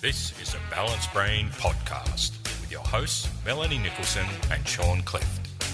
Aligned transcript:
This 0.00 0.40
is 0.40 0.54
a 0.54 0.58
Balanced 0.70 1.12
Brain 1.12 1.48
podcast 1.48 2.40
with 2.60 2.70
your 2.70 2.82
hosts, 2.82 3.28
Melanie 3.44 3.78
Nicholson 3.78 4.24
and 4.48 4.66
Sean 4.68 5.02
Clift. 5.02 5.64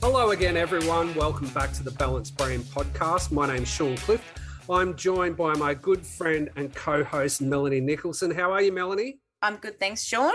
Hello 0.00 0.30
again, 0.30 0.56
everyone. 0.56 1.14
Welcome 1.14 1.48
back 1.48 1.74
to 1.74 1.82
the 1.82 1.90
Balanced 1.90 2.38
Brain 2.38 2.60
podcast. 2.60 3.30
My 3.30 3.46
name's 3.46 3.68
Sean 3.68 3.98
Clift. 3.98 4.24
I'm 4.70 4.96
joined 4.96 5.36
by 5.36 5.52
my 5.52 5.74
good 5.74 6.06
friend 6.06 6.48
and 6.56 6.74
co 6.74 7.04
host, 7.04 7.42
Melanie 7.42 7.82
Nicholson. 7.82 8.30
How 8.30 8.50
are 8.50 8.62
you, 8.62 8.72
Melanie? 8.72 9.18
I'm 9.42 9.56
good, 9.56 9.78
thanks, 9.78 10.04
Sean. 10.04 10.32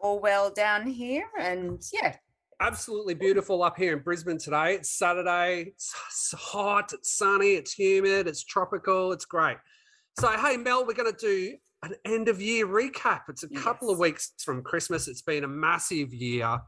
All 0.00 0.18
well 0.18 0.50
down 0.50 0.86
here, 0.86 1.26
and 1.38 1.82
yeah, 1.92 2.16
Absolutely 2.60 3.12
beautiful 3.12 3.62
up 3.62 3.76
here 3.76 3.92
in 3.92 4.02
Brisbane 4.02 4.38
today. 4.38 4.76
It's 4.76 4.90
Saturday. 4.90 5.74
It's 5.74 6.32
hot, 6.32 6.94
it's 6.94 7.12
sunny, 7.12 7.56
it's 7.56 7.74
humid, 7.74 8.26
it's 8.26 8.42
tropical, 8.42 9.12
it's 9.12 9.26
great. 9.26 9.58
So, 10.18 10.28
hey, 10.30 10.56
Mel, 10.56 10.86
we're 10.86 10.94
going 10.94 11.12
to 11.12 11.18
do 11.18 11.58
an 11.82 11.94
end 12.04 12.28
of 12.28 12.40
year 12.40 12.66
recap. 12.66 13.22
It's 13.28 13.44
a 13.44 13.48
couple 13.48 13.90
of 13.90 13.98
weeks 13.98 14.32
from 14.44 14.62
Christmas. 14.62 15.08
It's 15.08 15.22
been 15.22 15.44
a 15.44 15.48
massive 15.48 16.12
year. 16.12 16.58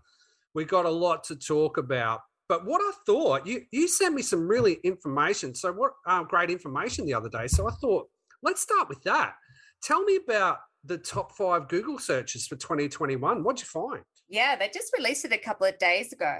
We 0.54 0.64
got 0.64 0.86
a 0.86 0.90
lot 0.90 1.24
to 1.24 1.36
talk 1.36 1.78
about. 1.78 2.20
But 2.48 2.66
what 2.66 2.80
I 2.80 2.92
thought, 3.06 3.46
you 3.46 3.62
you 3.70 3.86
sent 3.86 4.14
me 4.14 4.22
some 4.22 4.48
really 4.48 4.78
information. 4.82 5.54
So 5.54 5.72
what 5.72 5.92
uh, 6.06 6.24
great 6.24 6.50
information 6.50 7.06
the 7.06 7.14
other 7.14 7.28
day. 7.28 7.46
So 7.46 7.68
I 7.68 7.72
thought, 7.80 8.08
let's 8.42 8.60
start 8.60 8.88
with 8.88 9.02
that. 9.04 9.34
Tell 9.82 10.02
me 10.02 10.16
about 10.16 10.58
the 10.84 10.98
top 10.98 11.32
five 11.36 11.68
Google 11.68 11.98
searches 11.98 12.46
for 12.46 12.56
2021. 12.56 13.44
What'd 13.44 13.60
you 13.60 13.66
find? 13.66 14.02
yeah, 14.30 14.56
they 14.56 14.70
just 14.72 14.94
released 14.96 15.24
it 15.24 15.32
a 15.32 15.38
couple 15.38 15.66
of 15.66 15.76
days 15.78 16.12
ago. 16.12 16.38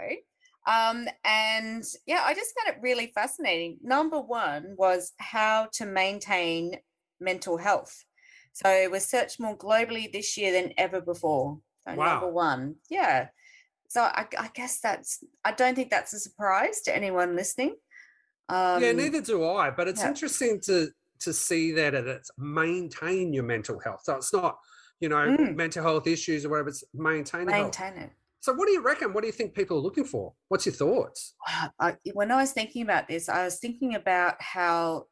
Um, 0.67 1.09
and 1.25 1.85
yeah, 2.07 2.23
I 2.25 2.35
just 2.35 2.55
found 2.57 2.77
it 2.77 2.83
really 2.83 3.13
fascinating. 3.15 3.79
Number 3.83 4.21
one 4.21 4.75
was 4.79 5.13
how 5.19 5.69
to 5.75 5.87
maintain 5.87 6.77
mental 7.21 7.57
health. 7.57 8.05
So 8.53 8.89
was 8.91 9.07
searched 9.07 9.41
more 9.41 9.57
globally 9.57 10.13
this 10.13 10.37
year 10.37 10.53
than 10.53 10.73
ever 10.77 11.01
before. 11.01 11.61
So 11.87 11.95
Wow. 11.95 12.13
number 12.21 12.29
one, 12.29 12.77
yeah. 12.89 13.29
So 13.89 14.03
I, 14.03 14.27
I 14.39 14.51
guess 14.55 14.81
that's, 14.81 15.25
I 15.45 15.53
don't 15.53 15.75
think 15.75 15.91
that's 15.91 16.13
a 16.13 16.21
surprise 16.21 16.81
to 16.83 16.95
anyone 16.95 17.35
listening. 17.37 17.77
Um, 18.49 18.83
yeah, 18.83 18.93
neither 18.93 19.21
do 19.21 19.45
I. 19.47 19.71
But 19.71 19.89
it's 19.89 20.01
yeah. 20.03 20.09
interesting 20.09 20.61
to 20.67 20.89
to 21.21 21.35
see 21.35 21.71
that 21.73 21.93
it- 21.95 22.07
it's 22.07 22.31
maintain 22.39 23.33
your 23.35 23.45
mental 23.45 23.79
health. 23.79 24.01
So 24.05 24.17
it's 24.17 24.33
not, 24.33 24.59
you 25.01 25.11
know, 25.11 25.17
Mm. 25.17 25.55
mental 25.55 25.83
health 25.83 26.07
issues 26.07 26.47
or 26.47 26.49
whatever. 26.49 26.71
It's 26.71 26.83
maintaining 26.95 27.51
health. 27.55 27.79
Maintain 27.79 28.03
it. 28.05 28.11
So 28.41 28.55
what 28.55 28.67
do 28.67 28.73
you 28.73 28.81
reckon? 28.81 29.13
What 29.13 29.21
do 29.21 29.27
you 29.27 29.33
think 29.35 29.55
people 29.55 29.77
are 29.77 29.81
looking 29.83 30.07
for? 30.07 30.33
What's 30.49 30.65
your 30.65 30.75
thoughts? 30.75 31.35
I, 31.79 31.97
when 32.15 32.31
I 32.33 32.37
was 32.37 32.53
thinking 32.53 32.81
about 32.83 33.07
this, 33.07 33.29
I 33.29 33.45
was 33.45 33.59
thinking 33.59 33.95
about 33.97 34.41
how 34.41 35.09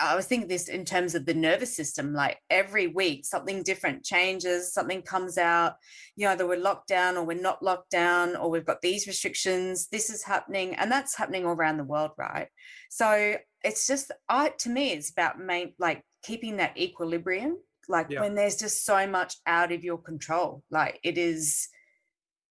I 0.00 0.16
was 0.16 0.26
thinking 0.26 0.48
this 0.48 0.68
in 0.68 0.84
terms 0.84 1.14
of 1.14 1.26
the 1.26 1.34
nervous 1.34 1.76
system. 1.76 2.14
Like 2.14 2.38
every 2.48 2.86
week, 2.86 3.26
something 3.26 3.62
different 3.62 4.02
changes, 4.04 4.72
something 4.72 5.02
comes 5.02 5.36
out. 5.36 5.74
You 6.16 6.24
know, 6.26 6.32
either 6.32 6.46
we're 6.46 6.58
locked 6.58 6.88
down 6.88 7.16
or 7.16 7.24
we're 7.24 7.40
not 7.40 7.62
locked 7.62 7.90
down, 7.90 8.34
or 8.34 8.50
we've 8.50 8.64
got 8.64 8.80
these 8.80 9.06
restrictions. 9.06 9.88
This 9.88 10.08
is 10.10 10.22
happening, 10.22 10.74
and 10.76 10.90
that's 10.90 11.14
happening 11.16 11.44
all 11.46 11.54
around 11.54 11.76
the 11.76 11.84
world, 11.84 12.12
right? 12.16 12.48
So 12.88 13.36
it's 13.62 13.86
just, 13.86 14.10
I 14.28 14.50
to 14.60 14.70
me, 14.70 14.92
it's 14.92 15.10
about 15.10 15.38
main 15.38 15.74
like 15.78 16.02
keeping 16.22 16.56
that 16.56 16.78
equilibrium. 16.78 17.58
Like 17.88 18.08
Yeah. 18.10 18.20
when 18.20 18.34
there's 18.34 18.56
just 18.56 18.84
so 18.84 19.06
much 19.06 19.36
out 19.46 19.72
of 19.72 19.84
your 19.84 19.98
control, 19.98 20.62
like 20.70 20.98
it 21.02 21.18
is 21.18 21.68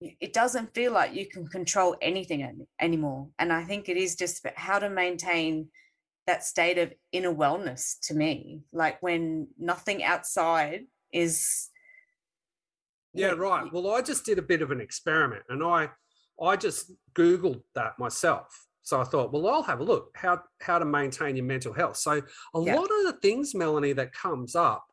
it 0.02 0.32
doesn't 0.32 0.74
feel 0.74 0.94
like 0.94 1.14
you 1.14 1.28
can 1.28 1.46
control 1.48 1.98
anything 2.02 2.42
an- 2.42 2.66
anymore. 2.80 3.28
And 3.38 3.52
I 3.52 3.66
think 3.66 3.90
it 3.90 3.98
is 3.98 4.16
just 4.16 4.40
about 4.40 4.58
how 4.58 4.80
to 4.80 4.90
maintain 4.90 5.68
that 6.30 6.44
state 6.44 6.78
of 6.78 6.94
inner 7.12 7.34
wellness 7.34 8.00
to 8.04 8.14
me, 8.14 8.62
like 8.72 9.02
when 9.02 9.48
nothing 9.58 10.04
outside 10.04 10.82
is. 11.12 11.70
Yeah, 13.16 13.32
right. 13.32 13.66
Well, 13.74 13.92
I 13.92 14.02
just 14.04 14.26
did 14.26 14.38
a 14.38 14.44
bit 14.44 14.62
of 14.62 14.70
an 14.70 14.80
experiment 14.80 15.44
and 15.50 15.64
I 15.64 15.90
I 16.40 16.56
just 16.56 16.92
Googled 17.16 17.64
that 17.74 17.98
myself. 17.98 18.48
So 18.84 19.02
I 19.02 19.04
thought, 19.04 19.34
well, 19.34 19.48
I'll 19.48 19.64
have 19.64 19.80
a 19.80 19.84
look 19.84 20.12
how 20.16 20.40
how 20.62 20.78
to 20.78 20.86
maintain 20.86 21.36
your 21.36 21.46
mental 21.46 21.74
health. 21.74 21.98
So 21.98 22.22
a 22.54 22.60
Yeah. 22.60 22.76
lot 22.76 22.90
of 22.98 23.04
the 23.08 23.18
things, 23.24 23.56
Melanie, 23.56 23.94
that 23.94 24.14
comes 24.14 24.56
up 24.56 24.86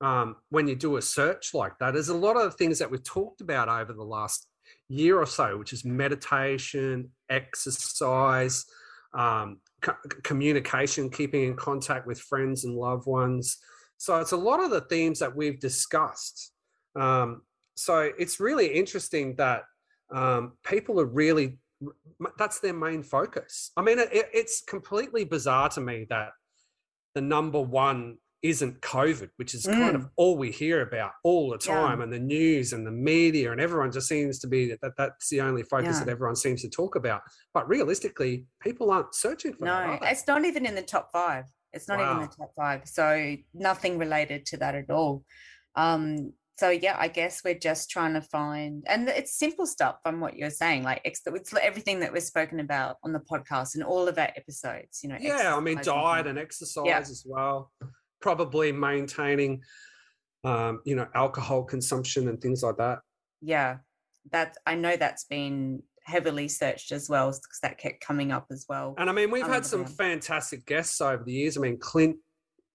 um, 0.00 0.36
when 0.50 0.68
you 0.68 0.76
do 0.76 0.96
a 0.96 1.02
search 1.02 1.54
like 1.54 1.76
that 1.80 1.96
is 1.96 2.08
a 2.08 2.16
lot 2.16 2.36
of 2.36 2.44
the 2.44 2.56
things 2.56 2.78
that 2.78 2.88
we've 2.90 3.02
talked 3.02 3.40
about 3.40 3.68
over 3.68 3.92
the 3.92 4.04
last 4.04 4.46
year 4.88 5.18
or 5.18 5.26
so, 5.26 5.58
which 5.58 5.72
is 5.72 5.84
meditation, 5.84 7.10
exercise, 7.28 8.64
um, 9.12 9.58
co- 9.80 9.96
communication, 10.22 11.10
keeping 11.10 11.44
in 11.44 11.56
contact 11.56 12.06
with 12.06 12.20
friends 12.20 12.64
and 12.64 12.74
loved 12.74 13.06
ones. 13.06 13.58
So 13.96 14.16
it's 14.20 14.32
a 14.32 14.36
lot 14.36 14.62
of 14.62 14.70
the 14.70 14.82
themes 14.82 15.18
that 15.18 15.34
we've 15.34 15.58
discussed. 15.58 16.52
Um, 16.94 17.42
so 17.76 18.10
it's 18.18 18.40
really 18.40 18.66
interesting 18.68 19.36
that 19.36 19.62
um, 20.12 20.52
people 20.64 21.00
are 21.00 21.06
really 21.06 21.58
that's 22.38 22.58
their 22.58 22.72
main 22.74 23.02
focus. 23.02 23.70
I 23.76 23.82
mean, 23.82 24.00
it, 24.00 24.10
it's 24.12 24.62
completely 24.62 25.24
bizarre 25.24 25.68
to 25.70 25.80
me 25.80 26.06
that 26.10 26.30
the 27.14 27.20
number 27.20 27.60
one 27.60 28.18
isn't 28.42 28.80
COVID, 28.80 29.30
which 29.36 29.54
is 29.54 29.66
kind 29.66 29.96
of 29.96 30.08
all 30.16 30.36
we 30.36 30.50
hear 30.52 30.82
about 30.82 31.12
all 31.24 31.50
the 31.50 31.58
Yeah. 31.66 31.74
time, 31.74 32.00
and 32.00 32.12
the 32.12 32.18
news 32.20 32.72
and 32.72 32.86
the 32.86 32.90
media, 32.92 33.50
and 33.52 33.60
everyone 33.60 33.90
just 33.90 34.06
seems 34.08 34.38
to 34.40 34.46
be 34.46 34.74
that 34.80 34.96
that's 34.96 35.28
the 35.28 35.40
only 35.40 35.62
focus 35.64 35.98
Yeah. 35.98 36.04
that 36.04 36.10
everyone 36.10 36.36
seems 36.36 36.62
to 36.62 36.68
talk 36.70 36.94
about. 36.94 37.22
But 37.52 37.68
realistically, 37.68 38.46
people 38.60 38.90
aren't 38.90 39.14
searching 39.14 39.54
for 39.54 39.64
that. 39.64 40.00
No, 40.02 40.06
it's 40.08 40.26
not 40.26 40.44
even 40.44 40.66
in 40.66 40.74
the 40.76 40.82
top 40.82 41.10
five. 41.12 41.46
It's 41.72 41.88
not 41.88 42.00
even 42.00 42.18
Wow. 42.18 42.26
the 42.26 42.34
top 42.36 42.52
five. 42.56 42.82
So 42.88 43.36
nothing 43.54 43.98
related 43.98 44.46
to 44.46 44.56
that 44.58 44.74
at 44.74 44.88
all. 44.90 45.24
Um, 45.74 46.32
so 46.58 46.70
yeah, 46.70 46.96
I 46.98 47.06
guess 47.08 47.44
we're 47.44 47.54
just 47.58 47.88
trying 47.90 48.14
to 48.14 48.20
find, 48.20 48.84
and 48.88 49.08
it's 49.08 49.32
simple 49.38 49.64
stuff 49.66 49.96
from 50.02 50.18
what 50.20 50.36
you're 50.36 50.50
saying, 50.50 50.82
like 50.82 51.00
ex- 51.04 51.22
it's 51.26 51.54
everything 51.54 52.00
that 52.00 52.12
we've 52.12 52.22
spoken 52.22 52.58
about 52.58 52.96
on 53.04 53.12
the 53.12 53.20
podcast 53.20 53.74
and 53.76 53.84
all 53.84 54.08
of 54.08 54.18
our 54.18 54.30
episodes. 54.36 55.00
You 55.04 55.10
know, 55.10 55.18
yeah 55.20 55.54
i 55.56 55.60
mean 55.60 55.78
diet 55.82 56.20
and- 56.26 56.30
and 56.30 56.38
exercise 56.38 57.10
as 57.10 57.22
well 57.24 57.70
probably 58.20 58.72
maintaining 58.72 59.62
um, 60.44 60.80
you 60.84 60.94
know 60.96 61.06
alcohol 61.14 61.64
consumption 61.64 62.28
and 62.28 62.40
things 62.40 62.62
like 62.62 62.76
that. 62.76 63.00
Yeah, 63.40 63.78
that 64.32 64.56
I 64.66 64.74
know 64.74 64.96
that's 64.96 65.24
been 65.24 65.82
heavily 66.04 66.48
searched 66.48 66.90
as 66.92 67.08
well 67.08 67.28
because 67.28 67.58
that 67.62 67.76
kept 67.78 68.00
coming 68.00 68.32
up 68.32 68.46
as 68.50 68.64
well. 68.66 68.94
and 68.96 69.10
i 69.10 69.12
mean 69.12 69.30
we've 69.30 69.46
had 69.46 69.66
some 69.66 69.84
fantastic 69.84 70.64
guests 70.66 71.00
over 71.00 71.22
the 71.22 71.32
years. 71.32 71.56
I 71.56 71.60
mean 71.60 71.78
clint 71.78 72.16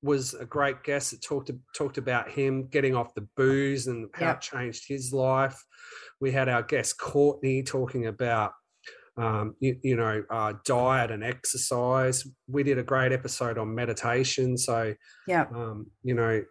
was 0.03 0.33
a 0.33 0.45
great 0.45 0.83
guest 0.83 1.11
that 1.11 1.21
talked 1.21 1.49
talked 1.75 1.97
about 1.97 2.29
him 2.29 2.67
getting 2.67 2.93
off 2.93 3.15
the 3.15 3.27
booze 3.37 3.87
and 3.87 4.09
how 4.13 4.31
it 4.31 4.41
changed 4.41 4.85
his 4.87 5.13
life. 5.13 5.63
We 6.19 6.31
had 6.31 6.49
our 6.49 6.61
guest 6.61 6.99
courtney 6.99 7.63
talking 7.63 8.07
about 8.07 8.51
um, 9.17 9.55
you, 9.59 9.77
you 9.83 9.95
know 9.95 10.23
uh, 10.29 10.53
diet 10.65 11.11
and 11.11 11.23
exercise 11.23 12.25
we 12.47 12.63
did 12.63 12.77
a 12.79 12.83
great 12.83 13.11
episode 13.11 13.57
on 13.57 13.73
meditation 13.75 14.57
so 14.57 14.93
Yeah. 15.27 15.45
um, 15.53 15.87
you 16.03 16.15
know 16.15 16.43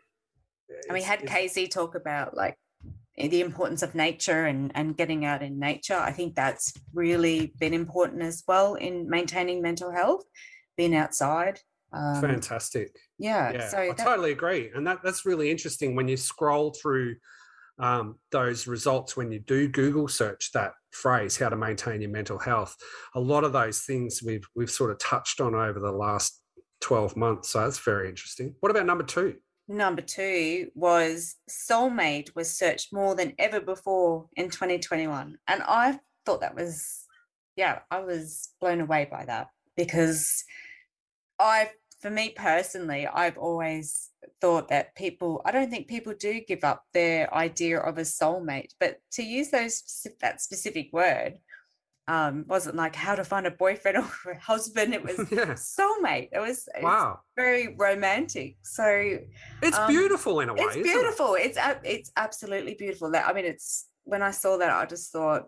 And 0.88 0.94
we 0.94 1.02
had 1.02 1.26
Casey 1.26 1.66
talk 1.68 1.94
about 1.94 2.36
like 2.36 2.56
the 3.16 3.40
importance 3.42 3.82
of 3.82 3.94
nature 3.94 4.46
and, 4.46 4.72
and 4.74 4.96
getting 4.96 5.26
out 5.26 5.42
in 5.42 5.58
nature. 5.58 5.96
I 5.96 6.12
think 6.12 6.34
that's 6.34 6.72
really 6.94 7.52
been 7.58 7.74
important 7.74 8.22
as 8.22 8.42
well 8.48 8.74
in 8.76 9.06
maintaining 9.08 9.60
mental 9.60 9.90
health, 9.92 10.24
being 10.78 10.96
outside. 10.96 11.60
Um, 11.92 12.22
fantastic 12.22 12.96
Yeah. 13.18 13.52
yeah, 13.52 13.68
So 13.68 13.78
I 13.78 13.88
that- 13.88 13.98
totally 13.98 14.32
agree, 14.32 14.70
and 14.74 14.86
that 14.86 15.00
that's 15.04 15.26
really 15.26 15.50
interesting 15.50 15.94
when 15.94 16.08
you 16.08 16.16
scroll 16.16 16.72
through 16.72 17.16
um, 17.78 18.18
those 18.30 18.66
results 18.66 19.14
when 19.16 19.30
you 19.30 19.40
do 19.40 19.68
Google 19.68 20.08
search 20.08 20.50
that 20.52 20.72
phrase 20.92 21.36
"how 21.36 21.48
to 21.48 21.56
maintain 21.56 22.00
your 22.00 22.10
mental 22.10 22.38
health." 22.38 22.76
A 23.14 23.20
lot 23.20 23.44
of 23.44 23.52
those 23.52 23.80
things 23.80 24.22
we've 24.24 24.46
we've 24.54 24.70
sort 24.70 24.90
of 24.90 24.98
touched 24.98 25.40
on 25.40 25.54
over 25.54 25.80
the 25.80 25.92
last 25.92 26.40
twelve 26.80 27.16
months, 27.16 27.50
so 27.50 27.60
that's 27.60 27.78
very 27.78 28.08
interesting. 28.08 28.54
What 28.60 28.70
about 28.70 28.86
number 28.86 29.04
two? 29.04 29.36
number 29.68 30.02
two 30.02 30.70
was 30.74 31.36
soulmate 31.50 32.34
was 32.34 32.56
searched 32.56 32.92
more 32.92 33.14
than 33.14 33.32
ever 33.38 33.60
before 33.60 34.28
in 34.36 34.50
2021. 34.50 35.38
And 35.48 35.62
I 35.66 35.98
thought 36.24 36.40
that 36.40 36.54
was, 36.54 37.06
yeah, 37.56 37.80
I 37.90 38.00
was 38.00 38.50
blown 38.60 38.80
away 38.80 39.08
by 39.10 39.24
that 39.24 39.48
because 39.76 40.44
I, 41.38 41.70
for 42.02 42.10
me 42.10 42.34
personally, 42.36 43.06
I've 43.06 43.38
always 43.38 44.10
thought 44.40 44.68
that 44.68 44.94
people, 44.96 45.40
I 45.44 45.52
don't 45.52 45.70
think 45.70 45.86
people 45.86 46.14
do 46.18 46.40
give 46.40 46.64
up 46.64 46.82
their 46.92 47.32
idea 47.32 47.78
of 47.78 47.96
a 47.96 48.02
soulmate, 48.02 48.72
but 48.80 48.98
to 49.12 49.22
use 49.22 49.50
those 49.50 50.06
that 50.20 50.40
specific 50.42 50.90
word 50.92 51.38
um 52.08 52.44
wasn't 52.48 52.74
like 52.74 52.96
how 52.96 53.14
to 53.14 53.22
find 53.22 53.46
a 53.46 53.50
boyfriend 53.52 53.96
or 54.26 54.32
a 54.32 54.38
husband. 54.40 54.92
It 54.92 55.04
was 55.04 55.18
yeah. 55.30 55.54
soulmate. 55.54 56.30
It 56.32 56.40
was 56.40 56.68
Wow, 56.82 57.20
very 57.36 57.76
romantic. 57.78 58.56
So 58.62 59.18
it's 59.62 59.78
um, 59.78 59.88
beautiful 59.88 60.40
in 60.40 60.48
a 60.48 60.54
way. 60.54 60.60
it's 60.62 60.70
isn't 60.76 60.80
it? 60.80 60.84
beautiful. 60.84 61.36
It's 61.38 61.58
it's 61.84 62.10
absolutely 62.16 62.74
beautiful. 62.74 63.12
That 63.12 63.28
I 63.28 63.32
mean, 63.32 63.44
it's 63.44 63.86
when 64.02 64.22
I 64.22 64.32
saw 64.32 64.56
that, 64.56 64.70
I 64.70 64.84
just 64.84 65.12
thought, 65.12 65.46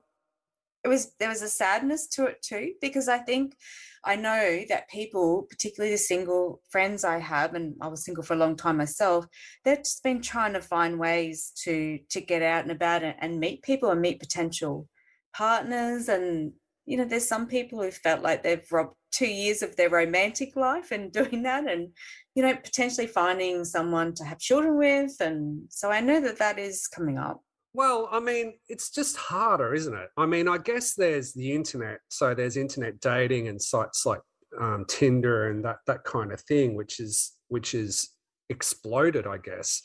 it 0.84 0.88
was 0.88 1.14
there 1.19 1.31
was 1.31 1.42
a 1.42 1.48
sadness 1.48 2.06
to 2.08 2.26
it 2.26 2.42
too 2.42 2.75
because 2.81 3.08
I 3.08 3.19
think 3.19 3.56
I 4.04 4.16
know 4.16 4.64
that 4.69 4.90
people, 4.90 5.46
particularly 5.48 5.94
the 5.94 5.98
single 5.98 6.60
friends 6.70 7.04
I 7.04 7.19
have, 7.19 7.54
and 7.54 7.75
I 7.81 7.88
was 7.88 8.04
single 8.04 8.22
for 8.22 8.34
a 8.34 8.38
long 8.38 8.54
time 8.54 8.76
myself, 8.76 9.26
they've 9.64 9.78
just 9.78 10.02
been 10.02 10.20
trying 10.20 10.52
to 10.52 10.60
find 10.60 10.98
ways 10.98 11.52
to 11.64 11.98
to 12.10 12.20
get 12.20 12.42
out 12.42 12.62
and 12.62 12.72
about 12.72 13.02
and, 13.02 13.16
and 13.20 13.40
meet 13.40 13.62
people 13.62 13.90
and 13.90 14.00
meet 14.00 14.20
potential 14.20 14.88
partners. 15.34 16.08
And 16.08 16.52
you 16.84 16.98
know, 16.98 17.06
there's 17.06 17.26
some 17.26 17.46
people 17.46 17.82
who 17.82 17.90
felt 17.90 18.22
like 18.22 18.42
they've 18.42 18.70
robbed 18.70 18.94
two 19.10 19.26
years 19.26 19.62
of 19.62 19.75
their 19.76 19.88
romantic 19.88 20.54
life 20.54 20.90
and 20.90 21.10
doing 21.20 21.42
that, 21.44 21.66
and 21.66 21.88
you 22.34 22.42
know, 22.42 22.54
potentially 22.54 23.06
finding 23.06 23.64
someone 23.64 24.14
to 24.14 24.25
have 24.25 24.38
children 24.38 24.76
with. 24.76 25.16
And 25.20 25.62
so 25.70 25.90
I 25.90 26.00
know 26.00 26.20
that 26.20 26.38
that 26.38 26.58
is 26.58 26.87
coming 26.88 27.16
up. 27.16 27.42
Well, 27.75 28.09
I 28.11 28.21
mean, 28.21 28.55
it's 28.69 28.91
just 28.91 29.17
harder, 29.17 29.75
isn't 29.75 29.94
it? 29.94 30.09
I 30.17 30.26
mean, 30.26 30.47
I 30.47 30.59
guess 30.59 30.94
there's 30.94 31.32
the 31.35 31.53
internet, 31.53 31.99
so 32.09 32.32
there's 32.35 32.56
internet 32.56 33.00
dating 33.00 33.49
and 33.49 33.61
sites 33.61 34.06
like 34.06 34.21
um, 34.61 34.85
Tinder 34.88 35.50
and 35.50 35.65
that 35.65 35.79
that 35.87 36.05
kind 36.05 36.32
of 36.32 36.41
thing, 36.41 36.76
which 36.76 37.00
is 37.00 37.37
which 37.49 37.75
is 37.75 38.11
exploded, 38.49 39.26
I 39.26 39.38
guess. 39.38 39.82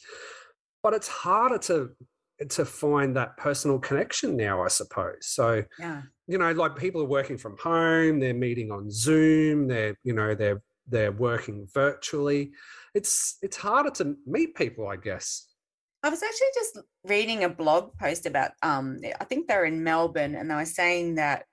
But 0.84 0.94
it's 0.94 1.08
harder 1.08 1.58
to 1.60 1.90
to 2.50 2.64
find 2.64 3.16
that 3.18 3.36
personal 3.38 3.80
connection 3.80 4.38
now, 4.38 4.64
I 4.64 4.70
suppose. 4.70 5.26
So, 5.28 5.64
Yeah. 5.78 6.04
you 6.28 6.38
know, 6.38 6.52
like 6.54 6.78
people 6.78 7.02
are 7.02 7.06
working 7.06 7.38
from 7.38 7.58
home, 7.58 8.20
they're 8.20 8.34
meeting 8.36 8.72
on 8.72 8.90
Zoom, 8.92 9.68
they're 9.68 9.98
you 10.04 10.14
know 10.14 10.36
they're 10.36 10.62
they're 10.88 11.12
working 11.12 11.68
virtually. 11.74 12.52
It's 12.94 13.38
it's 13.42 13.58
harder 13.58 13.90
to 13.92 14.16
meet 14.28 14.56
people, 14.56 14.88
I 14.88 14.96
guess. 14.98 15.48
I 16.02 16.10
was 16.10 16.24
actually 16.24 16.48
just 16.56 16.80
reading 17.04 17.44
a 17.44 17.50
blog 17.50 17.98
post 17.98 18.26
about 18.26 18.52
um 18.62 19.00
I 19.20 19.24
think 19.26 19.48
they're 19.48 19.66
in 19.66 19.84
Melbourne 19.84 20.36
and 20.36 20.50
they 20.50 20.56
were 20.56 20.66
saying 20.66 21.16
that 21.16 21.46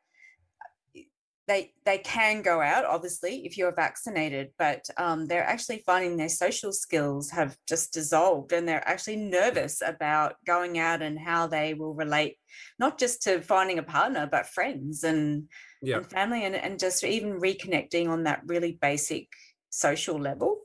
they 1.49 1.73
they 1.85 1.99
can 1.99 2.43
go 2.43 2.61
out 2.61 2.85
obviously 2.85 3.47
if 3.47 3.57
you're 3.57 3.75
vaccinated 3.75 4.51
but 4.59 4.85
um, 4.97 5.27
they're 5.27 5.47
actually 5.47 5.83
finding 5.87 6.17
their 6.17 6.29
social 6.29 6.73
skills 6.73 7.31
have 7.31 7.57
just 7.69 7.93
dissolved 7.93 8.53
and 8.53 8.67
they're 8.67 8.87
actually 8.89 9.17
nervous 9.17 9.81
about 9.85 10.35
going 10.45 10.79
out 10.79 11.03
and 11.03 11.19
how 11.19 11.47
they 11.47 11.75
will 11.75 11.95
relate 11.95 12.37
not 12.79 12.99
just 12.99 13.23
to 13.23 13.41
finding 13.41 13.79
a 13.79 13.83
partner 13.83 14.29
but 14.31 14.47
friends 14.47 15.05
and, 15.05 15.49
Yeah. 15.83 15.99
and 15.99 16.11
family 16.11 16.45
and, 16.45 16.57
and 16.57 16.79
just 16.79 17.05
even 17.05 17.41
reconnecting 17.41 18.09
on 18.09 18.25
that 18.25 18.43
really 18.47 18.73
basic 18.81 19.29
social 19.71 20.19
level 20.19 20.61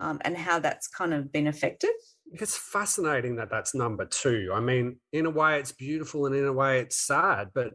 um, 0.00 0.20
and 0.24 0.36
how 0.36 0.58
that's 0.58 0.88
kind 0.88 1.12
of 1.12 1.32
been 1.32 1.46
affected 1.46 1.92
it's 2.32 2.56
fascinating 2.56 3.36
that 3.36 3.50
that's 3.50 3.74
number 3.74 4.06
two. 4.06 4.50
I 4.52 4.60
mean, 4.60 4.96
in 5.12 5.26
a 5.26 5.30
way, 5.30 5.58
it's 5.60 5.72
beautiful, 5.72 6.26
and 6.26 6.34
in 6.34 6.44
a 6.46 6.52
way, 6.52 6.80
it's 6.80 6.96
sad, 6.96 7.48
but 7.54 7.74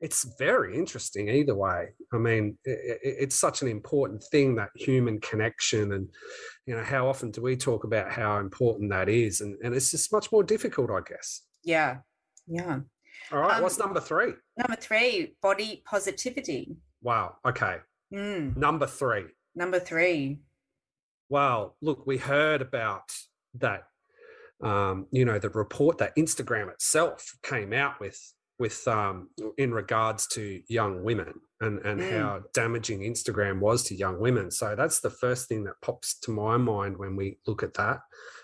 it's 0.00 0.24
very 0.38 0.76
interesting 0.76 1.28
either 1.28 1.54
way. 1.54 1.88
I 2.12 2.18
mean, 2.18 2.58
i 2.66 2.70
i- 2.70 2.98
it's 3.02 3.34
such 3.36 3.62
an 3.62 3.68
important 3.68 4.22
thing 4.30 4.54
that 4.56 4.68
human 4.76 5.20
connection, 5.20 5.92
and 5.92 6.08
you 6.66 6.76
know, 6.76 6.84
how 6.84 7.08
often 7.08 7.30
do 7.30 7.40
we 7.42 7.56
talk 7.56 7.84
about 7.84 8.10
how 8.12 8.38
important 8.38 8.90
that 8.90 9.08
is? 9.08 9.40
And 9.40 9.56
and 9.62 9.74
it's 9.74 9.90
just 9.90 10.12
much 10.12 10.30
more 10.32 10.44
difficult, 10.44 10.90
I 10.90 11.00
guess. 11.08 11.42
yeah 11.64 11.98
yeah 12.46 12.80
All 13.32 13.40
right, 13.40 13.60
what's 13.62 13.80
Um, 13.80 13.86
number 13.86 14.00
three? 14.00 14.34
Number 14.56 14.76
three, 14.76 15.36
body 15.42 15.82
positivity. 15.86 16.76
Wow. 17.02 17.36
Okay, 17.46 17.78
Mm, 18.12 18.56
number 18.56 18.86
three. 18.86 19.24
number 19.54 19.80
three. 19.80 20.40
Well, 21.28 21.76
look, 21.80 22.06
we 22.06 22.18
heard 22.18 22.62
about 22.62 23.10
that. 23.60 23.84
Um, 24.62 25.06
you 25.10 25.24
know, 25.24 25.38
the 25.38 25.50
report 25.50 25.98
that 25.98 26.16
Instagram 26.16 26.70
itself 26.72 27.36
came 27.42 27.72
out 27.72 28.00
with, 28.00 28.18
with 28.58 28.86
um, 28.88 29.28
in 29.58 29.72
regards 29.74 30.26
to 30.28 30.62
young 30.68 31.04
women 31.04 31.34
and 31.60 31.78
and 31.80 32.00
Mm. 32.00 32.10
how 32.10 32.40
damaging 32.54 33.00
Instagram 33.00 33.60
was 33.60 33.82
to 33.84 33.94
young 33.94 34.18
women. 34.18 34.50
So 34.50 34.74
that's 34.74 35.00
the 35.00 35.10
first 35.10 35.48
thing 35.48 35.64
that 35.64 35.80
pops 35.82 36.18
to 36.20 36.30
my 36.30 36.56
mind 36.56 36.96
when 36.96 37.16
we 37.16 37.38
look 37.46 37.62
at 37.62 37.74
that. 37.74 38.00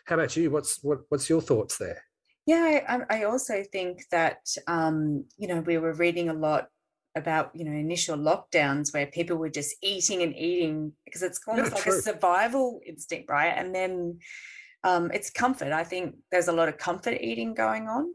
How 0.06 0.16
about 0.16 0.36
you? 0.36 0.50
What's 0.50 0.82
what, 0.82 0.98
what's 1.08 1.30
your 1.30 1.40
thoughts 1.40 1.78
there? 1.78 2.02
Yeah, 2.44 2.80
I, 3.10 3.20
I- 3.20 3.24
also 3.24 3.62
think 3.72 4.02
that, 4.10 4.38
um, 4.66 5.24
you 5.38 5.46
know, 5.48 5.60
we 5.60 5.78
were 5.78 5.94
reading 5.94 6.28
a 6.28 6.34
lot 6.34 6.68
about, 7.14 7.52
you 7.54 7.64
know, 7.64 7.72
initial 7.72 8.16
lockdowns 8.18 8.92
where 8.92 9.06
people 9.06 9.36
were 9.36 9.50
just 9.50 9.76
eating 9.82 10.22
and 10.22 10.34
eating 10.36 10.92
because 11.04 11.22
it's 11.22 11.40
almost 11.46 11.72
like 11.72 11.82
true. 11.84 11.98
a 11.98 12.02
survival 12.02 12.80
instinct, 12.86 13.30
right? 13.30 13.54
And 13.56 13.74
then 13.74 14.18
um, 14.84 15.10
it's 15.12 15.30
comfort. 15.30 15.72
I 15.72 15.84
think 15.84 16.16
there's 16.30 16.48
a 16.48 16.52
lot 16.52 16.68
of 16.68 16.78
comfort 16.78 17.18
eating 17.20 17.54
going 17.54 17.88
on. 17.88 18.12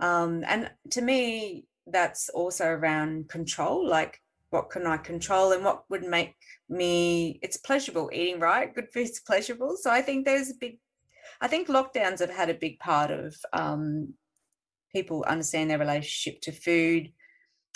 Um, 0.00 0.44
and 0.46 0.70
to 0.90 1.02
me, 1.02 1.66
that's 1.86 2.28
also 2.28 2.66
around 2.66 3.28
control. 3.28 3.86
Like, 3.86 4.20
what 4.50 4.70
can 4.70 4.86
I 4.86 4.96
control 4.96 5.52
and 5.52 5.64
what 5.64 5.84
would 5.90 6.02
make 6.02 6.34
me, 6.68 7.38
it's 7.42 7.56
pleasurable 7.56 8.10
eating, 8.12 8.40
right? 8.40 8.74
Good 8.74 8.92
food's 8.92 9.20
pleasurable. 9.20 9.76
So 9.76 9.90
I 9.90 10.02
think 10.02 10.24
there's 10.24 10.50
a 10.50 10.54
big, 10.60 10.78
I 11.40 11.48
think 11.48 11.68
lockdowns 11.68 12.18
have 12.18 12.30
had 12.30 12.50
a 12.50 12.54
big 12.54 12.78
part 12.80 13.10
of 13.10 13.36
um, 13.52 14.14
people 14.92 15.24
understand 15.26 15.70
their 15.70 15.78
relationship 15.78 16.40
to 16.42 16.52
food. 16.52 17.12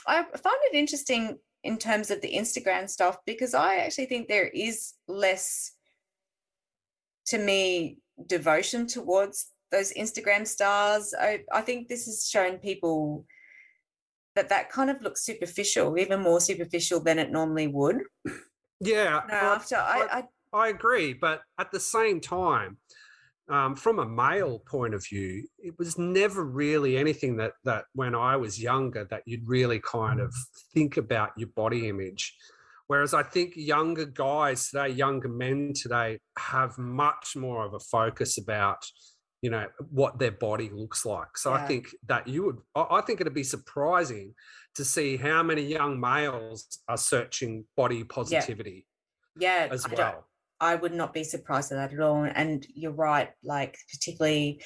I 0.07 0.25
find 0.25 0.57
it 0.65 0.77
interesting 0.77 1.39
in 1.63 1.79
terms 1.79 2.11
of 2.11 2.21
the 2.21 2.35
Instagram 2.35 2.91
stuff 2.91 3.19
because 3.25 3.55
I 3.55 3.77
actually 3.77 4.07
think 4.07 4.29
there 4.29 4.49
is 4.49 4.95
less, 5.09 5.73
to 7.27 7.39
me, 7.39 7.99
devotion 8.27 8.87
towards 8.87 9.51
those 9.71 9.93
Instagram 9.95 10.47
stars. 10.47 11.15
I, 11.19 11.41
I 11.53 11.61
think 11.63 11.89
this 11.89 12.07
has 12.07 12.29
shown 12.29 12.59
people 12.59 13.25
that 14.37 14.49
that 14.49 14.71
kind 14.71 14.91
of 14.91 15.01
looks 15.03 15.25
superficial, 15.25 15.99
even 15.99 16.21
more 16.21 16.41
superficial 16.41 17.01
than 17.01 17.19
it 17.19 17.31
normally 17.31 17.69
would. 17.69 18.03
Yeah, 18.81 19.23
No, 19.29 19.35
I- 19.35 19.55
after 19.55 19.77
I, 19.77 20.09
I 20.11 20.25
I 20.53 20.69
agree, 20.69 21.15
but 21.15 21.43
at 21.59 21.73
the 21.73 21.81
same 21.81 22.21
time, 22.21 22.77
um, 23.49 23.75
from 23.75 23.99
a 23.99 24.07
male 24.07 24.61
point 24.61 24.95
of 24.95 25.05
view, 25.05 25.49
it 25.59 25.77
was 25.79 25.99
never 25.99 26.45
really 26.45 26.97
anything 26.97 27.37
that 27.39 27.53
that 27.65 27.87
when 27.95 28.15
I 28.15 28.37
was 28.37 28.63
younger 28.63 29.05
that 29.07 29.23
you'd 29.27 29.49
really 29.49 29.81
kind 29.81 30.21
of 30.21 30.33
think 30.73 30.97
about 30.97 31.31
your 31.37 31.49
body 31.57 31.89
image. 31.89 32.37
Whereas 32.87 33.15
I 33.15 33.23
think 33.23 33.55
younger 33.57 34.05
guys 34.05 34.69
today, 34.69 34.89
younger 34.89 35.29
men 35.29 35.73
today, 35.75 36.19
have 36.39 36.77
much 36.77 37.35
more 37.35 37.65
of 37.65 37.75
a 37.75 37.81
focus 37.81 38.37
about, 38.39 38.85
you 39.41 39.51
know, 39.51 39.67
what 39.91 40.19
their 40.19 40.33
body 40.33 40.71
looks 40.73 41.07
like. 41.07 41.39
So 41.39 41.53
I 41.53 41.67
think 41.67 41.89
that 42.09 42.29
you 42.29 42.45
would, 42.45 42.59
I 42.77 43.01
think 43.01 43.21
it'd 43.21 43.33
be 43.35 43.43
surprising 43.43 44.35
to 44.75 44.85
see 44.85 45.17
how 45.17 45.43
many 45.43 45.63
young 45.63 45.99
males 45.99 46.79
are 46.89 46.99
searching 46.99 47.65
body 47.77 48.05
positivity 48.05 48.87
yeah, 49.39 49.69
as 49.71 49.87
I 49.87 49.95
well. 49.95 50.27
I 50.61 50.75
would 50.77 50.95
not 50.95 51.13
be 51.13 51.25
surprised 51.25 51.73
at 51.73 51.77
that 51.77 51.93
at 51.93 52.01
all. 52.01 52.25
And 52.25 52.67
you're 52.75 52.93
right, 52.93 53.31
like 53.43 53.77
particularly 53.91 54.63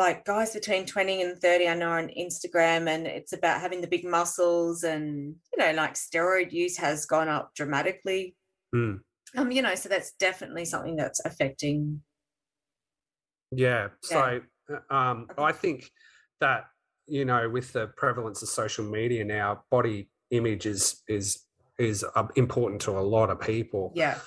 like 0.00 0.24
guys 0.24 0.54
between 0.54 0.86
20 0.86 1.22
and 1.22 1.38
30, 1.38 1.68
I 1.68 1.74
know 1.74 1.90
on 1.90 2.08
Instagram, 2.18 2.88
and 2.88 3.06
it's 3.06 3.34
about 3.34 3.60
having 3.60 3.82
the 3.82 3.86
big 3.86 4.04
muscles 4.04 4.82
and 4.82 5.36
you 5.52 5.58
know, 5.58 5.72
like 5.72 5.92
steroid 5.92 6.52
use 6.52 6.78
has 6.78 7.04
gone 7.04 7.28
up 7.28 7.54
dramatically. 7.54 8.34
Mm. 8.74 9.00
Um, 9.36 9.50
you 9.52 9.60
know, 9.60 9.74
so 9.74 9.90
that's 9.90 10.12
definitely 10.12 10.64
something 10.64 10.96
that's 10.96 11.20
affecting 11.24 12.00
Yeah. 13.52 13.88
Yeah. 14.10 14.38
So 14.70 14.76
uh, 14.90 14.94
um, 14.94 15.26
I 15.36 15.42
I 15.44 15.52
think 15.52 15.90
that 16.40 16.64
you 17.06 17.26
know, 17.26 17.50
with 17.50 17.72
the 17.74 17.88
prevalence 17.88 18.42
of 18.42 18.48
social 18.48 18.86
media 18.86 19.22
now, 19.24 19.64
body 19.70 20.08
image 20.30 20.64
is 20.64 21.02
is 21.08 21.44
is 21.78 22.04
uh, 22.16 22.26
important 22.36 22.80
to 22.82 22.92
a 22.98 23.00
lot 23.00 23.28
of 23.28 23.38
people. 23.38 23.92
yeah, 23.94 24.18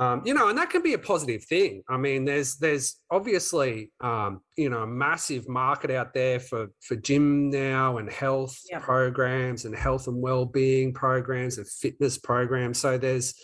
Um, 0.00 0.22
you 0.24 0.32
know, 0.32 0.48
and 0.48 0.56
that 0.56 0.70
can 0.70 0.82
be 0.82 0.94
a 0.94 0.98
positive 0.98 1.44
thing. 1.44 1.82
I 1.86 1.98
mean, 1.98 2.24
there's 2.24 2.56
there's 2.56 2.96
obviously 3.10 3.92
um, 4.00 4.40
you 4.56 4.70
know 4.70 4.82
a 4.82 4.86
massive 4.86 5.46
market 5.46 5.90
out 5.90 6.14
there 6.14 6.40
for 6.40 6.68
for 6.80 6.96
gym 6.96 7.50
now 7.50 7.98
and 7.98 8.10
health 8.10 8.58
Yeah. 8.70 8.78
programs 8.78 9.66
and 9.66 9.76
health 9.76 10.08
and 10.08 10.22
well-being 10.22 10.94
programs 10.94 11.58
and 11.58 11.68
fitness 11.68 12.16
programs. 12.16 12.78
So 12.78 12.96
there's 12.96 13.34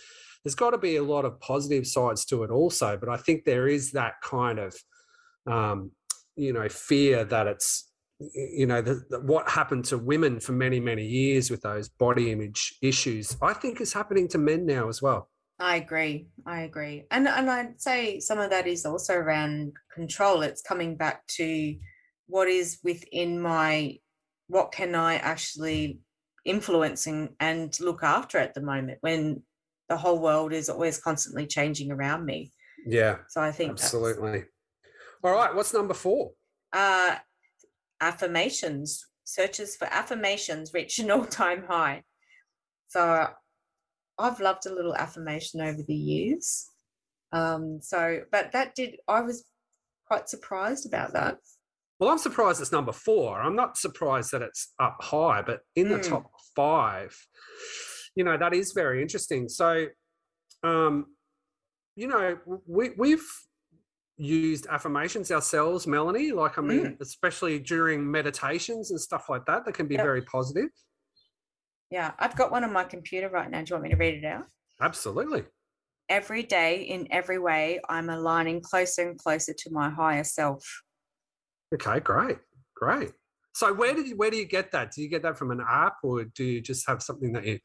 there's 0.43 0.55
got 0.55 0.71
to 0.71 0.79
be 0.79 0.97
a 0.97 1.03
lot 1.03 1.27
of 1.27 1.39
positive 1.41 1.87
sides 1.87 2.25
to 2.27 2.43
it 2.43 2.51
also. 2.51 2.97
But 2.97 3.11
I 3.11 3.19
think 3.19 3.45
there 3.45 3.69
is 3.69 3.93
that 3.93 4.15
kind 4.23 4.59
of 4.59 4.75
um, 5.47 5.91
you 6.37 6.55
know 6.55 6.71
fear 6.71 7.25
that 7.25 7.47
it's 7.47 7.93
you 8.19 8.65
know 8.65 8.81
the, 8.81 9.03
the, 9.11 9.21
what 9.21 9.47
happened 9.51 9.85
to 9.87 9.99
women 9.99 10.41
for 10.41 10.53
many 10.53 10.81
many 10.81 11.05
years 11.05 11.51
with 11.51 11.61
those 11.61 11.91
body 11.91 12.33
image 12.33 12.79
issues. 12.81 13.37
I 13.43 13.53
think 13.53 13.83
is 13.83 13.93
happening 13.93 14.27
to 14.29 14.39
men 14.39 14.65
now 14.65 14.89
as 14.89 15.03
well. 15.03 15.29
I 15.59 15.77
agree. 15.77 16.29
I 16.45 16.63
agree. 16.63 17.05
And 17.11 17.27
and 17.27 17.51
I'd 17.51 17.81
say 17.81 18.21
some 18.21 18.39
of 18.39 18.51
that 18.51 18.67
is 18.67 18.85
also 18.85 19.15
around 19.15 19.73
control. 19.95 20.43
It's 20.43 20.63
coming 20.63 20.97
back 20.97 21.27
to 21.39 21.77
what 22.27 22.49
is 22.49 22.79
within 22.85 23.41
my 23.41 23.99
what 24.49 24.73
can 24.73 24.95
I 24.95 25.17
actually 25.17 26.01
influence 26.45 27.07
and, 27.07 27.31
and 27.41 27.79
look 27.81 28.03
after 28.03 28.39
at 28.39 28.55
the 28.55 28.61
moment 28.61 28.99
when 29.01 29.43
the 29.89 29.97
whole 29.97 30.21
world 30.21 30.53
is 30.53 30.69
always 30.69 30.99
constantly 30.99 31.47
changing 31.47 31.91
around 31.91 32.25
me. 32.25 32.53
Yeah. 32.87 33.17
So 33.29 33.41
I 33.41 33.51
think 33.51 33.73
Absolutely. 33.73 34.45
All 35.25 35.33
right. 35.33 35.55
What's 35.55 35.75
number 35.75 35.95
four? 35.95 36.33
uh 36.73 37.17
affirmations 38.01 39.07
searches 39.25 39.77
for 39.77 39.87
affirmations 39.91 40.73
reached 40.75 40.99
an 40.99 41.11
all-time 41.11 41.65
high. 41.69 42.03
So 42.89 43.29
I've 44.19 44.41
loved 44.41 44.67
a 44.67 44.75
little 44.75 44.95
affirmation 44.95 45.61
over 45.61 45.83
the 45.87 45.95
years. 45.95 46.71
Um, 47.33 47.81
so, 47.83 48.21
but 48.33 48.53
that 48.53 48.75
did, 48.75 48.97
I 49.09 49.21
was 49.21 49.45
quite 50.07 50.29
surprised 50.29 50.87
about 50.87 51.13
that. 51.13 51.39
Well, 51.99 52.11
I'm 52.11 52.19
surprised 52.19 52.61
it's 52.61 52.73
number 52.73 52.93
four. 52.93 53.41
I'm 53.41 53.57
not 53.57 53.77
surprised 53.77 54.33
that 54.33 54.43
it's 54.43 54.73
up 54.79 54.99
high, 55.01 55.43
but 55.43 55.61
in 55.75 55.89
the 55.91 55.99
Mm. 55.99 56.09
top 56.09 56.31
five, 56.55 57.17
you 58.15 58.25
know, 58.25 58.37
that 58.37 58.53
is 58.55 58.73
very 58.73 59.01
interesting. 59.03 59.49
So, 59.49 59.87
um, 60.63 61.07
you 61.95 62.07
know, 62.07 62.39
we, 62.67 62.91
we've 62.97 63.27
used 64.19 64.67
affirmations 64.69 65.31
ourselves, 65.31 65.87
Melanie. 65.87 66.33
Like, 66.33 66.59
I 66.59 66.63
mean, 66.63 66.97
especially 67.01 67.59
during 67.59 68.11
meditations 68.11 68.91
and 68.91 69.01
stuff 69.01 69.29
like 69.29 69.45
that, 69.47 69.65
that 69.65 69.75
can 69.75 69.87
be 69.87 69.95
Yep. 69.97 70.05
very 70.05 70.23
positive. 70.23 70.71
Yeah, 71.91 72.13
I've 72.19 72.37
got 72.37 72.51
one 72.51 72.65
on 72.65 72.73
my 72.73 72.85
computer 72.85 73.29
right 73.29 73.51
now. 73.51 73.63
Do 73.63 73.71
you 73.71 73.75
want 73.75 73.85
me 73.85 73.91
to 73.91 73.97
read 73.97 74.15
it 74.15 74.25
out? 74.25 74.47
Absolutely. 74.81 75.45
Every 76.09 76.43
day, 76.43 76.83
in 76.83 77.09
every 77.11 77.39
way, 77.39 77.81
I'm 77.89 78.11
aligning 78.11 78.61
closer 78.61 79.09
and 79.09 79.19
closer 79.19 79.53
to 79.53 79.71
my 79.71 79.91
higher 79.91 80.25
self. 80.25 80.65
Okay, 81.75 82.01
great, 82.01 82.39
great. 82.75 83.13
So 83.55 83.73
where 83.73 83.95
did 83.95 84.07
you 84.07 84.17
where 84.17 84.31
do 84.31 84.37
you 84.37 84.45
get 84.45 84.71
that? 84.73 84.93
Do 84.93 85.01
you 85.03 85.09
get 85.09 85.23
that 85.23 85.39
from 85.39 85.51
an 85.51 85.63
app, 85.67 85.95
or 86.03 86.25
do 86.25 86.45
you 86.45 86.61
just 86.61 86.87
have 86.87 87.03
something 87.03 87.33
that 87.33 87.47
you 87.47 87.59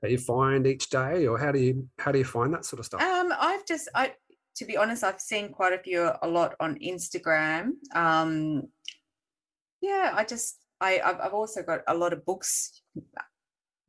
that 0.00 0.10
you 0.10 0.18
find 0.18 0.66
each 0.66 0.88
day, 0.88 1.26
or 1.26 1.38
how 1.38 1.52
do 1.52 1.58
you 1.58 1.86
how 1.98 2.12
do 2.12 2.18
you 2.18 2.24
find 2.24 2.52
that 2.54 2.64
sort 2.64 2.80
of 2.80 2.86
stuff? 2.86 3.02
Um, 3.02 3.32
I've 3.38 3.66
just, 3.66 3.88
I, 3.94 4.14
to 4.56 4.64
be 4.64 4.76
honest, 4.76 5.04
I've 5.04 5.20
seen 5.20 5.52
quite 5.52 5.74
a 5.74 5.78
few, 5.78 6.10
a 6.22 6.26
lot 6.26 6.54
on 6.60 6.78
Instagram. 6.78 7.72
Um, 7.94 8.62
yeah, 9.82 10.12
I 10.14 10.24
just, 10.24 10.58
I, 10.80 11.00
I've, 11.04 11.20
I've 11.20 11.34
also 11.34 11.62
got 11.62 11.80
a 11.86 11.94
lot 11.94 12.12
of 12.12 12.24
books, 12.24 12.82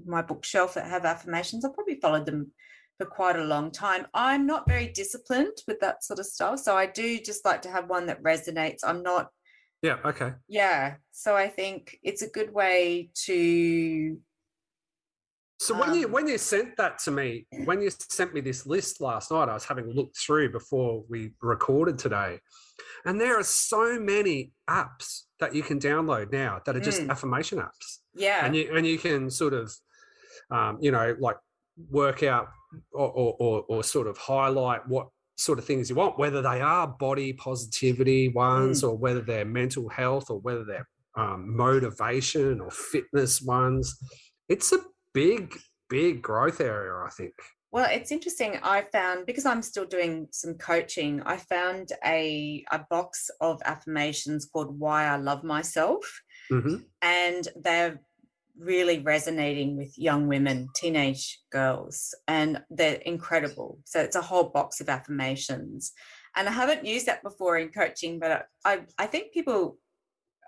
my 0.06 0.22
bookshelf 0.22 0.74
that 0.76 0.88
have 0.88 1.06
affirmations. 1.06 1.64
I've 1.66 1.74
probably 1.74 2.00
followed 2.02 2.26
them 2.26 2.52
for 2.98 3.06
quite 3.06 3.36
a 3.38 3.44
long 3.44 3.72
time. 3.72 4.06
I'm 4.14 4.46
not 4.46 4.68
very 4.68 4.88
disciplined 4.88 5.58
with 5.68 5.80
that 5.80 6.04
sort 6.04 6.20
of 6.20 6.26
stuff, 6.26 6.60
so 6.60 6.76
I 6.78 6.86
do 6.86 7.20
just 7.20 7.44
like 7.46 7.62
to 7.64 7.72
have 7.72 7.90
one 7.90 8.06
that 8.08 8.22
resonates. 8.24 8.80
I'm 8.84 9.02
not 9.04 9.30
Yeah. 9.82 9.98
Okay. 10.06 10.32
yeah 10.48 10.96
so 11.12 11.36
i 11.36 11.48
think 11.48 11.98
it's 12.04 12.22
a 12.22 12.30
good 12.30 12.52
way 12.54 13.10
to 13.26 14.18
So 15.60 15.74
when 15.80 15.94
you 15.94 16.06
Um, 16.08 16.12
when 16.12 16.28
you 16.28 16.38
sent 16.38 16.76
that 16.78 17.00
to 17.06 17.12
me, 17.12 17.48
when 17.66 17.82
you 17.82 17.90
sent 18.20 18.34
me 18.34 18.42
this 18.42 18.66
list 18.66 19.00
last 19.02 19.32
night, 19.32 19.48
I 19.50 19.54
was 19.54 19.66
having 19.66 19.88
looked 19.98 20.18
through 20.18 20.52
before 20.52 21.04
we 21.10 21.20
recorded 21.42 21.98
today, 21.98 22.40
and 23.06 23.20
there 23.22 23.36
are 23.40 23.44
so 23.44 24.00
many 24.00 24.52
apps 24.70 25.08
that 25.40 25.54
you 25.56 25.64
can 25.64 25.80
download 25.80 26.32
now 26.32 26.54
that 26.66 26.76
are 26.76 26.86
just 26.90 27.02
Mm. 27.02 27.10
affirmation 27.14 27.58
apps. 27.60 27.88
yeah 28.28 28.46
and 28.46 28.56
you 28.56 28.66
and 28.76 28.86
you 28.92 28.98
can 29.06 29.30
sort 29.30 29.54
of 29.62 29.66
um, 30.52 30.78
you 30.82 30.92
know 30.92 31.16
like 31.20 31.38
work 31.90 32.24
out 32.24 32.48
or, 32.92 33.10
or, 33.10 33.36
or, 33.40 33.66
or 33.68 33.84
sort 33.84 34.08
of 34.08 34.18
highlight 34.18 34.88
what 34.88 35.08
sort 35.36 35.58
of 35.58 35.66
things 35.66 35.90
you 35.90 35.96
want 35.96 36.18
whether 36.20 36.42
they 36.42 36.62
are 36.62 36.88
body 36.88 37.34
positivity 37.34 38.30
ones 38.30 38.84
or 38.84 38.96
whether 38.96 39.22
they're 39.22 39.46
mental 39.46 39.90
health 39.90 40.30
or 40.30 40.40
whether 40.40 40.64
they're 40.64 40.88
um, 41.16 41.56
motivation 41.56 42.60
or 42.60 42.72
fitness 42.72 43.42
ones. 43.42 43.98
It's 44.50 44.72
a 44.72 44.80
big 45.14 45.56
big 45.90 46.22
growth 46.22 46.60
area 46.60 47.06
i 47.06 47.10
think. 47.10 47.34
Well 47.72 47.88
it's 47.92 48.12
interesting 48.12 48.60
i 48.64 48.82
found 48.82 49.26
because 49.26 49.46
i'm 49.46 49.62
still 49.62 49.86
doing 49.86 50.28
some 50.32 50.56
coaching 50.56 51.22
i 51.26 51.38
found 51.38 51.92
a, 52.06 52.64
a 52.72 52.80
box 52.90 53.30
of 53.42 53.62
affirmations 53.66 54.46
called 54.46 54.80
why 54.80 55.06
i 55.06 55.18
love 55.18 55.44
myself. 55.44 56.04
Hmm 56.50 56.78
and 57.04 57.48
they're 57.62 58.02
really 58.58 59.00
resonating 59.00 59.78
with 59.78 59.98
young 59.98 60.28
women, 60.28 60.68
teenage 60.76 61.40
girls, 61.52 62.14
and 62.28 62.62
they're 62.70 62.96
incredible. 63.06 63.80
So 63.86 64.00
it's 64.00 64.16
a 64.16 64.22
whole 64.22 64.50
box 64.50 64.80
of 64.82 64.90
affirmations. 64.90 65.92
And 66.36 66.48
I 66.48 66.52
haven't 66.52 66.86
used 66.86 67.06
that 67.08 67.24
before 67.24 67.58
in 67.58 67.70
coaching, 67.70 68.20
but 68.20 68.46
I, 68.66 68.82
I 68.98 69.06
think 69.08 69.34
people 69.34 69.78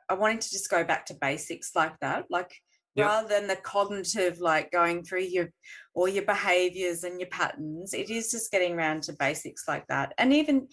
are 0.10 0.18
wanting 0.18 0.40
to 0.40 0.50
just 0.50 0.70
go 0.70 0.84
back 0.84 1.06
to 1.08 1.14
basics 1.16 1.72
like 1.76 2.00
that, 2.02 2.26
like 2.30 2.54
Yeah. 2.96 3.06
rather 3.06 3.28
than 3.28 3.48
the 3.48 3.56
cognitive, 3.56 4.40
like 4.40 4.72
going 4.72 5.04
through 5.04 5.28
your 5.36 5.50
all 5.94 6.08
your 6.08 6.26
behaviors 6.26 7.04
and 7.04 7.20
your 7.20 7.30
patterns. 7.30 7.94
It 7.94 8.10
is 8.10 8.32
just 8.32 8.52
getting 8.52 8.74
around 8.74 9.04
to 9.04 9.14
basics 9.14 9.64
like 9.68 9.86
that. 9.88 10.14
And 10.18 10.32
even 10.34 10.68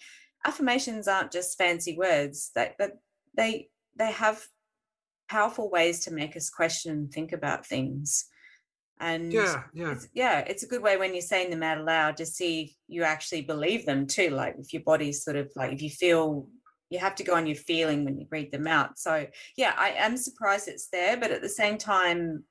affirmations 0.45 1.07
aren't 1.07 1.31
just 1.31 1.57
fancy 1.57 1.97
words. 1.97 2.51
That 2.55 2.75
that 2.79 2.93
they 3.35 3.69
they 3.97 4.11
have 4.11 4.45
powerful 5.33 5.67
ways 5.69 6.01
to 6.01 6.13
make 6.13 6.37
us 6.37 6.49
question 6.51 6.91
and 6.91 7.11
think 7.11 7.31
about 7.31 7.65
things. 7.65 8.25
And 8.99 9.33
yeah 9.33 9.63
yeah 9.73 9.91
it's, 9.93 10.07
yeah, 10.13 10.39
it's 10.39 10.63
a 10.63 10.67
good 10.67 10.83
way 10.83 10.95
when 10.97 11.13
you're 11.13 11.31
saying 11.33 11.49
them 11.49 11.63
out 11.63 11.83
loud 11.83 12.17
to 12.17 12.25
see 12.25 12.75
you 12.87 13.01
actually 13.03 13.41
believe 13.41 13.85
them 13.85 14.05
too. 14.05 14.29
Like 14.29 14.55
if 14.59 14.71
your 14.73 14.83
body's 14.83 15.23
sort 15.23 15.35
of 15.35 15.51
like 15.55 15.73
if 15.73 15.81
you 15.81 15.89
feel 15.89 16.47
you 16.91 16.99
have 16.99 17.15
to 17.15 17.23
go 17.23 17.33
on 17.33 17.47
your 17.47 17.55
feeling 17.55 18.05
when 18.05 18.19
you 18.19 18.27
read 18.29 18.51
them 18.51 18.67
out. 18.67 18.99
So 18.99 19.25
yeah, 19.57 19.73
I 19.75 19.89
am 19.97 20.15
surprised 20.17 20.67
it's 20.67 20.89
there, 20.89 21.17
but 21.17 21.31
at 21.31 21.41
the 21.41 21.49
same 21.49 21.79
time, 21.79 22.43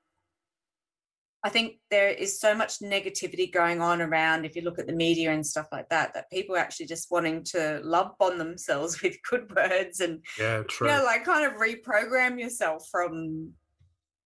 I 1.44 1.48
think 1.48 1.78
there 1.90 2.08
is 2.08 2.38
so 2.38 2.54
much 2.54 2.78
negativity 2.78 3.52
going 3.52 3.80
on 3.80 4.00
around 4.00 4.44
if 4.44 4.54
you 4.54 4.62
look 4.62 4.78
at 4.78 4.86
the 4.86 4.92
media 4.92 5.32
and 5.32 5.44
stuff 5.44 5.66
like 5.72 5.88
that, 5.88 6.14
that 6.14 6.30
people 6.30 6.54
are 6.54 6.60
actually 6.60 6.86
just 6.86 7.10
wanting 7.10 7.42
to 7.46 7.80
love 7.82 8.12
bomb 8.18 8.38
themselves 8.38 9.02
with 9.02 9.16
good 9.28 9.52
words 9.54 10.00
and 10.00 10.22
yeah 10.38 10.62
true 10.68 10.86
yeah, 10.86 11.02
like 11.02 11.24
kind 11.24 11.44
of 11.44 11.60
reprogram 11.60 12.38
yourself 12.38 12.86
from 12.90 13.52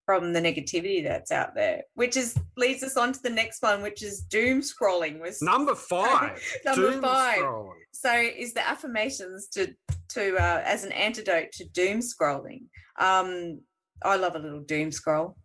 from 0.06 0.32
the 0.32 0.40
negativity 0.40 1.02
that's 1.02 1.32
out 1.32 1.56
there, 1.56 1.82
which 1.94 2.16
is 2.16 2.38
leads 2.56 2.84
us 2.84 2.96
on 2.96 3.12
to 3.12 3.20
the 3.22 3.28
next 3.28 3.60
one, 3.60 3.82
which 3.82 4.04
is 4.04 4.20
doom 4.20 4.60
scrolling. 4.60 5.20
Was 5.20 5.42
number 5.42 5.74
five 5.74 6.40
number 6.64 6.92
doom 6.92 7.02
five. 7.02 7.38
scrolling. 7.38 7.72
So, 7.92 8.12
is 8.14 8.54
the 8.54 8.66
affirmations 8.66 9.48
to 9.48 9.74
to 10.10 10.36
uh, 10.36 10.62
as 10.64 10.84
an 10.84 10.92
antidote 10.92 11.50
to 11.54 11.64
doom 11.64 11.98
scrolling? 11.98 12.66
Um, 12.98 13.60
I 14.02 14.16
love 14.16 14.36
a 14.36 14.38
little 14.38 14.60
doom 14.60 14.92
scroll. 14.92 15.36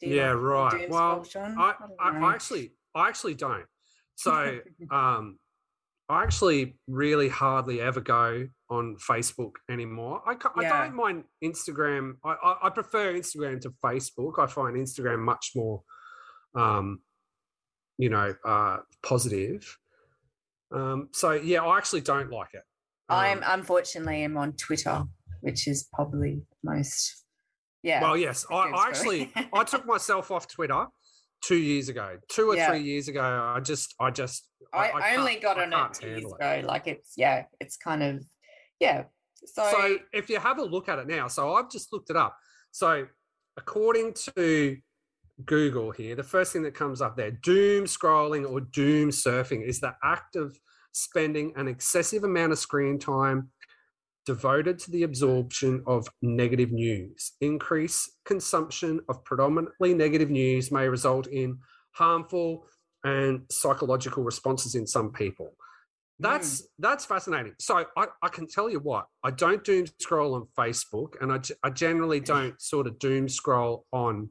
Yeah, 0.00 0.32
like 0.32 0.72
right. 0.72 0.90
Well. 0.90 1.26
I, 1.36 1.74
I. 2.00 2.18
I 2.18 2.32
actually 2.34 2.72
I 2.94 3.08
actually 3.08 3.34
don't. 3.34 3.66
So 4.16 4.58
um 4.90 5.38
I 6.08 6.22
actually 6.22 6.78
really 6.86 7.28
hardly 7.28 7.80
ever 7.80 8.00
go 8.00 8.46
on 8.70 8.96
Facebook 8.96 9.52
anymore. 9.68 10.22
I, 10.26 10.36
I 10.54 10.62
Yeah. 10.62 10.84
don't 10.84 10.94
mind 10.94 11.24
Instagram. 11.42 12.14
I, 12.24 12.34
I, 12.42 12.56
I 12.66 12.70
prefer 12.70 13.12
Instagram 13.14 13.60
to 13.62 13.70
Facebook. 13.84 14.38
I 14.38 14.46
find 14.46 14.76
Instagram 14.76 15.18
much 15.18 15.50
more, 15.56 15.82
um, 16.54 17.00
you 17.98 18.08
know, 18.08 18.32
uh, 18.44 18.78
positive. 19.02 19.78
Um, 20.72 21.08
so 21.12 21.32
yeah, 21.32 21.62
I 21.64 21.76
actually 21.76 22.02
don't 22.02 22.30
like 22.30 22.54
it. 22.54 22.62
I'm 23.08 23.38
Um, 23.38 23.44
unfortunately 23.46 24.22
am 24.22 24.36
on 24.36 24.52
Twitter, 24.52 25.04
which 25.40 25.66
is 25.66 25.88
probably 25.92 26.42
most. 26.62 27.24
Yeah. 27.86 28.02
Well, 28.02 28.16
yes, 28.16 28.44
I, 28.50 28.54
I 28.54 28.88
actually. 28.88 29.32
I 29.52 29.62
took 29.62 29.86
myself 29.94 30.32
off 30.32 30.48
Twitter 30.48 30.86
two 31.40 31.56
years 31.56 31.88
ago, 31.88 32.18
two 32.28 32.50
or 32.50 32.56
Yeah. 32.56 32.70
three 32.70 32.82
years 32.82 33.06
ago. 33.06 33.22
I 33.22 33.60
just 33.60 33.94
I 34.00 34.10
just 34.10 34.48
I, 34.74 34.88
I 34.88 35.12
I 35.12 35.16
only 35.16 35.36
got 35.36 35.56
on 35.60 35.72
it 35.72 35.94
two 35.94 36.06
years 36.08 36.20
handle 36.22 36.34
it. 36.40 36.58
ago. 36.58 36.66
Like 36.66 36.88
it's 36.88 37.12
yeah, 37.16 37.44
it's 37.60 37.76
kind 37.76 38.02
of 38.02 38.24
yeah. 38.80 39.04
So, 39.44 39.70
so 39.70 39.98
if 40.12 40.28
you 40.28 40.40
have 40.40 40.58
a 40.58 40.64
look 40.64 40.88
at 40.88 40.98
it 40.98 41.06
now, 41.06 41.28
so 41.28 41.54
I've 41.54 41.70
just 41.70 41.92
looked 41.92 42.10
it 42.10 42.16
up. 42.16 42.36
So 42.72 43.06
according 43.56 44.14
to 44.36 44.76
Google 45.44 45.92
here, 45.92 46.16
the 46.16 46.24
first 46.24 46.52
thing 46.52 46.62
that 46.64 46.74
comes 46.74 47.00
up 47.00 47.16
there, 47.16 47.30
doom 47.30 47.84
scrolling 47.84 48.50
or 48.50 48.60
doom 48.62 49.10
surfing 49.10 49.62
is 49.64 49.78
the 49.78 49.94
act 50.02 50.34
of 50.34 50.58
spending 50.92 51.52
an 51.54 51.68
excessive 51.68 52.24
amount 52.24 52.50
of 52.50 52.58
screen 52.58 52.98
time 52.98 53.50
devoted 54.26 54.78
to 54.80 54.90
the 54.90 55.04
absorption 55.04 55.82
of 55.86 56.08
negative 56.20 56.72
news. 56.72 57.32
Increased 57.40 58.10
consumption 58.24 59.00
of 59.08 59.24
predominantly 59.24 59.94
negative 59.94 60.30
news 60.30 60.70
may 60.70 60.88
result 60.88 61.28
in 61.28 61.58
harmful 61.92 62.66
and 63.04 63.42
psychological 63.50 64.24
responses 64.24 64.74
in 64.74 64.86
some 64.86 65.12
people. 65.12 65.52
That's 66.18 66.66
that's 66.78 67.04
fascinating. 67.04 67.54
So 67.60 67.84
I, 67.96 68.06
I 68.22 68.28
can 68.28 68.48
tell 68.48 68.70
you 68.70 68.80
what 68.80 69.06
I 69.22 69.30
don't 69.30 69.62
doom 69.62 69.86
scroll 70.00 70.34
on 70.34 70.46
Facebook, 70.58 71.20
and 71.20 71.30
I, 71.30 71.40
I 71.62 71.70
generally 71.70 72.20
don't 72.20 72.60
sort 72.60 72.86
of 72.86 72.98
doom 72.98 73.28
scroll 73.28 73.84
on 73.92 74.30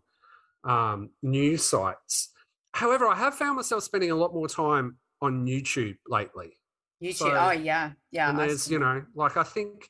um, 0.64 1.12
news 1.22 1.64
sites. 1.64 2.32
However, 2.74 3.08
I 3.08 3.16
have 3.16 3.36
found 3.36 3.56
myself 3.56 3.84
spending 3.84 4.10
a 4.12 4.16
lot 4.16 4.34
more 4.34 4.48
time 4.48 4.98
on 5.22 5.46
YouTube 5.46 5.98
lately 6.08 6.58
YouTube. 7.06 7.14
so- 7.16 7.32
oh 7.36 7.52
yeah, 7.52 7.92
yeah. 8.12 8.30
and 8.30 8.40
there's 8.40 8.70
you 8.70 8.80
know 8.80 9.04
like 9.16 9.38
i 9.38 9.44
think 9.44 9.88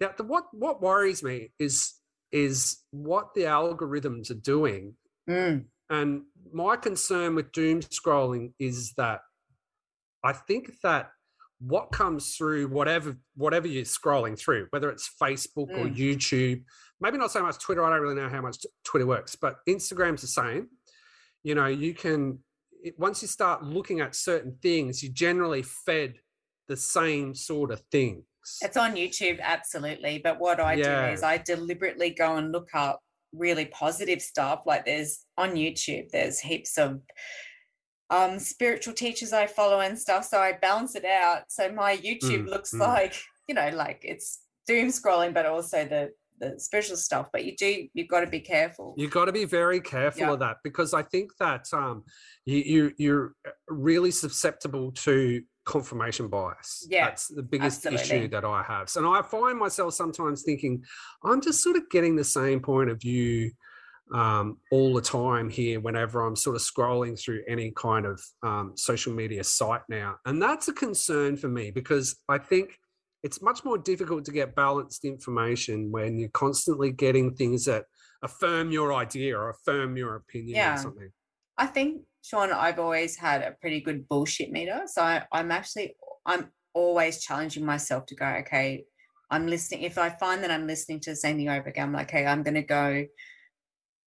that 0.00 0.16
the, 0.16 0.24
what 0.24 0.44
what 0.52 0.80
worries 0.82 1.22
me 1.22 1.52
is 1.58 1.94
is 2.32 2.78
what 2.90 3.34
the 3.34 3.42
algorithms 3.42 4.30
are 4.30 4.34
doing 4.34 4.94
Mm, 5.28 5.64
and 5.90 6.22
my 6.52 6.76
concern 6.76 7.34
with 7.34 7.50
doom 7.52 7.80
scrolling 7.80 8.52
is 8.58 8.92
that 8.96 9.20
i 10.22 10.32
think 10.32 10.70
that 10.82 11.10
what 11.58 11.90
comes 11.90 12.36
through 12.36 12.68
whatever 12.68 13.16
whatever 13.34 13.66
you're 13.66 13.84
scrolling 13.84 14.38
through, 14.38 14.66
whether 14.70 14.90
it's 14.90 15.10
Facebook 15.20 15.70
or 15.70 15.86
Mm. 15.86 15.96
YouTube. 15.96 16.62
Maybe 17.00 17.16
not 17.16 17.32
so 17.32 17.42
much 17.42 17.58
Twitter. 17.58 17.82
I 17.82 17.88
don't 17.88 18.02
really 18.02 18.14
know 18.20 18.28
how 18.28 18.42
much 18.42 18.58
Twitter 18.84 19.06
works, 19.06 19.36
but 19.36 19.56
Instagram's 19.66 20.20
the 20.20 20.26
same. 20.26 20.68
You 21.42 21.54
know, 21.54 21.64
you 21.66 21.94
can 21.94 22.40
it, 22.82 22.98
once 22.98 23.22
you 23.22 23.28
start 23.28 23.62
looking 23.64 24.00
at 24.02 24.14
certain 24.14 24.58
things, 24.60 25.02
you're 25.02 25.14
generally 25.14 25.62
fed 25.62 26.18
the 26.68 26.76
same 26.76 27.34
sort 27.34 27.70
of 27.70 27.80
things. 27.92 28.24
It's 28.62 28.76
on 28.76 28.94
YouTube, 28.94 29.40
absolutely. 29.40 30.18
But 30.18 30.38
what 30.38 30.60
I 30.60 30.74
Yeah. 30.74 31.06
do 31.08 31.12
is 31.14 31.22
I 31.22 31.38
deliberately 31.38 32.10
go 32.10 32.36
and 32.36 32.52
look 32.52 32.68
up 32.74 33.00
really 33.32 33.66
positive 33.66 34.22
stuff. 34.22 34.62
Like 34.66 34.84
there's 34.84 35.24
on 35.36 35.54
YouTube, 35.54 36.10
there's 36.10 36.38
heaps 36.40 36.78
of 36.78 37.00
um 38.08 38.38
spiritual 38.38 38.94
teachers 38.94 39.32
I 39.32 39.46
follow 39.48 39.80
and 39.80 39.98
stuff. 39.98 40.24
So 40.24 40.38
I 40.38 40.52
balance 40.52 40.94
it 40.94 41.04
out. 41.04 41.44
So 41.48 41.72
my 41.72 41.96
YouTube 41.96 42.44
Mm, 42.44 42.48
looks 42.50 42.72
mm. 42.72 42.80
like, 42.80 43.14
you 43.48 43.54
know, 43.54 43.68
like 43.74 44.00
it's 44.02 44.42
doom 44.66 44.88
scrolling, 44.88 45.34
but 45.34 45.46
also 45.46 45.84
the 45.84 46.12
the 46.38 46.60
spiritual 46.60 46.96
stuff. 46.98 47.28
But 47.32 47.44
you 47.44 47.56
do 47.56 47.88
you've 47.94 48.08
got 48.08 48.20
to 48.20 48.26
be 48.28 48.40
careful. 48.40 48.94
You've 48.96 49.10
got 49.10 49.24
to 49.24 49.32
be 49.32 49.44
very 49.44 49.80
careful 49.80 50.26
Yeah. 50.26 50.32
of 50.34 50.38
that 50.40 50.58
because 50.62 50.94
I 50.94 51.02
think 51.02 51.32
that 51.40 51.66
um, 51.72 52.04
you, 52.44 52.58
you 52.58 52.92
you're 52.98 53.32
really 53.68 54.10
susceptible 54.12 54.92
to 54.92 55.42
confirmation 55.66 56.28
bias. 56.28 56.86
Yeah, 56.88 57.06
that's 57.06 57.28
the 57.28 57.42
biggest 57.42 57.84
issue 57.84 58.28
that 58.28 58.44
I 58.44 58.62
have. 58.62 58.88
So 58.88 59.12
I 59.12 59.20
find 59.22 59.58
myself 59.58 59.92
sometimes 59.94 60.42
thinking, 60.42 60.82
I'm 61.22 61.40
just 61.42 61.62
sort 61.62 61.76
of 61.76 61.90
getting 61.90 62.16
the 62.16 62.24
same 62.24 62.60
point 62.60 62.88
of 62.88 63.00
view 63.00 63.50
um, 64.14 64.58
all 64.70 64.94
the 64.94 65.02
time 65.02 65.50
here 65.50 65.80
whenever 65.80 66.22
I'm 66.22 66.36
sort 66.36 66.54
of 66.56 66.62
scrolling 66.62 67.20
through 67.20 67.42
any 67.48 67.72
kind 67.72 68.06
of 68.06 68.22
um, 68.44 68.72
social 68.76 69.12
media 69.12 69.42
site 69.44 69.82
now, 69.88 70.16
and 70.24 70.40
that's 70.40 70.68
a 70.68 70.72
concern 70.72 71.36
for 71.36 71.48
me 71.48 71.70
because 71.72 72.16
I 72.28 72.38
think 72.38 72.78
it's 73.24 73.42
much 73.42 73.64
more 73.64 73.76
difficult 73.76 74.24
to 74.26 74.30
get 74.32 74.54
balanced 74.54 75.04
information 75.04 75.90
when 75.90 76.18
you're 76.18 76.28
constantly 76.28 76.92
getting 76.92 77.34
things 77.34 77.64
that 77.64 77.86
affirm 78.22 78.70
your 78.70 78.94
idea 78.94 79.36
or 79.36 79.50
affirm 79.50 79.96
your 79.96 80.14
opinion 80.14 80.56
Yeah. 80.56 80.74
or 80.74 80.78
something. 80.78 81.10
I 81.58 81.66
think, 81.66 82.02
Sean, 82.26 82.50
I've 82.50 82.80
always 82.80 83.14
had 83.16 83.42
a 83.42 83.52
pretty 83.52 83.80
good 83.80 84.08
bullshit 84.08 84.50
meter. 84.50 84.82
So 84.86 85.00
I, 85.00 85.22
I'm 85.30 85.52
actually, 85.52 85.94
I'm 86.24 86.48
always 86.74 87.22
challenging 87.22 87.64
myself 87.64 88.06
to 88.06 88.16
go, 88.16 88.26
okay, 88.40 88.84
I'm 89.30 89.46
listening. 89.46 89.82
If 89.82 89.96
I 89.96 90.08
find 90.08 90.42
that 90.42 90.50
I'm 90.50 90.66
listening 90.66 90.98
to 91.00 91.10
the 91.10 91.16
same 91.16 91.36
thing 91.36 91.48
over 91.48 91.68
again, 91.68 91.84
I'm 91.84 91.92
like, 91.92 92.08
okay, 92.08 92.26
I'm 92.26 92.42
going 92.42 92.54
to 92.54 92.62
go 92.62 93.06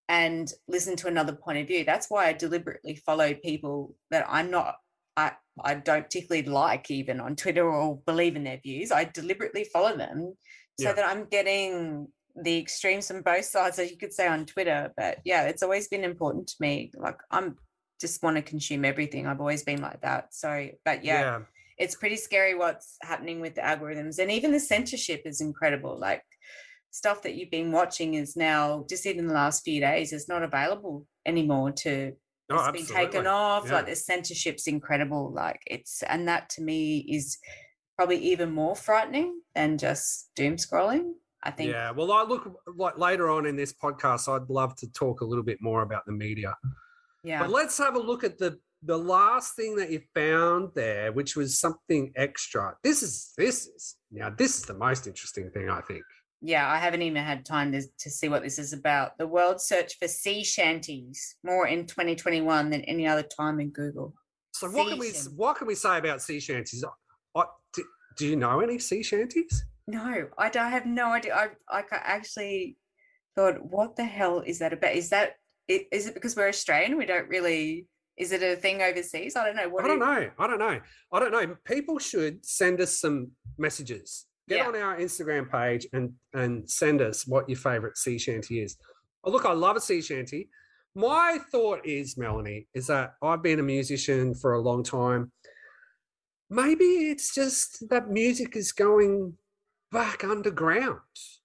and 0.10 0.52
listen 0.68 0.98
to 0.98 1.08
another 1.08 1.32
point 1.32 1.60
of 1.60 1.68
view. 1.68 1.86
That's 1.86 2.08
why 2.10 2.28
I 2.28 2.34
deliberately 2.34 2.96
follow 3.06 3.34
people 3.36 3.96
that 4.12 4.26
I'm 4.28 4.52
not, 4.52 4.76
I, 5.16 5.32
I 5.64 5.76
don't 5.76 6.04
particularly 6.04 6.46
like 6.46 6.92
even 6.92 7.22
on 7.22 7.38
Twitter 7.38 7.70
or 7.70 8.02
believe 8.06 8.36
in 8.36 8.44
their 8.44 8.60
views. 8.62 8.92
I 8.92 9.06
deliberately 9.06 9.64
follow 9.64 9.96
them 9.96 10.34
so 10.78 10.90
Yeah. 10.90 10.94
that 10.94 11.08
I'm 11.08 11.24
getting 11.30 12.10
the 12.36 12.58
extremes 12.58 13.08
from 13.08 13.22
both 13.22 13.46
sides, 13.46 13.80
as 13.80 13.90
you 13.90 13.98
could 13.98 14.14
say 14.14 14.28
on 14.28 14.46
Twitter. 14.46 14.92
But 14.98 15.20
yeah, 15.24 15.44
it's 15.44 15.64
always 15.64 15.88
been 15.88 16.04
important 16.04 16.48
to 16.48 16.56
me. 16.60 16.92
Like 16.98 17.18
I'm 17.32 17.58
just 18.00 18.24
want 18.24 18.38
to 18.38 18.42
consume 18.42 18.86
everything. 18.86 19.28
I've 19.28 19.40
always 19.40 19.64
been 19.64 19.82
like 19.82 20.02
that. 20.02 20.34
So, 20.34 20.70
but 20.86 21.04
yeah, 21.04 21.40
it's 21.78 21.96
pretty 21.96 22.18
scary 22.18 22.56
what's 22.56 22.98
happening 23.02 23.40
with 23.40 23.56
the 23.56 23.62
algorithms 23.62 24.20
and 24.20 24.30
even 24.32 24.52
the 24.52 24.60
censorship 24.60 25.22
is 25.26 25.42
incredible. 25.42 25.98
Like 25.98 26.24
stuff 26.92 27.22
that 27.24 27.36
you've 27.36 27.52
been 27.52 27.72
watching 27.72 28.16
is 28.16 28.36
now 28.36 28.86
just 28.90 29.06
even 29.06 29.28
the 29.28 29.34
last 29.34 29.64
few 29.64 29.80
days 29.80 30.12
is 30.12 30.28
not 30.28 30.44
available 30.44 31.06
anymore 31.26 31.72
to 31.72 32.14
Oh, 32.52 32.70
it's 32.70 32.88
been 32.88 32.96
taken 32.96 33.28
off. 33.28 33.66
Yeah. 33.68 33.74
Like 33.74 33.86
the 33.86 33.96
censorship's 33.96 34.68
incredible. 34.68 35.32
Like 35.32 35.62
it's 35.68 36.02
and 36.04 36.28
that 36.28 36.50
to 36.52 36.62
me 36.62 37.06
is 37.08 37.38
probably 37.96 38.18
even 38.18 38.52
more 38.52 38.76
frightening 38.76 39.42
than 39.54 39.78
just 39.78 40.32
doom 40.36 40.56
scrolling. 40.56 41.12
I 41.44 41.52
think 41.52 41.72
Yeah, 41.72 41.92
well, 41.92 42.12
I 42.12 42.24
look 42.24 42.60
like 42.76 42.98
later 42.98 43.30
on 43.30 43.46
in 43.46 43.56
this 43.56 43.74
podcast, 43.74 44.28
I'd 44.28 44.50
love 44.50 44.76
to 44.78 44.92
talk 44.92 45.22
a 45.22 45.26
little 45.26 45.44
bit 45.44 45.60
more 45.62 45.84
about 45.84 46.06
the 46.06 46.12
media. 46.12 46.56
Yeah. 47.24 47.42
But 47.42 47.52
let's 47.52 47.78
have 47.78 47.96
a 47.96 48.00
look 48.00 48.24
at 48.24 48.38
the 48.38 48.60
the 48.84 48.98
last 48.98 49.56
thing 49.56 49.76
that 49.76 49.92
you 49.92 50.02
found 50.16 50.70
there, 50.74 51.12
which 51.12 51.36
was 51.36 51.60
something 51.60 52.14
extra. 52.16 52.76
This 52.84 53.04
is 53.04 53.34
this 53.38 53.68
is 53.68 53.98
now 54.12 54.30
this 54.30 54.58
is 54.58 54.64
the 54.64 54.74
most 54.74 55.08
interesting 55.08 55.50
thing 55.52 55.70
I 55.70 55.82
think. 55.82 56.04
yeah, 56.42 56.70
I 56.70 56.78
haven't 56.78 57.02
even 57.02 57.22
had 57.22 57.46
time 57.46 57.74
to, 57.74 57.82
to 57.82 58.10
see 58.10 58.30
what 58.30 58.44
this 58.44 58.58
is 58.58 58.72
about. 58.72 59.18
The 59.18 59.28
world 59.28 59.60
search 59.60 59.98
for 60.00 60.08
sea 60.08 60.44
shanties 60.44 61.36
more 61.44 61.68
in 61.68 61.86
2021 61.86 62.70
than 62.70 62.82
any 62.84 63.06
other 63.06 63.24
time 63.24 63.60
in 63.60 63.72
Google. 63.72 64.14
So 64.54 64.70
what 64.70 64.90
can 64.90 65.00
we 65.00 65.10
Sea 65.10 65.30
what 65.36 65.58
can 65.58 65.68
we 65.68 65.76
say 65.76 65.98
about 65.98 66.22
sea 66.22 66.40
shanties? 66.40 66.84
I, 67.36 67.44
do, 67.74 67.84
do 68.18 68.28
you 68.28 68.36
know 68.36 68.62
any 68.62 68.80
sea 68.80 69.04
shanties? 69.04 69.66
No, 69.88 70.28
I 70.38 70.50
don't 70.50 70.64
I 70.64 70.70
have 70.70 70.86
no 70.86 71.12
idea. 71.12 71.36
I 71.36 71.50
I 71.70 71.84
actually 71.92 72.78
thought, 73.36 73.64
what 73.64 73.96
the 73.96 74.06
hell 74.06 74.42
is 74.46 74.60
that 74.60 74.74
about? 74.74 74.96
Is 74.96 75.10
that 75.10 75.34
is 75.70 76.08
it 76.08 76.14
because 76.14 76.36
we're 76.36 76.48
Australian? 76.50 76.98
We 76.98 77.06
don't 77.06 77.28
really. 77.30 77.86
Is 78.18 78.34
it 78.34 78.44
a 78.44 78.58
thing 78.58 78.82
overseas? 78.82 79.36
I 79.38 79.46
don't 79.46 79.56
know. 79.56 79.70
What 79.70 79.86
I 79.86 79.88
do 79.88 79.98
don't 79.98 80.00
know. 80.00 80.30
I 80.38 80.48
don't 80.48 80.60
know. 80.60 80.80
I 81.14 81.20
don't 81.20 81.32
know. 81.32 81.56
People 81.64 82.00
should 82.00 82.46
send 82.46 82.82
us 82.82 83.00
some 83.00 83.32
messages. 83.58 84.26
Get 84.50 84.58
Yeah. 84.58 84.68
on 84.68 84.76
our 84.76 84.98
Instagram 84.98 85.50
page 85.50 85.88
and 85.94 86.14
and 86.34 86.70
send 86.70 87.02
us 87.02 87.26
what 87.28 87.48
your 87.48 87.58
favorite 87.58 87.98
sea 87.98 88.18
shanty 88.18 88.62
is. 88.62 88.76
Oh, 89.24 89.32
look, 89.32 89.46
I 89.46 89.54
love 89.54 89.78
a 89.78 89.82
sea 89.82 90.02
shanty. 90.02 90.50
My 90.96 91.38
thought 91.52 91.86
is, 91.86 92.18
Melanie, 92.18 92.68
is 92.74 92.88
that 92.88 93.14
I've 93.22 93.44
been 93.44 93.60
a 93.60 93.64
musician 93.64 94.34
for 94.34 94.54
a 94.54 94.60
long 94.62 94.84
time. 94.84 95.32
Maybe 96.50 97.12
it's 97.12 97.34
just 97.34 97.88
that 97.90 98.10
music 98.10 98.56
is 98.56 98.72
going 98.72 99.38
back 99.92 100.24
underground. 100.24 101.00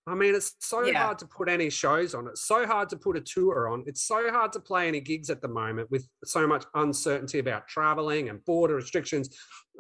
I 0.07 0.15
mean, 0.15 0.35
it's 0.35 0.55
so 0.61 0.83
Yeah. 0.85 1.03
hard 1.03 1.19
to 1.21 1.27
put 1.27 1.49
any 1.49 1.71
shows 1.71 2.15
on. 2.15 2.27
It's 2.29 2.43
so 2.47 2.67
hard 2.67 2.91
to 2.91 2.97
put 2.97 3.17
a 3.17 3.21
tour 3.21 3.69
on. 3.69 3.85
It's 3.87 4.03
so 4.03 4.31
hard 4.31 4.53
to 4.53 4.61
play 4.61 4.87
any 4.87 5.01
gigs 5.01 5.31
at 5.31 5.41
the 5.41 5.49
moment 5.49 5.91
with 5.91 6.07
so 6.25 6.47
much 6.47 6.65
uncertainty 6.75 7.39
about 7.39 7.69
traveling 7.69 8.29
and 8.29 8.45
border 8.45 8.75
restrictions, 8.75 9.31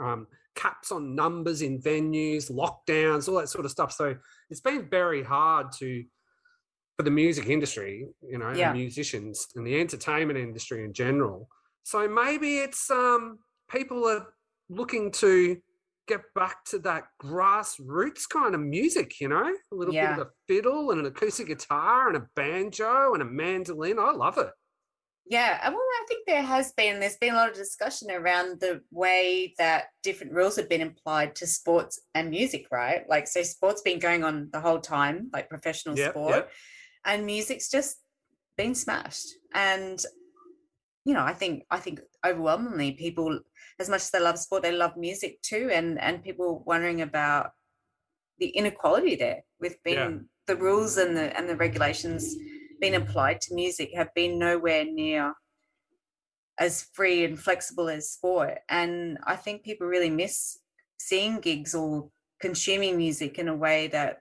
um, 0.01 0.27
caps 0.55 0.91
on 0.93 1.15
numbers 1.15 1.61
in 1.63 1.81
venues, 1.81 2.51
lockdowns, 2.51 3.29
all 3.29 3.39
that 3.39 3.49
sort 3.51 3.65
of 3.67 3.71
stuff. 3.71 3.93
So 3.93 4.17
it's 4.49 4.61
been 4.61 4.89
very 4.89 5.23
hard 5.23 5.73
to 5.81 6.05
for 6.97 7.03
the 7.03 7.11
music 7.11 7.49
industry, 7.49 8.07
you 8.23 8.39
know, 8.39 8.53
Yeah. 8.53 8.71
and 8.71 8.79
musicians 8.79 9.49
and 9.57 9.67
the 9.67 9.81
entertainment 9.81 10.39
industry 10.39 10.85
in 10.85 10.93
general. 10.93 11.51
So 11.83 12.07
maybe 12.09 12.59
it's 12.61 12.89
um 12.89 13.41
people 13.69 14.07
are 14.09 14.33
looking 14.69 15.11
to 15.11 15.61
get 16.07 16.21
back 16.35 16.65
to 16.67 16.79
that 16.81 17.05
grassroots 17.23 18.29
kind 18.29 18.55
of 18.55 18.61
music, 18.61 19.21
you 19.21 19.29
know, 19.29 19.55
a 19.73 19.75
little 19.75 19.95
Yeah. 19.95 20.15
bit 20.15 20.21
of 20.23 20.27
a 20.29 20.31
fiddle 20.47 20.91
and 20.91 21.01
an 21.01 21.07
acoustic 21.07 21.47
guitar 21.47 22.09
and 22.09 22.17
a 22.17 22.27
banjo 22.37 23.15
and 23.15 23.23
a 23.23 23.27
mandolin. 23.27 23.99
I 23.99 24.11
love 24.13 24.39
it. 24.39 24.51
Yeah, 25.27 25.71
well, 25.71 25.79
I 25.79 26.05
think 26.07 26.27
there 26.27 26.43
has 26.43 26.73
been 26.73 27.01
there's 27.01 27.17
been 27.17 27.33
a 27.33 27.37
lot 27.37 27.49
of 27.49 27.55
discussion 27.55 28.11
around 28.11 28.61
the 28.61 28.83
way 28.91 29.55
that 29.57 29.87
different 30.03 30.35
rules 30.35 30.57
have 30.57 30.69
been 30.69 30.83
applied 30.83 31.35
to 31.37 31.47
sports 31.47 31.99
and 32.15 32.29
music, 32.29 32.67
right? 32.71 33.09
Like, 33.09 33.27
so 33.27 33.43
sports 33.43 33.81
been 33.81 33.99
going 33.99 34.23
on 34.23 34.51
the 34.53 34.61
whole 34.61 34.81
time, 34.81 35.31
like 35.33 35.49
professional 35.49 35.97
Yep, 35.97 36.11
sport, 36.11 36.35
yep. 36.35 36.53
and 37.07 37.25
music's 37.25 37.71
just 37.71 37.97
been 38.59 38.75
smashed. 38.75 39.29
And 39.55 39.99
you 41.05 41.13
know, 41.15 41.23
I 41.23 41.35
think 41.35 41.65
I 41.71 41.79
think 41.79 42.01
overwhelmingly 42.25 42.93
people, 42.93 43.41
as 43.79 43.89
much 43.89 44.03
as 44.03 44.11
they 44.11 44.21
love 44.21 44.39
sport, 44.39 44.63
they 44.63 44.73
love 44.73 44.97
music 44.97 45.41
too, 45.43 45.71
and 45.73 46.01
and 46.01 46.23
people 46.23 46.63
wondering 46.67 47.03
about 47.03 47.51
the 48.39 48.49
inequality 48.49 49.17
there 49.17 49.43
with 49.61 49.83
being 49.85 49.97
Yeah. 49.97 50.19
the 50.47 50.57
rules 50.57 50.97
and 50.97 51.17
the 51.17 51.37
and 51.37 51.49
the 51.49 51.57
regulations 51.57 52.35
being 52.81 52.95
applied 52.95 53.41
to 53.43 53.55
music 53.55 53.91
have 53.95 54.13
been 54.15 54.39
nowhere 54.39 54.85
near 54.85 55.35
as 56.59 56.83
free 56.93 57.25
and 57.25 57.39
flexible 57.39 57.89
as 57.89 58.11
sport. 58.11 58.59
And 58.69 59.19
I 59.25 59.37
think 59.37 59.65
people 59.65 59.87
really 59.87 60.11
miss 60.11 60.59
seeing 60.99 61.41
gigs 61.41 61.75
or 61.75 62.11
consuming 62.41 62.97
music 62.97 63.39
in 63.39 63.49
a 63.49 63.57
way 63.57 63.89
that 63.89 64.21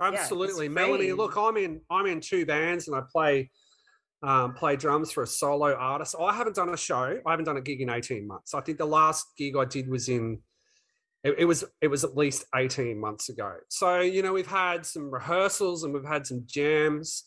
Absolutely, 0.00 0.68
Melanie. 0.68 1.12
Look, 1.12 1.36
I'm 1.36 1.56
in. 1.56 1.80
I'm 1.88 2.06
in 2.06 2.20
two 2.20 2.44
bands, 2.44 2.88
and 2.88 2.96
I 2.96 3.02
play 3.10 3.50
um, 4.26 4.54
play 4.54 4.76
drums 4.76 5.12
for 5.12 5.22
a 5.22 5.26
solo 5.26 5.74
artist. 5.74 6.14
I 6.18 6.32
haven't 6.32 6.56
done 6.56 6.70
a 6.70 6.76
show. 6.76 7.18
I 7.26 7.30
haven't 7.30 7.44
done 7.44 7.56
a 7.56 7.60
gig 7.60 7.80
in 7.80 7.90
18 7.90 8.26
months. 8.26 8.54
I 8.54 8.60
think 8.60 8.78
the 8.78 8.86
last 8.86 9.26
gig 9.36 9.54
I 9.56 9.64
did 9.64 9.88
was 9.88 10.08
in. 10.08 10.38
It, 11.22 11.34
it 11.38 11.44
was 11.44 11.64
it 11.80 11.88
was 11.88 12.04
at 12.04 12.16
least 12.16 12.44
18 12.54 12.98
months 13.00 13.28
ago. 13.28 13.52
So 13.68 14.00
you 14.00 14.22
know 14.22 14.32
we've 14.32 14.46
had 14.46 14.84
some 14.86 15.10
rehearsals 15.10 15.84
and 15.84 15.92
we've 15.94 16.04
had 16.06 16.26
some 16.26 16.42
jams, 16.46 17.24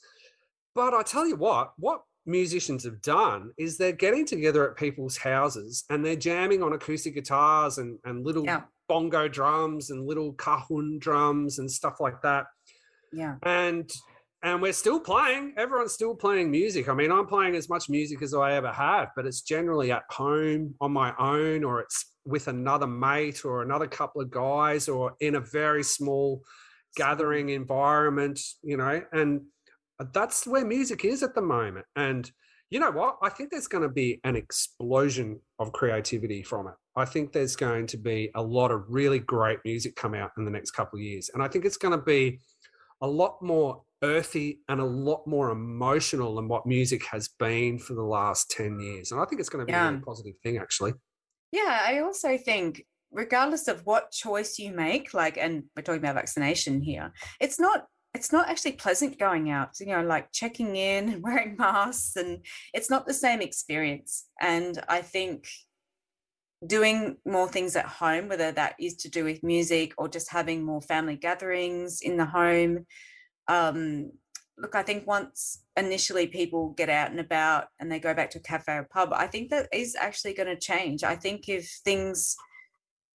but 0.76 0.94
I 0.94 1.04
tell 1.04 1.28
you 1.28 1.36
what, 1.36 1.74
what 1.78 2.02
musicians 2.26 2.84
have 2.84 3.02
done 3.02 3.52
is 3.58 3.78
they're 3.78 3.94
getting 3.94 4.26
together 4.26 4.70
at 4.70 4.76
people's 4.78 5.18
houses 5.18 5.86
and 5.90 6.06
they're 6.06 6.16
jamming 6.16 6.62
on 6.62 6.74
acoustic 6.74 7.14
guitars 7.16 7.78
and 7.78 7.98
and 8.04 8.26
little 8.26 8.44
Yeah. 8.44 8.64
bongo 8.90 9.28
drums 9.30 9.92
and 9.92 10.06
little 10.06 10.34
cajon 10.34 11.00
drums 11.00 11.58
and 11.60 11.72
stuff 11.72 12.00
like 12.02 12.22
that 12.24 12.46
yeah 13.14 13.36
and 13.44 13.90
and 14.44 14.62
we're 14.62 14.74
still 14.74 15.00
playing 15.00 15.54
everyone's 15.58 15.94
still 15.94 16.16
playing 16.16 16.52
music 16.52 16.90
i 16.90 16.94
mean 16.94 17.12
i'm 17.12 17.26
playing 17.26 17.56
as 17.56 17.70
much 17.70 17.90
music 17.90 18.22
as 18.22 18.34
i 18.34 18.54
ever 18.54 18.72
have 18.72 19.10
but 19.16 19.26
it's 19.26 19.42
generally 19.42 19.92
at 19.92 20.04
home 20.10 20.76
on 20.80 20.92
my 20.92 21.14
own 21.18 21.64
or 21.64 21.80
it's 21.80 22.14
with 22.28 22.48
another 22.50 22.88
mate 22.88 23.46
or 23.46 23.62
another 23.62 23.88
couple 23.88 24.22
of 24.22 24.30
guys 24.30 24.90
or 24.90 25.14
in 25.22 25.36
a 25.36 25.40
very 25.40 25.82
small 25.82 26.44
gathering 26.96 27.50
environment, 27.50 28.40
you 28.62 28.76
know, 28.76 29.02
and 29.14 29.42
that's 30.14 30.46
where 30.46 30.66
music 30.66 31.06
is 31.06 31.24
at 31.24 31.34
the 31.36 31.42
moment. 31.42 31.86
And 31.96 32.30
you 32.70 32.82
know 32.82 32.92
what? 32.92 33.18
I 33.24 33.30
think 33.30 33.50
there's 33.50 33.68
going 33.68 33.84
to 33.84 33.90
be 33.90 34.20
an 34.26 34.36
explosion 34.36 35.40
of 35.58 35.72
creativity 35.72 36.44
from 36.44 36.68
it. 36.68 36.74
I 36.98 37.06
think 37.06 37.32
there's 37.32 37.56
going 37.56 37.88
to 37.88 37.98
be 37.98 38.30
a 38.36 38.42
lot 38.42 38.72
of 38.72 38.84
really 38.90 39.20
great 39.20 39.60
music 39.64 39.96
come 39.96 40.14
out 40.14 40.32
in 40.38 40.44
the 40.44 40.52
next 40.52 40.72
couple 40.72 40.98
of 40.98 41.04
years. 41.04 41.30
And 41.34 41.42
I 41.42 41.48
think 41.48 41.64
it's 41.64 41.78
going 41.78 41.98
to 41.98 42.04
be 42.04 42.40
a 43.02 43.08
lot 43.08 43.42
more 43.42 43.84
earthy 44.04 44.62
and 44.70 44.80
a 44.80 44.86
lot 44.86 45.26
more 45.26 45.50
emotional 45.50 46.36
than 46.36 46.48
what 46.48 46.66
music 46.66 47.06
has 47.06 47.30
been 47.40 47.80
for 47.80 47.94
the 47.94 48.04
last 48.04 48.52
10 48.52 48.80
years. 48.80 49.12
And 49.12 49.20
I 49.20 49.26
think 49.26 49.40
it's 49.40 49.50
going 49.50 49.62
to 49.62 49.66
be 49.66 49.72
yeah. 49.72 49.88
a 49.88 49.92
really 49.92 50.04
positive 50.04 50.36
thing, 50.44 50.58
actually. 50.58 50.94
Yeah, 51.52 51.84
I 51.86 52.00
also 52.00 52.38
think 52.38 52.84
regardless 53.12 53.68
of 53.68 53.86
what 53.86 54.12
choice 54.12 54.60
you 54.60 54.72
make 54.72 55.14
like 55.14 55.38
and 55.38 55.64
we're 55.76 55.82
talking 55.82 56.02
about 56.02 56.16
vaccination 56.16 56.82
here 56.82 57.12
it's 57.40 57.60
not 57.60 57.86
it's 58.14 58.32
not 58.32 58.50
actually 58.50 58.74
pleasant 58.74 59.18
going 59.18 59.50
out 59.50 59.70
you 59.80 59.88
know 59.88 60.04
like 60.04 60.32
checking 60.32 60.76
in 60.76 61.10
and 61.10 61.24
wearing 61.24 61.56
masks 61.58 62.16
and 62.16 62.46
it's 62.74 62.90
not 62.90 63.06
the 63.08 63.14
same 63.14 63.42
experience 63.42 64.26
and 64.42 64.84
i 64.90 65.02
think 65.02 65.48
doing 66.66 67.16
more 67.26 67.48
things 67.48 67.76
at 67.76 67.86
home 67.86 68.28
whether 68.28 68.52
that 68.52 68.76
is 68.80 68.96
to 68.96 69.10
do 69.10 69.24
with 69.24 69.44
music 69.44 69.94
or 69.98 70.08
just 70.08 70.32
having 70.32 70.64
more 70.66 70.82
family 70.82 71.16
gatherings 71.16 72.02
in 72.02 72.18
the 72.18 72.26
home 72.26 72.86
um, 73.48 74.12
look 74.58 74.76
i 74.76 74.82
think 74.82 75.06
once 75.06 75.64
initially 75.76 76.28
people 76.28 76.70
get 76.70 76.90
out 76.90 77.12
and 77.12 77.20
about 77.20 77.66
and 77.80 77.92
they 77.92 78.00
go 78.00 78.14
back 78.14 78.30
to 78.32 78.40
a 78.40 78.42
cafe 78.42 78.74
or 78.74 78.88
pub 78.92 79.12
i 79.14 79.28
think 79.28 79.50
that 79.50 79.68
is 79.72 79.96
actually 79.96 80.34
going 80.34 80.48
to 80.48 80.60
change 80.60 81.04
i 81.04 81.16
think 81.16 81.48
if 81.48 81.70
things 81.84 82.36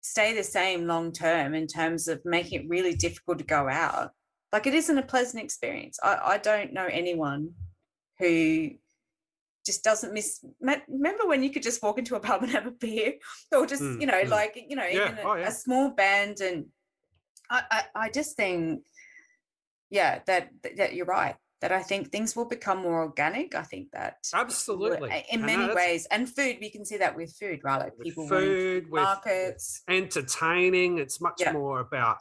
stay 0.03 0.35
the 0.35 0.43
same 0.43 0.87
long 0.87 1.13
term 1.13 1.55
in 1.55 1.67
terms 1.67 2.09
of 2.09 2.21
making 2.25 2.61
it 2.61 2.69
really 2.69 2.95
difficult 2.95 3.39
to 3.39 3.45
go 3.45 3.69
out 3.69 4.11
like 4.53 4.67
it 4.67 4.75
isn't 4.75 4.99
a 4.99 5.03
pleasant 5.03 5.43
experience. 5.43 5.99
I, 6.03 6.19
I 6.23 6.39
don't 6.39 6.73
know 6.73 6.89
anyone 6.91 7.51
who 8.19 8.71
just 9.65 9.85
doesn't 9.85 10.13
miss. 10.13 10.45
Remember 10.61 11.27
when 11.27 11.43
you 11.43 11.51
could 11.51 11.63
just 11.63 11.83
walk 11.83 11.99
into 11.99 12.17
a 12.17 12.21
pub 12.21 12.43
and 12.43 12.51
have 12.53 12.67
a 12.67 12.73
beer, 12.73 13.15
or 13.53 13.67
just 13.67 13.83
mm, 13.83 14.01
you 14.01 14.07
know, 14.07 14.23
mm. 14.23 14.29
like 14.29 14.63
you 14.69 14.77
know, 14.77 14.85
yeah. 14.85 15.07
even 15.07 15.19
a, 15.19 15.23
oh, 15.23 15.35
yeah. 15.37 15.49
a, 15.49 15.53
small 15.53 15.91
band, 15.91 16.41
and 16.41 16.67
I, 17.51 17.63
I, 17.71 17.85
I 17.95 18.11
just 18.11 18.37
think, 18.37 18.83
yeah, 19.91 20.21
that 20.27 20.51
that 20.77 20.95
you're 20.95 21.07
right. 21.07 21.37
That 21.61 21.73
I 21.73 21.83
think 21.83 22.11
things 22.11 22.35
will 22.35 22.49
become 22.49 22.79
more 22.79 23.03
organic. 23.03 23.55
I 23.55 23.63
think 23.63 23.91
that 23.93 24.17
absolutely 24.33 25.25
in 25.31 25.43
many 25.43 25.75
ways, 25.75 26.07
and 26.11 26.29
food. 26.29 26.57
We 26.61 26.71
can 26.71 26.87
see 26.87 26.97
that 26.99 27.17
with 27.17 27.37
food, 27.39 27.61
right? 27.63 27.81
Like 27.81 27.99
people 28.01 28.27
food, 28.27 28.87
markets, 28.91 29.83
entertaining. 29.89 30.99
It's 30.99 31.21
much 31.21 31.41
yeah. 31.41 31.53
more 31.53 31.81
about 31.81 32.17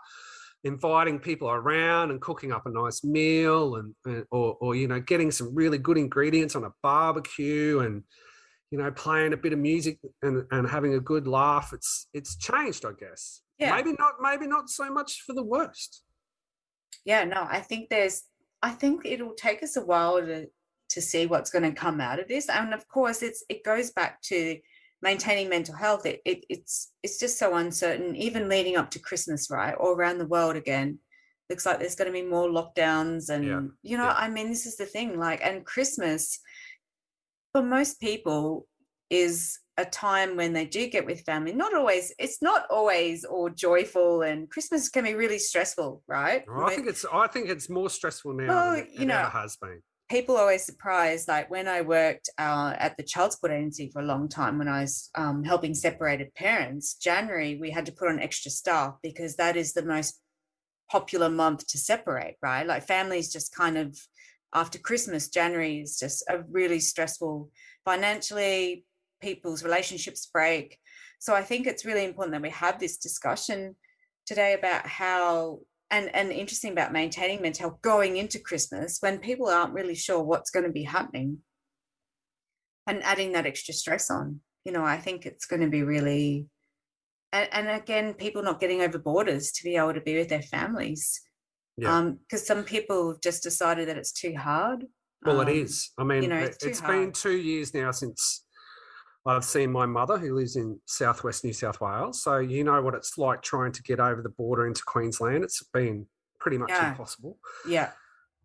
inviting 0.64 1.20
people 1.20 1.50
around 1.50 2.12
and 2.12 2.20
cooking 2.20 2.52
up 2.52 2.66
a 2.66 2.70
nice 2.70 3.04
meal 3.04 3.76
and, 3.76 3.96
and, 4.06 4.26
or, 4.30 4.58
or 4.60 4.76
you 4.76 4.88
know 4.88 5.00
getting 5.00 5.32
some 5.32 5.56
really 5.56 5.78
good 5.78 5.98
ingredients 5.98 6.56
on 6.56 6.66
a 6.66 6.72
barbecue 6.84 7.80
and 7.80 8.04
you 8.70 8.78
know 8.78 8.92
playing 8.92 9.32
a 9.32 9.38
bit 9.38 9.54
of 9.54 9.60
music 9.60 10.00
and, 10.22 10.44
and 10.52 10.70
having 10.70 10.94
a 10.96 11.00
good 11.00 11.28
laugh 11.28 11.72
it's 11.72 12.08
it's 12.14 12.36
changed 12.36 12.86
i 12.86 12.92
guess 13.00 13.42
yeah 13.58 13.74
maybe 13.74 13.96
not 13.98 14.16
maybe 14.20 14.48
not 14.48 14.70
so 14.70 14.92
much 14.92 15.24
for 15.26 15.34
the 15.34 15.44
worst 15.44 16.04
yeah 17.06 17.24
no 17.24 17.46
i 17.50 17.60
think 17.60 17.90
there's 17.90 18.24
i 18.62 18.70
think 18.70 19.02
it'll 19.06 19.34
take 19.34 19.64
us 19.64 19.76
a 19.76 19.86
while 19.86 20.20
to 20.20 20.48
to 20.90 21.02
see 21.02 21.26
what's 21.26 21.52
going 21.52 21.64
to 21.64 21.72
come 21.72 22.02
out 22.02 22.20
of 22.20 22.28
this 22.28 22.50
and 22.50 22.74
of 22.74 22.88
course 22.88 23.22
it's 23.22 23.44
it 23.50 23.64
goes 23.64 23.92
back 23.92 24.22
to 24.22 24.58
maintaining 25.02 25.48
mental 25.48 25.76
health 25.76 26.06
it, 26.06 26.20
it, 26.26 26.44
it's 26.50 26.92
it's 27.04 27.20
just 27.20 27.38
so 27.38 27.56
uncertain 27.56 28.16
even 28.16 28.50
leading 28.50 28.76
up 28.76 28.90
to 28.90 29.00
christmas 29.00 29.50
right 29.50 29.76
all 29.76 29.96
around 29.96 30.18
the 30.18 30.28
world 30.28 30.56
again 30.56 31.00
looks 31.50 31.66
like 31.66 31.80
there's 31.80 31.96
going 31.96 32.08
to 32.08 32.12
be 32.12 32.26
more 32.26 32.50
lockdowns 32.50 33.30
and 33.30 33.46
yeah. 33.46 33.62
you 33.82 33.98
know 33.98 34.06
yeah. 34.06 34.16
i 34.16 34.30
mean 34.30 34.50
this 34.50 34.66
is 34.66 34.78
the 34.78 34.86
thing 34.86 35.18
like 35.18 35.42
and 35.44 35.66
christmas 35.66 36.40
for 37.52 37.62
most 37.62 38.00
people 38.00 38.68
is 39.10 39.60
a 39.80 39.86
time 39.86 40.36
when 40.36 40.54
they 40.54 40.66
do 40.66 40.88
get 40.88 41.06
with 41.06 41.22
family 41.22 41.54
not 41.54 41.74
always 41.74 42.14
it's 42.20 42.42
not 42.42 42.66
always 42.70 43.24
all 43.24 43.50
joyful 43.50 44.22
and 44.22 44.50
christmas 44.50 44.90
can 44.90 45.06
be 45.06 45.14
really 45.14 45.40
stressful 45.40 46.04
right 46.08 46.44
well, 46.48 46.68
i 46.68 46.76
think 46.76 46.88
it's 46.88 47.06
i 47.14 47.28
think 47.28 47.48
it's 47.50 47.70
more 47.70 47.90
stressful 47.90 48.34
now 48.34 48.48
well, 48.48 48.72
than 48.72 48.80
it, 48.82 48.90
you 48.92 49.06
know, 49.06 49.20
ever 49.20 49.30
has 49.30 49.56
been 49.56 49.82
people 50.10 50.36
always 50.36 50.66
surprised. 50.66 51.28
Like 51.28 51.50
when 51.50 51.68
I 51.68 51.82
worked 51.82 52.30
uh, 52.38 52.74
at 52.78 52.98
the 52.98 53.04
child 53.04 53.32
support 53.32 53.54
agency 53.54 53.90
for 53.94 54.02
a 54.02 54.06
long 54.06 54.28
time, 54.28 54.58
when 54.58 54.68
I 54.68 54.82
was 54.82 55.10
um, 55.16 55.44
helping 55.44 55.76
separated 55.76 56.34
parents, 56.34 56.96
January 56.96 57.58
we 57.62 57.70
had 57.70 57.86
to 57.86 57.92
put 57.92 58.10
on 58.10 58.20
extra 58.20 58.52
staff 58.52 58.96
because 59.04 59.36
that 59.36 59.56
is 59.56 59.74
the 59.74 59.86
most 59.86 60.20
popular 60.92 61.30
month 61.30 61.68
to 61.68 61.78
separate, 61.78 62.36
right? 62.42 62.66
Like 62.66 62.88
families 62.88 63.32
just 63.32 63.54
kind 63.56 63.78
of 63.78 63.96
after 64.54 64.80
Christmas, 64.80 65.30
January 65.30 65.80
is 65.80 66.00
just 66.00 66.24
a 66.28 66.40
really 66.50 66.80
stressful 66.80 67.52
financially. 67.86 68.86
People's 69.22 69.64
relationships 69.64 70.30
break. 70.32 70.78
So 71.20 71.36
I 71.36 71.44
think 71.44 71.68
it's 71.68 71.86
really 71.86 72.06
important 72.06 72.34
that 72.34 72.42
we 72.42 72.50
have 72.52 72.80
this 72.80 72.98
discussion 72.98 73.76
today 74.26 74.54
about 74.54 74.86
how 74.88 75.60
and 75.92 76.14
and 76.16 76.32
interesting 76.32 76.72
about 76.72 76.94
maintaining 76.94 77.42
mental 77.42 77.70
health 77.70 77.82
going 77.82 78.18
into 78.18 78.40
Christmas 78.40 78.98
when 79.00 79.18
people 79.20 79.48
aren't 79.48 79.74
really 79.74 79.96
sure 79.96 80.22
what's 80.22 80.52
going 80.52 80.66
to 80.66 80.72
be 80.72 80.84
happening, 80.84 81.40
and 82.88 83.04
adding 83.04 83.34
that 83.34 83.46
extra 83.46 83.74
stress 83.74 84.10
on. 84.10 84.42
You 84.66 84.72
know, 84.72 84.84
I 84.84 84.98
think 84.98 85.26
it's 85.26 85.46
going 85.46 85.62
to 85.62 85.70
be 85.70 85.84
really, 85.84 86.48
and, 87.34 87.50
and 87.52 87.70
again, 87.70 88.14
people 88.14 88.44
not 88.44 88.60
getting 88.60 88.82
over 88.82 89.00
borders 89.00 89.52
to 89.54 89.64
be 89.64 89.78
able 89.78 89.94
to 89.94 90.02
be 90.02 90.18
with 90.18 90.30
their 90.30 90.42
families. 90.42 91.22
Yeah. 91.78 91.96
Um, 91.96 92.20
because 92.20 92.46
some 92.46 92.64
people 92.64 93.18
just 93.24 93.42
decided 93.42 93.88
that 93.88 93.98
it's 93.98 94.12
too 94.12 94.36
hard. 94.36 94.86
Well, 95.26 95.40
um, 95.40 95.48
it 95.48 95.56
is. 95.56 95.92
I 95.98 96.04
mean, 96.04 96.24
you 96.24 96.30
know, 96.30 96.38
it's, 96.38 96.64
it's 96.64 96.82
been 96.82 97.14
two 97.14 97.38
years 97.38 97.74
now 97.74 97.92
since 97.92 98.46
I've 99.26 99.44
seen 99.44 99.72
my 99.72 99.86
mother 99.86 100.18
who 100.18 100.34
lives 100.34 100.56
in 100.56 100.80
southwest 100.86 101.44
New 101.44 101.54
South 101.54 101.82
Wales. 101.82 102.24
So 102.24 102.38
you 102.38 102.64
know 102.64 102.82
what 102.82 102.96
it's 102.96 103.18
like 103.18 103.42
trying 103.42 103.72
to 103.74 103.84
get 103.84 104.00
over 104.00 104.22
the 104.22 104.30
border 104.30 104.66
into 104.66 104.82
Queensland. 104.86 105.44
It's 105.44 105.62
been 105.74 106.08
pretty 106.40 106.58
much 106.58 106.70
yeah. 106.70 106.90
impossible. 106.90 107.38
Yeah. 107.68 107.92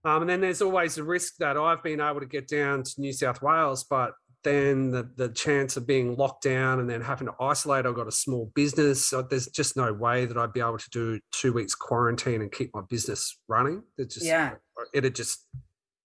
Um, 0.04 0.22
and 0.22 0.30
then 0.30 0.40
there's 0.40 0.60
always 0.60 0.96
the 0.96 1.04
risk 1.04 1.36
that 1.38 1.56
I've 1.56 1.82
been 1.82 2.00
able 2.00 2.20
to 2.20 2.26
get 2.26 2.48
down 2.48 2.82
to 2.82 3.00
New 3.00 3.12
South 3.12 3.40
Wales, 3.40 3.84
but 3.84 4.12
then 4.42 4.90
the, 4.90 5.08
the 5.16 5.30
chance 5.30 5.78
of 5.78 5.86
being 5.86 6.16
locked 6.16 6.42
down 6.42 6.78
and 6.78 6.90
then 6.90 7.00
having 7.00 7.28
to 7.28 7.34
isolate. 7.40 7.86
I've 7.86 7.94
got 7.94 8.06
a 8.06 8.12
small 8.12 8.52
business. 8.54 9.06
So 9.06 9.22
there's 9.22 9.46
just 9.46 9.76
no 9.76 9.92
way 9.92 10.26
that 10.26 10.36
I'd 10.36 10.52
be 10.52 10.60
able 10.60 10.76
to 10.76 10.90
do 10.90 11.18
two 11.32 11.54
weeks 11.54 11.74
quarantine 11.74 12.42
and 12.42 12.52
keep 12.52 12.74
my 12.74 12.82
business 12.90 13.38
running. 13.48 13.82
It 13.96 14.10
just, 14.10 14.26
yeah. 14.26 14.56
it'd 14.92 15.14
just 15.14 15.46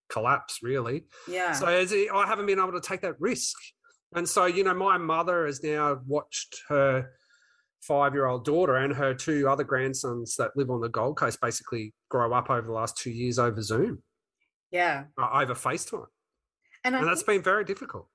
collapse 0.10 0.60
really. 0.64 1.06
Yeah. 1.28 1.52
So 1.52 1.68
I 1.68 2.26
haven't 2.26 2.46
been 2.46 2.60
able 2.60 2.72
to 2.72 2.82
take 2.82 3.02
that 3.02 3.20
risk. 3.20 3.58
And 4.16 4.28
so, 4.28 4.46
you 4.46 4.64
know, 4.64 4.74
my 4.74 4.98
mother 4.98 5.46
has 5.46 5.64
now 5.64 6.00
watched 6.08 6.62
her 6.68 7.12
five 7.82 8.14
year 8.14 8.26
old 8.26 8.44
daughter 8.44 8.76
and 8.76 8.94
her 8.94 9.14
two 9.14 9.48
other 9.48 9.64
grandsons 9.64 10.36
that 10.36 10.52
live 10.56 10.70
on 10.70 10.82
the 10.82 10.90
Gold 10.90 11.18
Coast 11.18 11.40
basically 11.42 11.94
grow 12.10 12.34
up 12.34 12.50
over 12.50 12.68
the 12.68 12.74
last 12.74 12.98
two 12.98 13.12
years 13.12 13.40
over 13.40 13.62
Zoom. 13.62 14.02
Yeah. 14.72 15.06
Uh, 15.18 15.30
over 15.42 15.54
FaceTime. 15.54 16.06
And, 16.84 16.96
and 16.96 17.08
that's 17.08 17.24
been 17.24 17.42
very 17.42 17.64
difficult. 17.64 18.08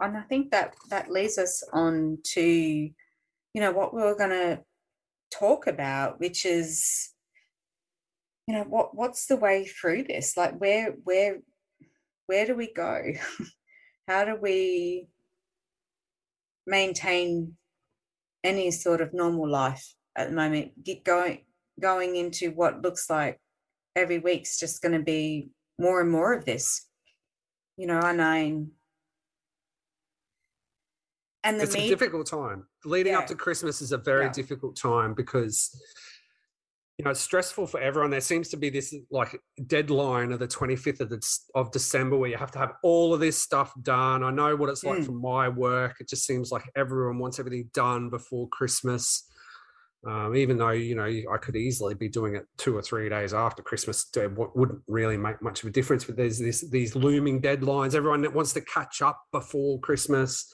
And 0.00 0.16
I 0.16 0.22
think 0.22 0.50
that 0.50 0.74
that 0.88 1.10
leads 1.10 1.36
us 1.38 1.62
on 1.72 2.18
to, 2.32 2.40
you 2.42 2.92
know, 3.54 3.72
what 3.72 3.94
we 3.94 4.00
we're 4.00 4.16
going 4.16 4.30
to 4.30 4.60
talk 5.30 5.66
about, 5.66 6.18
which 6.20 6.46
is, 6.46 7.10
you 8.46 8.54
know, 8.54 8.64
what 8.64 8.96
what's 8.96 9.26
the 9.26 9.36
way 9.36 9.66
through 9.66 10.04
this? 10.04 10.36
Like, 10.36 10.58
where 10.58 10.94
where 11.04 11.38
where 12.26 12.46
do 12.46 12.54
we 12.54 12.72
go? 12.72 13.02
how 14.08 14.24
do 14.24 14.36
we 14.40 15.08
maintain 16.66 17.56
any 18.44 18.70
sort 18.70 19.00
of 19.00 19.12
normal 19.12 19.48
life 19.48 19.94
at 20.16 20.28
the 20.28 20.34
moment 20.34 20.82
get 20.82 21.04
going 21.04 21.44
going 21.80 22.16
into 22.16 22.50
what 22.50 22.82
looks 22.82 23.08
like 23.08 23.40
every 23.96 24.18
week's 24.18 24.58
just 24.58 24.82
going 24.82 24.92
to 24.92 25.04
be 25.04 25.50
more 25.78 26.00
and 26.00 26.10
more 26.10 26.32
of 26.32 26.44
this 26.44 26.86
you 27.76 27.86
know 27.86 28.00
and 28.00 28.20
i 28.20 28.36
and 31.42 31.60
it's 31.60 31.74
a 31.74 31.88
difficult 31.88 32.26
time 32.26 32.66
leading 32.84 33.12
yeah. 33.12 33.18
up 33.18 33.26
to 33.26 33.34
christmas 33.34 33.80
is 33.80 33.92
a 33.92 33.98
very 33.98 34.26
yeah. 34.26 34.32
difficult 34.32 34.76
time 34.76 35.14
because 35.14 35.74
you 37.00 37.04
know, 37.04 37.12
it's 37.12 37.20
stressful 37.20 37.66
for 37.66 37.80
everyone. 37.80 38.10
There 38.10 38.20
seems 38.20 38.50
to 38.50 38.58
be 38.58 38.68
this 38.68 38.94
like 39.10 39.40
deadline 39.66 40.32
of 40.32 40.38
the 40.38 40.46
25th 40.46 41.00
of, 41.00 41.08
the, 41.08 41.38
of 41.54 41.72
December 41.72 42.18
where 42.18 42.28
you 42.28 42.36
have 42.36 42.50
to 42.50 42.58
have 42.58 42.72
all 42.82 43.14
of 43.14 43.20
this 43.20 43.42
stuff 43.42 43.72
done. 43.80 44.22
I 44.22 44.30
know 44.30 44.54
what 44.54 44.68
it's 44.68 44.84
like 44.84 44.98
mm. 44.98 45.06
from 45.06 45.18
my 45.18 45.48
work. 45.48 45.96
It 45.98 46.10
just 46.10 46.26
seems 46.26 46.52
like 46.52 46.70
everyone 46.76 47.18
wants 47.18 47.38
everything 47.38 47.70
done 47.72 48.10
before 48.10 48.50
Christmas. 48.50 49.26
Um, 50.06 50.36
even 50.36 50.58
though, 50.58 50.72
you 50.72 50.94
know, 50.94 51.06
I 51.06 51.38
could 51.38 51.56
easily 51.56 51.94
be 51.94 52.10
doing 52.10 52.36
it 52.36 52.44
two 52.58 52.76
or 52.76 52.82
three 52.82 53.08
days 53.08 53.32
after 53.32 53.62
Christmas, 53.62 54.06
it 54.14 54.30
wouldn't 54.36 54.82
really 54.86 55.16
make 55.16 55.40
much 55.40 55.62
of 55.62 55.70
a 55.70 55.72
difference. 55.72 56.04
But 56.04 56.18
there's 56.18 56.38
this, 56.38 56.68
these 56.68 56.94
looming 56.94 57.40
deadlines. 57.40 57.94
Everyone 57.94 58.20
that 58.20 58.34
wants 58.34 58.52
to 58.52 58.60
catch 58.60 59.00
up 59.00 59.18
before 59.32 59.80
Christmas. 59.80 60.52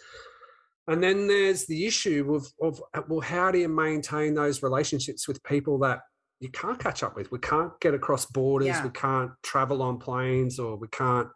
and 0.87 1.03
then 1.03 1.27
there's 1.27 1.67
the 1.67 1.87
issue 1.87 2.33
of 2.37 2.47
of 2.63 2.81
well, 3.09 3.19
how 3.21 3.51
do 3.51 3.59
you 3.59 3.69
maintain 3.69 4.35
those 4.35 4.63
relationships 4.63 5.27
with 5.27 5.43
people 5.43 5.81
that 5.81 6.03
you 6.41 6.51
can't 6.51 6.79
catch 6.79 7.03
up 7.03 7.17
with? 7.17 7.31
We 7.33 7.39
can't 7.39 7.73
get 7.81 7.95
across 7.95 8.27
borders. 8.27 8.69
Yeah. 8.69 8.85
We 8.85 8.91
can't 8.91 9.31
travel 9.43 9.83
on 9.83 9.99
planes, 9.99 10.59
or 10.59 10.77
we 10.77 10.89
can't. 10.89 11.29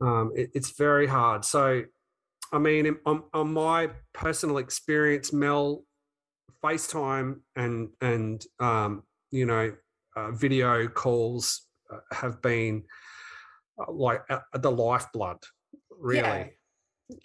Um, 0.00 0.32
it, 0.34 0.50
it's 0.54 0.76
very 0.78 1.06
hard. 1.06 1.44
So, 1.44 1.82
I 2.52 2.58
mean, 2.58 2.96
on, 3.04 3.24
on 3.34 3.52
my 3.52 3.90
personal 4.14 4.58
experience, 4.58 5.32
Mel, 5.32 5.84
FaceTime 6.64 7.40
and 7.56 7.90
and 8.00 8.44
um, 8.58 9.02
you 9.30 9.46
know 9.46 9.72
uh, 10.16 10.30
video 10.32 10.88
calls 10.88 11.66
uh, 11.92 11.98
have 12.12 12.40
been 12.42 12.84
uh, 13.80 13.92
like 13.92 14.22
uh, 14.30 14.40
the 14.54 14.70
lifeblood, 14.70 15.38
really. 15.98 16.52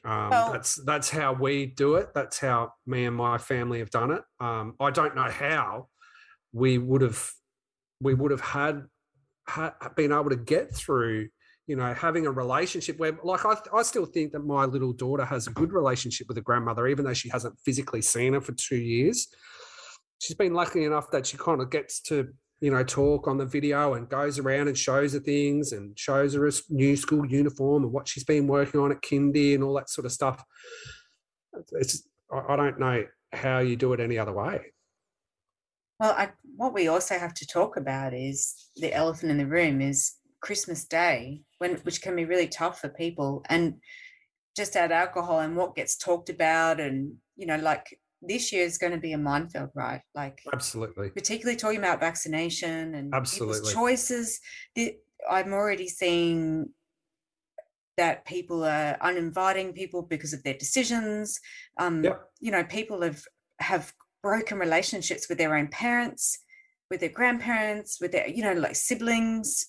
Um, 0.05 0.29
Well- 0.29 0.51
that's 0.53 0.75
that's 0.85 1.09
how 1.09 1.33
we 1.33 1.65
do 1.65 1.95
it. 1.95 2.13
That's 2.13 2.39
how 2.39 2.73
me 2.85 3.05
and 3.05 3.15
my 3.15 3.37
family 3.37 3.79
have 3.79 3.89
done 3.89 4.11
it. 4.11 4.21
Um, 4.39 4.75
I 4.79 4.91
don't 4.91 5.15
know 5.15 5.29
how 5.29 5.87
we 6.53 6.77
would 6.77 7.01
have 7.01 7.29
we 7.99 8.13
would 8.13 8.31
have 8.31 8.41
had, 8.41 8.83
had 9.47 9.73
been 9.95 10.11
able 10.11 10.29
to 10.29 10.35
get 10.35 10.73
through. 10.73 11.29
You 11.65 11.77
know, 11.77 11.93
having 11.93 12.27
a 12.27 12.31
relationship 12.31 12.99
where, 12.99 13.17
like, 13.23 13.45
I, 13.45 13.55
I 13.73 13.83
still 13.83 14.05
think 14.05 14.33
that 14.33 14.41
my 14.41 14.65
little 14.65 14.91
daughter 14.91 15.23
has 15.23 15.47
a 15.47 15.51
good 15.51 15.71
relationship 15.71 16.27
with 16.27 16.35
her 16.35 16.43
grandmother, 16.43 16.87
even 16.87 17.05
though 17.05 17.13
she 17.13 17.29
hasn't 17.29 17.57
physically 17.63 18.01
seen 18.01 18.33
her 18.33 18.41
for 18.41 18.51
two 18.51 18.75
years. 18.75 19.29
She's 20.19 20.35
been 20.35 20.53
lucky 20.53 20.83
enough 20.83 21.09
that 21.11 21.25
she 21.25 21.37
kind 21.37 21.61
of 21.61 21.69
gets 21.69 22.01
to 22.01 22.27
you 22.63 22.71
know, 22.71 22.81
talk 22.81 23.27
on 23.27 23.37
the 23.37 23.45
video 23.45 23.95
and 23.95 24.07
goes 24.07 24.39
around 24.39 24.69
and 24.69 24.77
shows 24.77 25.11
her 25.11 25.19
things 25.19 25.73
and 25.73 25.99
shows 25.99 26.33
her 26.33 26.47
a 26.47 26.51
new 26.69 26.95
school 26.95 27.25
uniform 27.25 27.83
and 27.83 27.91
what 27.91 28.07
she's 28.07 28.23
been 28.23 28.47
working 28.47 28.79
on 28.79 28.89
at 28.89 29.01
kindy 29.01 29.53
and 29.53 29.61
all 29.65 29.73
that 29.73 29.89
sort 29.89 30.05
of 30.05 30.13
stuff. 30.13 30.41
It's 31.73 32.07
I 32.31 32.55
don't 32.55 32.79
know 32.79 33.03
how 33.33 33.59
you 33.59 33.75
do 33.75 33.91
it 33.91 33.99
any 33.99 34.17
other 34.17 34.31
way. 34.31 34.61
Well, 35.99 36.11
I, 36.17 36.31
what 36.55 36.73
we 36.73 36.87
also 36.87 37.17
have 37.17 37.33
to 37.35 37.47
talk 37.47 37.77
about 37.77 38.13
is 38.13 38.69
the 38.75 38.93
elephant 38.93 39.31
in 39.31 39.37
the 39.37 39.47
room 39.47 39.81
is 39.81 40.13
Christmas 40.41 40.85
Day, 40.85 41.41
when 41.59 41.75
which 41.77 42.01
can 42.01 42.15
be 42.15 42.25
really 42.25 42.47
tough 42.47 42.81
for 42.81 42.89
people, 42.89 43.43
and 43.49 43.75
just 44.55 44.75
add 44.75 44.91
alcohol 44.91 45.39
and 45.39 45.55
what 45.55 45.75
gets 45.75 45.97
talked 45.97 46.29
about, 46.29 46.79
and 46.79 47.13
you 47.35 47.45
know, 47.45 47.57
like 47.57 47.97
this 48.21 48.51
year 48.51 48.65
is 48.65 48.77
going 48.77 48.93
to 48.93 48.99
be 48.99 49.13
a 49.13 49.17
minefield, 49.17 49.69
right? 49.75 50.01
Like 50.15 50.39
Absolutely. 50.53 51.09
particularly 51.09 51.57
talking 51.57 51.79
about 51.79 51.99
vaccination 51.99 52.95
and 52.95 53.13
Absolutely. 53.13 53.55
people's 53.55 53.73
choices. 53.73 54.39
The, 54.75 54.95
I'm 55.29 55.53
already 55.53 55.87
seeing 55.87 56.69
that 57.97 58.25
people 58.25 58.63
are 58.63 58.97
uninviting 59.01 59.73
people 59.73 60.01
because 60.01 60.33
of 60.33 60.43
their 60.43 60.55
decisions. 60.55 61.39
Um, 61.77 62.03
Yep. 62.03 62.29
You 62.39 62.51
know, 62.51 62.63
people 62.63 63.01
have 63.01 63.23
have 63.59 63.93
broken 64.23 64.57
relationships 64.57 65.27
with 65.29 65.37
their 65.37 65.55
own 65.55 65.67
parents, 65.67 66.39
with 66.89 67.01
their 67.01 67.09
grandparents, 67.09 67.99
with 68.01 68.13
their 68.13 68.27
you 68.27 68.41
know 68.41 68.53
like 68.53 68.75
siblings, 68.75 69.67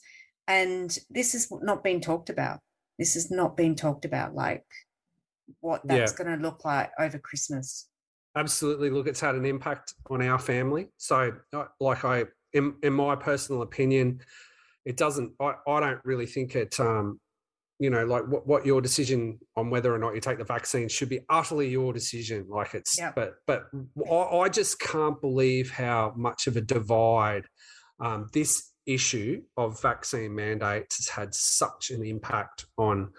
and 0.49 0.97
this 1.11 1.35
is 1.35 1.53
not 1.62 1.85
being 1.85 2.01
talked 2.01 2.31
about. 2.31 2.61
This 2.99 3.17
is 3.17 3.31
not 3.31 3.57
being 3.57 3.75
talked 3.75 4.05
about, 4.05 4.35
like 4.35 4.64
what 5.61 5.83
Yeah. 5.85 5.99
that's 5.99 6.12
going 6.12 6.31
to 6.35 6.43
look 6.43 6.64
like 6.64 6.90
over 6.99 7.19
Christmas. 7.19 7.88
Absolutely. 8.37 8.88
Look, 8.90 9.07
it's 9.07 9.21
had 9.21 9.35
an 9.35 9.45
impact 9.45 9.95
on 10.11 10.23
our 10.23 10.38
family. 10.38 10.88
So, 10.97 11.33
uh, 11.53 11.64
like 11.81 12.05
I, 12.05 12.25
in, 12.53 12.75
in 12.83 12.93
my 12.93 13.14
personal 13.14 13.62
opinion, 13.62 14.21
it 14.85 14.97
doesn't. 14.97 15.33
I, 15.40 15.55
I 15.69 15.81
don't 15.81 16.01
really 16.05 16.27
think 16.27 16.57
it. 16.57 16.79
Um, 16.81 17.21
you 17.78 17.90
know, 17.90 18.04
like 18.04 18.26
what, 18.28 18.46
what 18.46 18.66
your 18.66 18.80
decision 18.80 19.38
on 19.56 19.70
whether 19.70 19.94
or 19.94 19.98
not 19.98 20.14
you 20.14 20.20
take 20.20 20.38
the 20.38 20.44
vaccine 20.44 20.88
should 20.88 21.08
be 21.08 21.20
utterly 21.28 21.68
your 21.68 21.92
decision. 21.92 22.46
Like 22.48 22.74
it's, 22.74 22.98
Yep. 22.98 23.14
but 23.14 23.34
but 23.46 23.64
I, 24.10 24.38
I 24.38 24.48
just 24.48 24.78
can't 24.78 25.20
believe 25.20 25.70
how 25.70 26.12
much 26.16 26.46
of 26.46 26.56
a 26.56 26.60
divide 26.60 27.46
um, 28.00 28.28
this 28.32 28.70
issue 28.87 29.42
of 29.56 29.80
vaccine 29.80 30.34
mandates 30.34 30.96
has 30.98 31.08
had 31.08 31.34
such 31.34 31.90
an 31.90 32.04
impact 32.04 32.66
on 32.76 33.10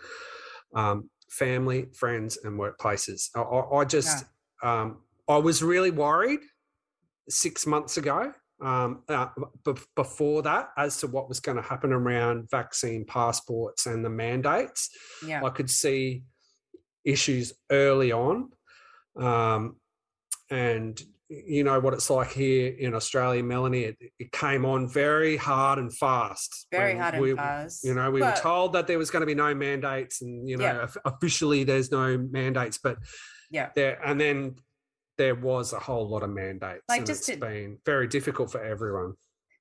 um, 0.73 1.09
family, 1.29 1.87
friends, 1.93 2.37
and 2.43 2.59
workplaces. 2.59 3.29
I, 3.35 3.41
I, 3.41 3.85
just, 3.85 4.25
um, 4.63 5.01
I 5.27 5.37
was 5.37 5.63
really 5.63 5.91
worried 5.91 6.39
six 7.29 7.65
months 7.65 7.97
ago. 7.97 8.33
Um, 8.61 9.03
uh, 9.09 9.27
b- 9.65 9.73
before 9.95 10.41
that, 10.43 10.69
as 10.77 10.97
to 10.99 11.07
what 11.07 11.27
was 11.27 11.41
going 11.41 11.57
to 11.57 11.61
happen 11.63 11.91
around 11.91 12.49
vaccine 12.49 13.03
passports 13.05 13.85
and 13.85 14.03
the 14.03 14.09
mandates, 14.09 14.89
Yeah. 15.25 15.43
I 15.43 15.49
could 15.49 15.69
see 15.69 16.23
issues 17.03 17.53
early 17.69 18.11
on. 18.13 18.51
Um, 19.17 19.75
and 20.49 20.99
you 21.27 21.63
know 21.63 21.79
what 21.79 21.93
it's 21.93 22.09
like 22.09 22.31
here 22.31 22.71
in 22.77 22.93
Australia, 22.93 23.43
Melanie, 23.43 23.83
it, 23.85 23.97
it 24.19 24.31
came 24.31 24.63
on 24.63 24.87
very 24.87 25.35
hard 25.37 25.79
and 25.79 25.93
fast. 25.95 26.67
Very 26.71 26.95
hard 26.97 27.19
we, 27.19 27.31
and 27.31 27.39
fast. 27.39 27.83
You 27.83 27.93
know, 27.95 28.09
we 28.11 28.21
But- 28.21 28.35
were 28.37 28.41
told 28.41 28.73
that 28.73 28.87
there 28.87 28.97
was 28.97 29.09
going 29.11 29.21
to 29.21 29.25
be 29.25 29.35
no 29.35 29.53
mandates 29.53 30.21
and, 30.21 30.47
you 30.47 30.55
know, 30.57 30.63
Yeah. 30.63 30.87
officially 31.03 31.63
there's 31.65 31.91
no 31.91 32.17
mandates, 32.17 32.77
but 32.77 32.99
Yeah. 33.49 33.69
there, 33.75 33.99
and 34.05 34.19
then 34.19 34.55
there 35.17 35.36
was 35.36 35.73
a 35.73 35.80
whole 35.80 36.08
lot 36.08 36.23
of 36.23 36.30
mandates. 36.30 36.84
Like, 36.89 37.06
just 37.06 37.30
it's 37.30 37.39
to- 37.39 37.45
been 37.45 37.78
very 37.86 38.08
difficult 38.08 38.51
for 38.51 38.63
everyone. 38.63 39.13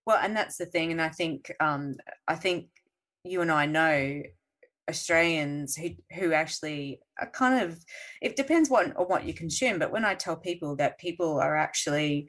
Well, 0.07 0.19
and 0.23 0.37
that's 0.37 0.59
the 0.59 0.67
thing, 0.67 0.93
and 0.93 1.01
I 1.01 1.09
think 1.09 1.51
um, 1.61 1.95
I 2.29 2.35
think 2.35 2.67
you 3.25 3.41
and 3.41 3.51
I 3.51 3.65
know 3.67 4.23
Australians 4.89 5.77
who 5.77 5.91
who 6.15 6.33
actually 6.33 7.01
are 7.19 7.31
kind 7.31 7.65
of 7.65 7.79
it 8.21 8.37
depends 8.37 8.69
what 8.69 8.95
on 8.97 9.07
what 9.07 9.25
you 9.25 9.33
consume, 9.33 9.79
but 9.79 9.93
when 9.93 10.05
I 10.05 10.15
tell 10.15 10.37
people 10.37 10.77
that 10.77 10.99
people 10.99 11.41
are 11.41 11.57
actually 11.57 12.29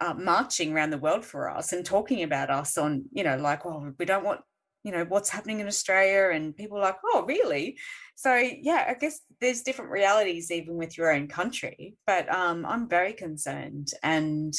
uh, 0.00 0.14
marching 0.14 0.72
around 0.72 0.90
the 0.90 0.98
world 0.98 1.24
for 1.24 1.48
us 1.48 1.72
and 1.72 1.84
talking 1.84 2.22
about 2.22 2.50
us 2.50 2.76
on 2.76 3.04
you 3.12 3.24
know 3.24 3.36
like 3.36 3.64
oh 3.64 3.92
we 3.98 4.04
don't 4.04 4.24
want 4.24 4.40
you 4.84 4.92
know 4.92 5.04
what's 5.04 5.30
happening 5.30 5.60
in 5.60 5.66
Australia 5.66 6.34
and 6.36 6.56
people 6.56 6.76
are 6.78 6.82
like 6.82 6.98
oh 7.04 7.24
really 7.26 7.78
so 8.18 8.34
yeah 8.34 8.84
I 8.88 8.94
guess 8.94 9.20
there's 9.40 9.62
different 9.62 9.92
realities 9.92 10.50
even 10.50 10.76
with 10.76 10.98
your 10.98 11.12
own 11.12 11.28
country 11.28 11.94
but 12.04 12.28
um, 12.34 12.66
I'm 12.66 12.88
very 12.88 13.12
concerned 13.12 13.92
and 14.02 14.52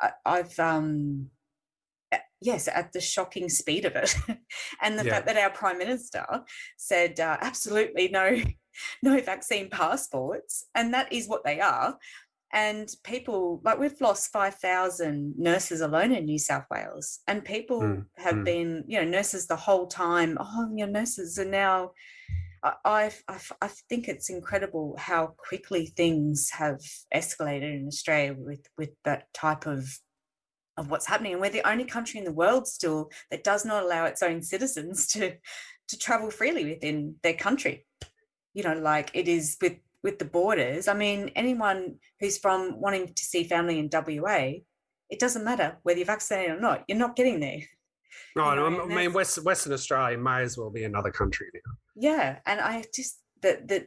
I, 0.00 0.10
I've 0.24 0.56
um 0.60 1.26
yes 2.40 2.68
at 2.68 2.92
the 2.92 3.00
shocking 3.00 3.48
speed 3.48 3.86
of 3.86 3.96
it 3.96 4.14
and 4.82 4.96
the 4.96 5.02
Yeah. 5.04 5.14
fact 5.14 5.26
that 5.26 5.36
our 5.36 5.50
prime 5.50 5.78
minister 5.78 6.24
said 6.76 7.18
uh, 7.18 7.38
absolutely 7.40 8.08
no 8.08 8.36
no 9.02 9.20
vaccine 9.20 9.68
passports 9.68 10.66
and 10.76 10.94
that 10.94 11.12
is 11.12 11.28
what 11.28 11.44
they 11.44 11.58
are 11.60 11.98
and 12.52 12.88
people 13.02 13.60
like 13.64 13.80
we've 13.80 14.00
lost 14.00 14.30
5000 14.30 15.34
nurses 15.36 15.80
alone 15.80 16.12
in 16.12 16.24
new 16.26 16.38
south 16.38 16.66
wales 16.70 17.18
and 17.26 17.44
people 17.44 17.80
Mm, 17.82 18.06
have 18.16 18.36
mm. 18.36 18.44
been 18.44 18.84
you 18.86 19.00
know 19.00 19.08
nurses 19.08 19.48
the 19.48 19.56
whole 19.56 19.88
time 19.88 20.38
oh 20.38 20.70
your 20.76 20.86
nurses 20.86 21.36
are 21.36 21.44
now 21.44 21.90
I, 22.62 23.10
I, 23.28 23.38
I 23.60 23.68
think 23.88 24.08
it's 24.08 24.30
incredible 24.30 24.94
how 24.96 25.34
quickly 25.36 25.86
things 25.86 26.50
have 26.50 26.80
escalated 27.14 27.74
in 27.74 27.88
Australia 27.88 28.34
with 28.38 28.66
with 28.78 28.90
that 29.04 29.32
type 29.34 29.66
of 29.66 29.98
of 30.76 30.90
what's 30.90 31.06
happening, 31.06 31.32
and 31.32 31.40
we're 31.40 31.50
the 31.50 31.68
only 31.68 31.84
country 31.84 32.18
in 32.18 32.24
the 32.24 32.32
world 32.32 32.66
still 32.68 33.10
that 33.30 33.44
does 33.44 33.64
not 33.64 33.82
allow 33.82 34.04
its 34.04 34.22
own 34.22 34.42
citizens 34.42 35.06
to 35.12 35.34
to 35.88 35.98
travel 35.98 36.30
freely 36.30 36.64
within 36.64 37.16
their 37.22 37.34
country. 37.34 37.86
You 38.54 38.62
know, 38.62 38.74
like 38.74 39.10
it 39.14 39.28
is 39.28 39.56
with 39.60 39.78
with 40.02 40.18
the 40.18 40.24
borders. 40.24 40.88
I 40.88 40.94
mean, 40.94 41.30
anyone 41.34 41.96
who's 42.20 42.38
from 42.38 42.80
wanting 42.80 43.12
to 43.12 43.24
see 43.24 43.44
family 43.44 43.78
in 43.78 43.90
WA, 43.92 44.52
it 45.10 45.18
doesn't 45.18 45.44
matter 45.44 45.78
whether 45.82 45.98
you're 45.98 46.06
vaccinated 46.06 46.56
or 46.56 46.60
not. 46.60 46.84
You're 46.88 46.98
not 46.98 47.16
getting 47.16 47.40
there. 47.40 47.60
Right. 48.34 48.56
know, 48.56 48.82
I 48.82 48.86
mean, 48.86 49.12
West, 49.12 49.42
Western 49.42 49.72
Australia 49.72 50.18
may 50.18 50.42
as 50.42 50.58
well 50.58 50.70
be 50.70 50.84
another 50.84 51.10
country 51.10 51.46
now. 51.54 51.72
Yeah 51.94 52.38
and 52.46 52.60
i 52.60 52.84
just 52.94 53.20
that 53.42 53.68
that 53.68 53.86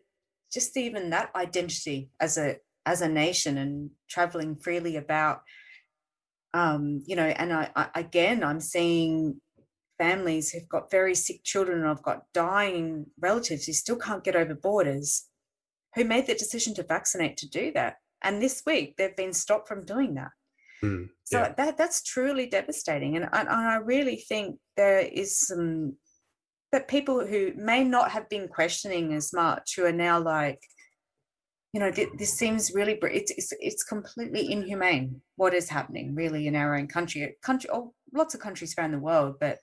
just 0.51 0.77
even 0.77 1.09
that 1.09 1.31
identity 1.35 2.09
as 2.19 2.37
a 2.37 2.57
as 2.85 3.01
a 3.01 3.09
nation 3.09 3.57
and 3.57 3.89
traveling 4.09 4.55
freely 4.55 4.95
about 4.95 5.41
um 6.53 7.01
you 7.05 7.15
know 7.15 7.25
and 7.25 7.51
I, 7.51 7.69
I 7.75 7.87
again 7.95 8.43
i'm 8.43 8.59
seeing 8.59 9.41
families 9.97 10.51
who've 10.51 10.69
got 10.69 10.91
very 10.91 11.15
sick 11.15 11.43
children 11.43 11.79
and 11.79 11.89
i've 11.89 12.03
got 12.03 12.23
dying 12.33 13.07
relatives 13.19 13.65
who 13.65 13.73
still 13.73 13.97
can't 13.97 14.23
get 14.23 14.35
over 14.35 14.53
borders 14.53 15.27
who 15.95 16.03
made 16.03 16.27
the 16.27 16.35
decision 16.35 16.73
to 16.75 16.83
vaccinate 16.83 17.37
to 17.37 17.49
do 17.49 17.71
that. 17.71 17.95
And 18.21 18.41
this 18.41 18.63
week 18.65 18.95
they've 18.97 19.15
been 19.15 19.33
stopped 19.33 19.67
from 19.67 19.85
doing 19.85 20.15
that. 20.15 20.31
Mm, 20.83 21.07
so 21.23 21.39
yeah. 21.39 21.53
that 21.57 21.77
that's 21.77 22.03
truly 22.03 22.47
devastating, 22.47 23.15
and, 23.15 23.25
and 23.31 23.47
and 23.47 23.49
I 23.49 23.77
really 23.77 24.17
think 24.17 24.57
there 24.75 24.99
is 24.99 25.39
some 25.47 25.95
that 26.71 26.87
people 26.87 27.25
who 27.25 27.53
may 27.55 27.83
not 27.83 28.11
have 28.11 28.29
been 28.29 28.47
questioning 28.47 29.13
as 29.13 29.33
much 29.33 29.75
who 29.75 29.85
are 29.85 29.91
now 29.91 30.19
like, 30.19 30.59
you 31.73 31.79
know, 31.79 31.91
th- 31.91 32.09
this 32.17 32.33
seems 32.33 32.73
really 32.73 32.95
br- 32.95 33.07
it's, 33.07 33.31
it's 33.31 33.53
it's 33.59 33.83
completely 33.83 34.51
inhumane 34.51 35.21
what 35.35 35.53
is 35.53 35.69
happening 35.69 36.15
really 36.15 36.47
in 36.47 36.55
our 36.55 36.75
own 36.75 36.87
country, 36.87 37.35
country, 37.41 37.69
oh, 37.71 37.93
lots 38.13 38.33
of 38.33 38.39
countries 38.39 38.73
around 38.77 38.91
the 38.91 38.99
world, 38.99 39.35
but 39.39 39.59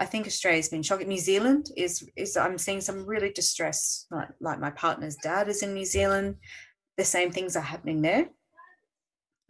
I 0.00 0.06
think 0.06 0.26
Australia's 0.26 0.70
been 0.70 0.82
shocking. 0.82 1.08
New 1.08 1.18
Zealand 1.18 1.66
is 1.76 2.02
is 2.16 2.36
I'm 2.36 2.56
seeing 2.56 2.80
some 2.80 3.04
really 3.04 3.30
distress. 3.30 4.06
Like, 4.10 4.30
like 4.40 4.58
my 4.58 4.70
partner's 4.70 5.16
dad 5.16 5.48
is 5.48 5.62
in 5.62 5.74
New 5.74 5.84
Zealand. 5.84 6.36
The 6.96 7.04
same 7.04 7.30
things 7.30 7.54
are 7.54 7.60
happening 7.60 8.00
there. 8.00 8.30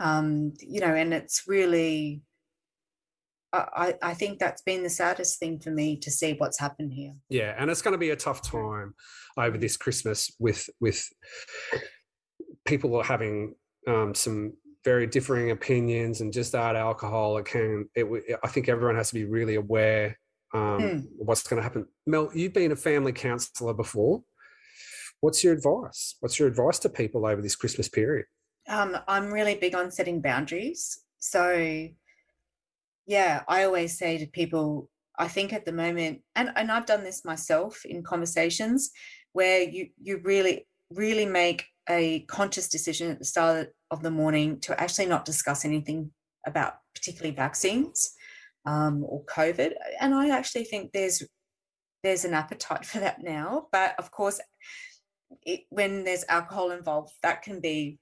Um, 0.01 0.55
you 0.59 0.81
know, 0.81 0.93
and 0.93 1.15
it's 1.15 1.45
really 1.47 2.23
I, 3.53 3.95
I 4.01 4.15
think 4.15 4.39
that's 4.39 4.63
been 4.63 4.83
the 4.83 4.91
saddest 4.91 5.39
thing 5.39 5.59
for 5.59 5.71
me 5.71 5.97
to 5.97 6.11
see 6.11 6.35
what's 6.35 6.59
happened 6.59 6.93
here. 6.93 7.15
Yeah, 7.29 7.55
and 7.59 7.71
it's 7.71 7.83
going 7.83 7.93
to 7.93 7.99
be 7.99 8.11
a 8.11 8.17
tough 8.17 8.43
time 8.43 8.95
over 9.37 9.59
this 9.59 9.77
Christmas 9.77 10.31
with 10.39 10.69
with 10.81 11.09
people 12.65 13.03
having 13.03 13.55
um, 13.89 14.15
some 14.15 14.53
very 14.85 15.07
differing 15.07 15.51
opinions 15.51 16.21
and 16.21 16.33
just 16.33 16.53
that 16.53 16.77
alcohol. 16.77 17.39
It 17.39 17.47
can. 17.47 17.89
It, 17.95 18.39
I 18.43 18.49
think 18.49 18.69
everyone 18.69 18.97
has 18.97 19.09
to 19.09 19.15
be 19.15 19.25
really 19.25 19.57
aware 19.57 20.17
um, 20.55 20.81
mm. 20.81 21.07
what's 21.17 21.47
going 21.47 21.59
to 21.59 21.63
happen. 21.63 21.87
Mel, 22.07 22.31
you've 22.35 22.53
been 22.53 22.73
a 22.73 22.77
family 22.77 23.13
counsellor 23.13 23.75
before. 23.75 24.23
What's 25.21 25.45
your 25.45 25.53
advice? 25.53 26.17
What's 26.21 26.39
your 26.39 26.49
advice 26.49 26.79
to 26.81 26.89
people 26.89 27.27
over 27.27 27.43
this 27.43 27.57
Christmas 27.57 27.89
period? 27.89 28.27
Um, 28.69 28.97
I'm 29.07 29.33
really 29.33 29.57
big 29.57 29.75
on 29.75 29.91
setting 29.91 30.21
boundaries. 30.21 31.01
So 31.19 31.89
yeah, 33.07 33.43
I 33.49 33.65
always 33.65 33.99
say 33.99 34.19
to 34.19 34.27
people, 34.27 34.89
I 35.19 35.29
think 35.29 35.53
at 35.53 35.65
the 35.65 35.73
moment, 35.73 36.23
and, 36.35 36.51
and 36.57 36.71
I've 36.71 36.87
done 36.87 37.05
this 37.05 37.25
myself 37.25 37.85
in 37.85 38.03
conversations 38.03 38.91
where 39.33 39.63
you 39.63 39.89
you 40.01 40.21
really, 40.25 40.67
really 40.91 41.27
make 41.27 41.67
a 41.89 42.21
conscious 42.21 42.69
decision 42.69 43.11
at 43.11 43.19
the 43.19 43.25
start 43.25 43.75
of 43.91 44.03
the 44.03 44.11
morning 44.11 44.61
to 44.61 44.81
actually 44.81 45.07
not 45.07 45.25
discuss 45.25 45.65
anything 45.65 46.11
about 46.47 46.75
particularly 46.95 47.35
vaccines 47.35 48.15
um, 48.67 49.05
or 49.07 49.25
COVID. 49.25 49.73
And 50.01 50.15
I 50.15 50.31
actually 50.31 50.65
think 50.65 50.93
there's 50.93 51.23
there's 52.03 52.25
an 52.25 52.35
appetite 52.35 52.85
for 52.91 53.01
that 53.01 53.23
now. 53.23 53.67
But 53.73 53.95
of 53.99 54.11
course, 54.11 54.41
it, 55.43 55.61
when 55.71 56.05
there's 56.05 56.25
alcohol 56.29 56.71
involved, 56.71 57.13
that 57.23 57.43
can 57.43 57.61
be 57.61 57.99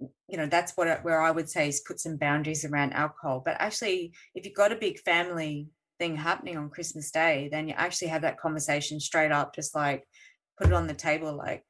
you 0.00 0.36
know 0.36 0.46
that's 0.46 0.72
what 0.76 1.04
where 1.04 1.20
i 1.20 1.30
would 1.30 1.48
say 1.48 1.68
is 1.68 1.84
put 1.86 2.00
some 2.00 2.16
boundaries 2.16 2.64
around 2.64 2.92
alcohol. 2.92 3.42
But 3.44 3.56
actually 3.58 4.12
if 4.34 4.44
you've 4.44 4.54
got 4.54 4.72
a 4.72 4.76
big 4.76 4.98
family 5.00 5.68
thing 5.98 6.16
happening 6.16 6.56
on 6.56 6.70
christmas 6.70 7.12
day 7.12 7.48
then 7.52 7.68
you 7.68 7.74
actually 7.76 8.08
have 8.08 8.22
that 8.22 8.40
conversation 8.40 8.98
straight 8.98 9.30
up 9.30 9.54
just 9.54 9.74
like 9.74 10.02
put 10.58 10.66
it 10.66 10.72
on 10.72 10.88
the 10.88 10.94
table 10.94 11.32
like 11.36 11.62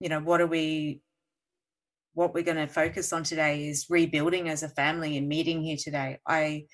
you 0.00 0.08
know 0.08 0.18
what 0.18 0.40
are 0.40 0.48
we 0.48 1.00
what 2.14 2.34
we're 2.34 2.44
going 2.44 2.56
to 2.56 2.66
focus 2.66 3.12
on 3.12 3.22
today 3.22 3.68
is 3.68 3.86
rebuilding 3.88 4.48
as 4.48 4.62
a 4.62 4.68
family 4.68 5.16
and 5.16 5.28
meeting 5.28 5.62
here 5.62 5.76
today. 5.76 6.18
I 6.26 6.66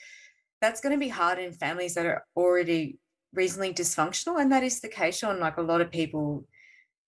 that's 0.60 0.80
going 0.80 0.94
to 0.94 0.98
be 0.98 1.08
hard 1.08 1.38
in 1.38 1.52
families 1.52 1.94
that 1.94 2.06
are 2.06 2.24
already 2.34 2.98
reasonably 3.34 3.74
dysfunctional 3.74 4.40
and 4.40 4.50
that 4.50 4.62
is 4.62 4.80
the 4.80 4.88
case 4.88 5.22
on 5.22 5.38
like 5.38 5.58
a 5.58 5.62
lot 5.62 5.82
of 5.82 5.90
people 5.90 6.46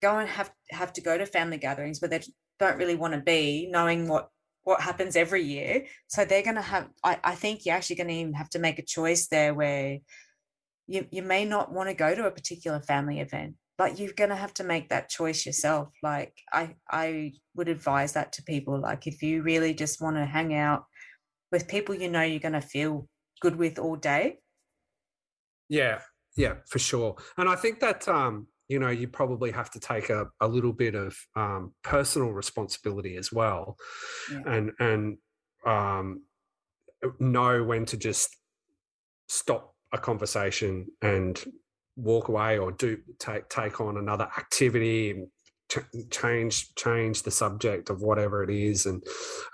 go 0.03 0.19
and 0.19 0.29
have 0.29 0.51
have 0.71 0.93
to 0.93 1.01
go 1.01 1.17
to 1.17 1.25
family 1.25 1.57
gatherings 1.57 1.99
but 1.99 2.11
they 2.11 2.21
don't 2.59 2.79
really 2.79 2.97
want 2.97 3.15
to 3.15 3.21
be 3.21 3.69
knowing 3.71 4.09
what 4.09 4.31
what 4.65 4.83
happens 4.83 5.17
every 5.17 5.43
year. 5.43 5.87
So 6.09 6.25
they're 6.25 6.43
going 6.43 6.57
to 6.57 6.63
have 6.63 6.89
I, 7.03 7.19
I 7.25 7.35
think 7.35 7.65
you're 7.65 7.75
actually 7.75 7.97
going 7.97 8.09
to 8.09 8.15
even 8.15 8.35
have 8.35 8.51
to 8.51 8.59
make 8.59 8.79
a 8.79 8.85
choice 8.85 9.29
there 9.29 9.55
where 9.55 9.99
you, 10.87 11.07
you 11.11 11.23
may 11.23 11.45
not 11.45 11.73
want 11.73 11.89
to 11.89 11.95
go 11.95 12.15
to 12.15 12.27
a 12.27 12.31
particular 12.31 12.81
family 12.81 13.21
event 13.21 13.55
but 13.79 13.99
you're 13.99 14.13
going 14.13 14.31
to 14.31 14.37
have 14.37 14.53
to 14.55 14.65
make 14.65 14.89
that 14.89 15.09
choice 15.09 15.47
yourself. 15.47 15.89
Like 16.03 16.35
i 16.53 16.75
i 16.91 17.33
would 17.55 17.69
advise 17.69 18.13
that 18.13 18.33
to 18.33 18.43
people. 18.43 18.79
Like 18.81 19.07
if 19.07 19.23
you 19.23 19.43
really 19.43 19.73
just 19.73 20.03
want 20.03 20.17
to 20.17 20.27
hang 20.27 20.55
out 20.55 20.85
with 21.51 21.69
people 21.69 21.95
you 21.95 22.11
know 22.11 22.23
you're 22.23 22.41
going 22.41 22.61
to 22.61 22.61
feel 22.61 23.09
good 23.41 23.57
with 23.57 23.79
all 23.79 23.97
day. 23.97 24.41
Yeah 25.69 26.01
yeah 26.37 26.55
for 26.69 26.79
sure. 26.79 27.17
And 27.39 27.49
i 27.49 27.57
think 27.57 27.81
that 27.81 28.07
um 28.09 28.49
you 28.69 28.79
know 28.79 28.91
you 28.91 29.09
probably 29.09 29.51
have 29.51 29.71
to 29.71 29.81
take 29.81 30.11
a, 30.11 30.27
a 30.41 30.49
little 30.49 30.73
bit 30.73 30.95
of 30.95 31.17
um, 31.37 31.73
personal 31.83 32.31
responsibility 32.31 33.17
as 33.17 33.33
well 33.33 33.77
yeah. 34.31 34.43
and 34.47 34.73
and 34.79 35.19
um, 35.67 36.23
know 37.19 37.65
when 37.65 37.85
to 37.87 37.97
just 37.97 38.37
stop 39.29 39.75
a 39.93 39.99
conversation 39.99 40.87
and 41.03 41.45
walk 41.97 42.29
away 42.29 42.59
or 42.59 42.73
do 42.73 42.99
take 43.19 43.49
take 43.49 43.81
on 43.81 43.97
another 43.97 44.29
activity 44.39 45.11
and 45.11 45.27
ch- 45.71 46.11
change 46.11 46.75
change 46.75 47.23
the 47.23 47.31
subject 47.31 47.91
of 47.91 48.03
whatever 48.03 48.43
it 48.45 48.51
is 48.51 48.87
and 48.87 49.03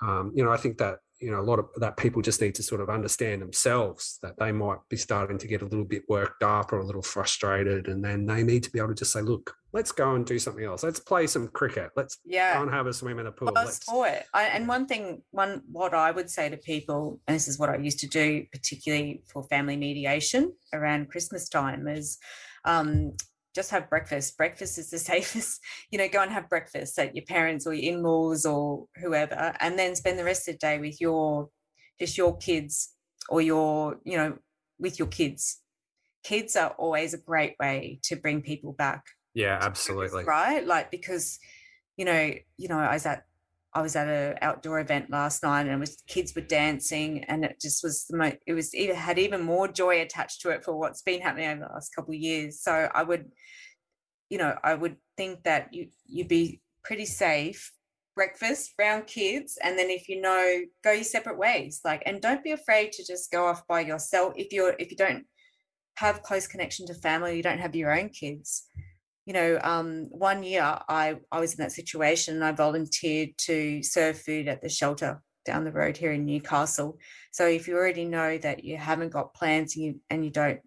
um, 0.03 0.33
you 0.35 0.45
know 0.45 0.51
i 0.51 0.57
think 0.57 0.77
that 0.77 0.99
you 1.25 1.31
know 1.31 1.41
a 1.41 1.43
lot 1.43 1.59
of 1.59 1.67
that 1.77 1.97
people 1.97 2.21
just 2.21 2.41
need 2.41 2.55
to 2.55 2.63
sort 2.63 2.81
of 2.81 2.91
understand 2.91 3.41
themselves 3.41 4.19
that 4.23 4.39
they 4.39 4.53
might 4.53 4.79
be 4.91 4.97
starting 4.97 5.39
to 5.39 5.47
get 5.47 5.63
a 5.63 5.65
little 5.65 5.85
bit 5.85 6.03
worked 6.09 6.43
up 6.43 6.73
or 6.73 6.79
a 6.79 6.87
little 6.87 7.03
frustrated 7.03 7.89
and 7.89 8.05
then 8.05 8.27
they 8.27 8.43
need 8.43 8.63
to 8.63 8.71
be 8.71 8.79
able 8.79 8.89
to 8.89 8.95
just 8.95 9.13
say 9.13 9.23
look 9.23 9.57
let's 9.73 9.91
go 9.91 10.15
and 10.15 10.25
do 10.25 10.39
something 10.39 10.65
else. 10.65 10.85
Let's 10.85 11.01
play 11.01 11.27
some 11.27 11.49
cricket. 11.49 11.91
Let's 11.97 12.19
yeah. 12.25 12.55
go 12.55 12.63
and 12.63 12.71
have 12.71 12.87
a 12.87 12.93
swim 12.93 13.19
in 13.19 13.25
the 13.25 13.33
pool. 13.33 13.51
Well, 13.53 13.67
sport. 13.67 14.23
I, 14.33 14.45
and 14.45 14.69
one 14.69 14.87
thing 14.87 15.23
one 15.33 15.63
what 15.71 15.95
i 15.95 16.11
would 16.11 16.31
say 16.31 16.49
to 16.49 16.57
people 16.57 17.21
and 17.27 17.35
this 17.35 17.49
is 17.49 17.59
what 17.59 17.69
i 17.69 17.77
used 17.77 17.99
to 18.01 18.07
do 18.07 18.45
particularly 18.53 19.23
for 19.27 19.43
family 19.45 19.77
mediation 19.77 20.53
around 20.73 21.11
christmas 21.11 21.49
time 21.49 21.89
is 21.89 22.19
um, 22.65 23.13
just 23.55 23.71
have 23.71 23.89
breakfast. 23.89 24.37
Breakfast 24.37 24.79
is 24.79 24.91
the 24.91 24.99
safest, 25.13 25.61
you 25.91 25.99
know, 25.99 26.09
go 26.09 26.23
and 26.23 26.33
have 26.33 26.49
breakfast 26.49 26.99
at 26.99 27.15
your 27.15 27.25
parents 27.25 27.67
or 27.67 27.75
your 27.75 27.95
in-laws 27.95 28.45
or 28.45 28.87
whoever, 28.97 29.55
and 29.61 29.79
then 29.79 29.97
spend 29.97 30.19
the 30.19 30.25
rest 30.25 30.49
of 30.49 30.55
the 30.55 30.59
day 30.59 30.79
with 30.79 31.01
your 31.01 31.49
just 32.01 32.19
your 32.19 32.37
kids 32.37 32.95
or 33.29 33.41
your, 33.41 33.99
you 34.05 34.17
know, 34.17 34.37
with 34.79 34.99
your 34.99 35.09
kids. 35.09 35.61
Kids 36.25 36.57
are 36.57 36.71
always 36.71 37.15
a 37.15 37.19
great 37.19 37.55
way 37.61 38.01
to 38.03 38.17
bring 38.17 38.43
people 38.43 38.73
back. 38.73 39.05
Yeah, 39.35 39.59
absolutely. 39.61 40.25
Right? 40.25 40.67
Like 40.67 40.91
because, 40.91 41.39
you 41.97 42.05
know, 42.05 42.33
you 42.57 42.69
know, 42.69 42.79
I 42.79 42.95
was 42.95 43.07
at 43.07 43.25
I 43.75 43.83
was 43.83 43.97
at 43.97 44.07
an 44.07 44.39
outdoor 44.41 44.79
event 44.79 45.11
last 45.11 45.43
night 45.43 45.67
and 45.67 45.81
was 45.81 46.03
kids 46.07 46.35
were 46.35 46.43
dancing 46.43 47.25
and 47.25 47.45
it 47.45 47.61
just 47.61 47.83
was 47.83 48.05
the 48.07 48.17
most 48.17 48.37
it 48.47 48.53
was 48.53 48.75
even 48.75 48.95
had 48.95 49.19
even 49.19 49.43
more 49.43 49.67
joy 49.67 50.01
attached 50.01 50.43
to 50.43 50.51
it 50.51 50.65
for 50.65 50.79
what's 50.79 51.03
been 51.03 51.21
happening 51.21 51.49
over 51.49 51.61
the 51.61 51.73
last 51.75 51.95
couple 51.95 52.15
of 52.15 52.21
years. 52.21 52.61
So 52.61 52.89
I 52.95 53.03
would, 53.03 53.33
you 54.31 54.39
know, 54.39 54.57
I 54.63 54.75
would 54.75 54.97
think 55.17 55.43
that 55.43 55.75
you 55.75 55.89
you'd 56.07 56.29
be 56.29 56.61
pretty 56.85 57.07
safe 57.07 57.73
breakfast 58.15 58.73
around 58.79 59.07
kids 59.07 59.59
and 59.63 59.77
then 59.77 59.91
if 59.91 60.09
you 60.09 60.21
know 60.21 60.61
go 60.85 60.93
your 60.93 61.03
separate 61.03 61.37
ways 61.37 61.81
like 61.85 62.01
and 62.07 62.23
don't 62.23 62.45
be 62.45 62.53
afraid 62.53 62.93
to 62.93 63.05
just 63.05 63.33
go 63.33 63.47
off 63.47 63.67
by 63.67 63.81
yourself 63.81 64.33
if 64.37 64.53
you're 64.53 64.77
if 64.79 64.91
you 64.91 64.97
don't 64.97 65.25
have 65.97 66.23
close 66.23 66.47
connection 66.47 66.87
to 66.87 66.95
family 66.95 67.37
you 67.37 67.43
don't 67.43 67.59
have 67.59 67.75
your 67.75 67.93
own 67.97 68.09
kids 68.09 68.69
you 69.27 69.33
know, 69.33 69.59
um, 69.63 70.07
one 70.11 70.43
year 70.43 70.63
I, 70.63 71.17
I 71.33 71.41
was 71.41 71.55
in 71.55 71.63
that 71.63 71.73
situation 71.73 72.35
and 72.35 72.45
I 72.45 72.53
volunteered 72.53 73.31
to 73.39 73.83
serve 73.83 74.19
food 74.19 74.49
at 74.49 74.61
the 74.61 74.69
shelter 74.69 75.23
down 75.45 75.65
the 75.65 75.73
road 75.73 75.97
here 75.97 76.13
in 76.13 76.27
Newcastle. 76.27 76.99
So 77.31 77.47
if 77.47 77.67
you 77.67 77.77
already 77.77 78.05
know 78.05 78.39
that 78.39 78.65
you 78.65 78.77
haven't 78.77 79.13
got 79.13 79.35
plans 79.35 79.77
and 79.77 79.85
you, 79.85 80.01
and 80.11 80.25
you 80.25 80.31
don't, 80.31 80.61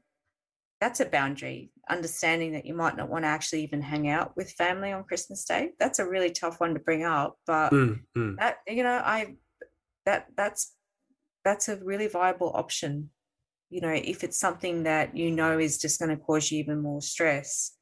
that's 0.81 0.99
a 0.99 1.05
boundary. 1.05 1.71
Understanding 1.89 2.53
that 2.53 2.65
you 2.65 2.73
might 2.73 2.97
not 2.97 3.09
want 3.09 3.23
to 3.23 3.29
actually 3.29 3.63
even 3.63 3.81
hang 3.81 4.09
out 4.09 4.35
with 4.35 4.51
family 4.51 4.91
on 4.91 5.03
Christmas 5.03 5.45
Day. 5.45 5.71
That's 5.79 5.99
a 5.99 6.07
really 6.07 6.31
tough 6.31 6.59
one 6.59 6.73
to 6.73 6.79
bring 6.79 7.03
up. 7.03 7.37
But 7.47 7.71
mm, 7.71 7.99
mm. 8.15 8.37
that 8.37 8.57
you 8.67 8.83
know, 8.83 9.01
I 9.03 9.35
that 10.05 10.27
that's 10.35 10.75
that's 11.45 11.69
a 11.69 11.77
really 11.77 12.07
viable 12.07 12.51
option. 12.53 13.09
You 13.69 13.81
know, 13.81 13.89
if 13.93 14.23
it's 14.23 14.37
something 14.37 14.83
that 14.83 15.15
you 15.15 15.31
know 15.31 15.57
is 15.57 15.79
just 15.79 15.99
going 15.99 16.15
to 16.15 16.21
cause 16.21 16.51
you 16.51 16.59
even 16.59 16.81
more 16.81 17.01
stress 17.01 17.76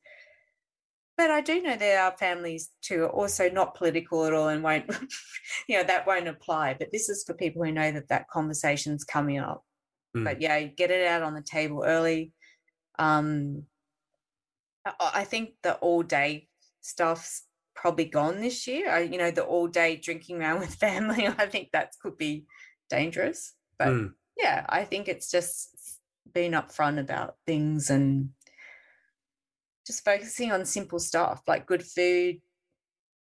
but 1.17 1.31
I 1.31 1.41
do 1.41 1.61
know 1.61 1.75
there 1.75 2.01
are 2.01 2.15
families 2.17 2.69
too 2.81 3.03
are 3.03 3.09
also 3.09 3.49
not 3.49 3.75
political 3.75 4.25
at 4.25 4.33
all 4.33 4.49
and 4.49 4.63
won't, 4.63 4.85
you 5.67 5.77
know, 5.77 5.83
that 5.83 6.05
won't 6.05 6.27
apply. 6.27 6.75
But 6.77 6.89
this 6.91 7.09
is 7.09 7.23
for 7.23 7.33
people 7.33 7.63
who 7.63 7.71
know 7.71 7.91
that 7.91 8.09
that 8.09 8.29
conversation's 8.29 9.03
coming 9.03 9.39
up. 9.39 9.63
Mm. 10.15 10.25
But 10.25 10.41
yeah, 10.41 10.61
get 10.63 10.91
it 10.91 11.07
out 11.07 11.23
on 11.23 11.33
the 11.33 11.41
table 11.41 11.83
early. 11.85 12.33
Um, 12.99 13.63
I 14.99 15.23
think 15.23 15.51
the 15.63 15.75
all 15.75 16.03
day 16.03 16.47
stuff's 16.81 17.43
probably 17.75 18.05
gone 18.05 18.41
this 18.41 18.67
year. 18.67 18.89
I, 18.91 18.99
you 19.01 19.17
know, 19.17 19.31
the 19.31 19.43
all 19.43 19.67
day 19.67 19.97
drinking 19.97 20.41
around 20.41 20.59
with 20.61 20.75
family, 20.75 21.27
I 21.27 21.45
think 21.45 21.69
that 21.71 21.93
could 22.01 22.17
be 22.17 22.45
dangerous. 22.89 23.53
But 23.79 23.87
mm. 23.89 24.13
yeah, 24.37 24.65
I 24.67 24.83
think 24.83 25.07
it's 25.07 25.31
just 25.31 25.69
being 26.33 26.51
upfront 26.51 26.99
about 26.99 27.35
things 27.45 27.89
and 27.89 28.29
just 29.85 30.03
focusing 30.03 30.51
on 30.51 30.65
simple 30.65 30.99
stuff 30.99 31.41
like 31.47 31.65
good 31.65 31.83
food. 31.83 32.37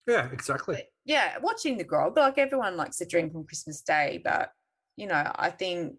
Yeah, 0.06 0.28
exactly. 0.32 0.82
Yeah, 1.04 1.36
watching 1.42 1.78
the 1.78 1.84
grog. 1.84 2.16
Like 2.16 2.38
everyone 2.38 2.76
likes 2.76 2.98
to 2.98 3.06
drink 3.06 3.34
on 3.34 3.44
Christmas 3.44 3.80
Day, 3.82 4.20
but 4.22 4.50
you 4.96 5.06
know, 5.06 5.30
I 5.36 5.50
think 5.50 5.94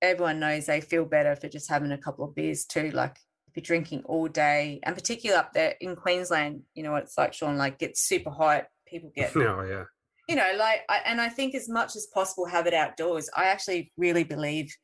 everyone 0.00 0.40
knows 0.40 0.66
they 0.66 0.80
feel 0.80 1.04
better 1.04 1.34
for 1.36 1.48
just 1.48 1.68
having 1.68 1.92
a 1.92 1.98
couple 1.98 2.24
of 2.24 2.34
beers 2.34 2.64
too. 2.64 2.90
Like 2.90 3.16
if 3.48 3.56
you're 3.56 3.62
drinking 3.62 4.02
all 4.04 4.28
day, 4.28 4.80
and 4.82 4.94
particularly 4.94 5.38
up 5.38 5.52
there 5.52 5.74
in 5.80 5.96
Queensland, 5.96 6.62
you 6.74 6.82
know 6.82 6.92
what 6.92 7.04
it's 7.04 7.18
like, 7.18 7.32
Sean. 7.32 7.56
Like 7.56 7.78
gets 7.78 8.00
super 8.00 8.30
hot. 8.30 8.66
People 8.86 9.12
get. 9.14 9.32
Oh 9.36 9.62
yeah. 9.62 9.84
You 10.28 10.36
know, 10.36 10.52
like, 10.58 10.82
I, 10.90 11.00
and 11.06 11.22
I 11.22 11.30
think 11.30 11.54
as 11.54 11.70
much 11.70 11.96
as 11.96 12.06
possible 12.12 12.44
have 12.44 12.66
it 12.66 12.74
outdoors. 12.74 13.30
I 13.34 13.44
actually 13.44 13.92
really 13.96 14.24
believe 14.24 14.76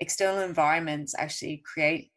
external 0.00 0.40
environments 0.40 1.14
actually 1.18 1.62
create 1.70 2.10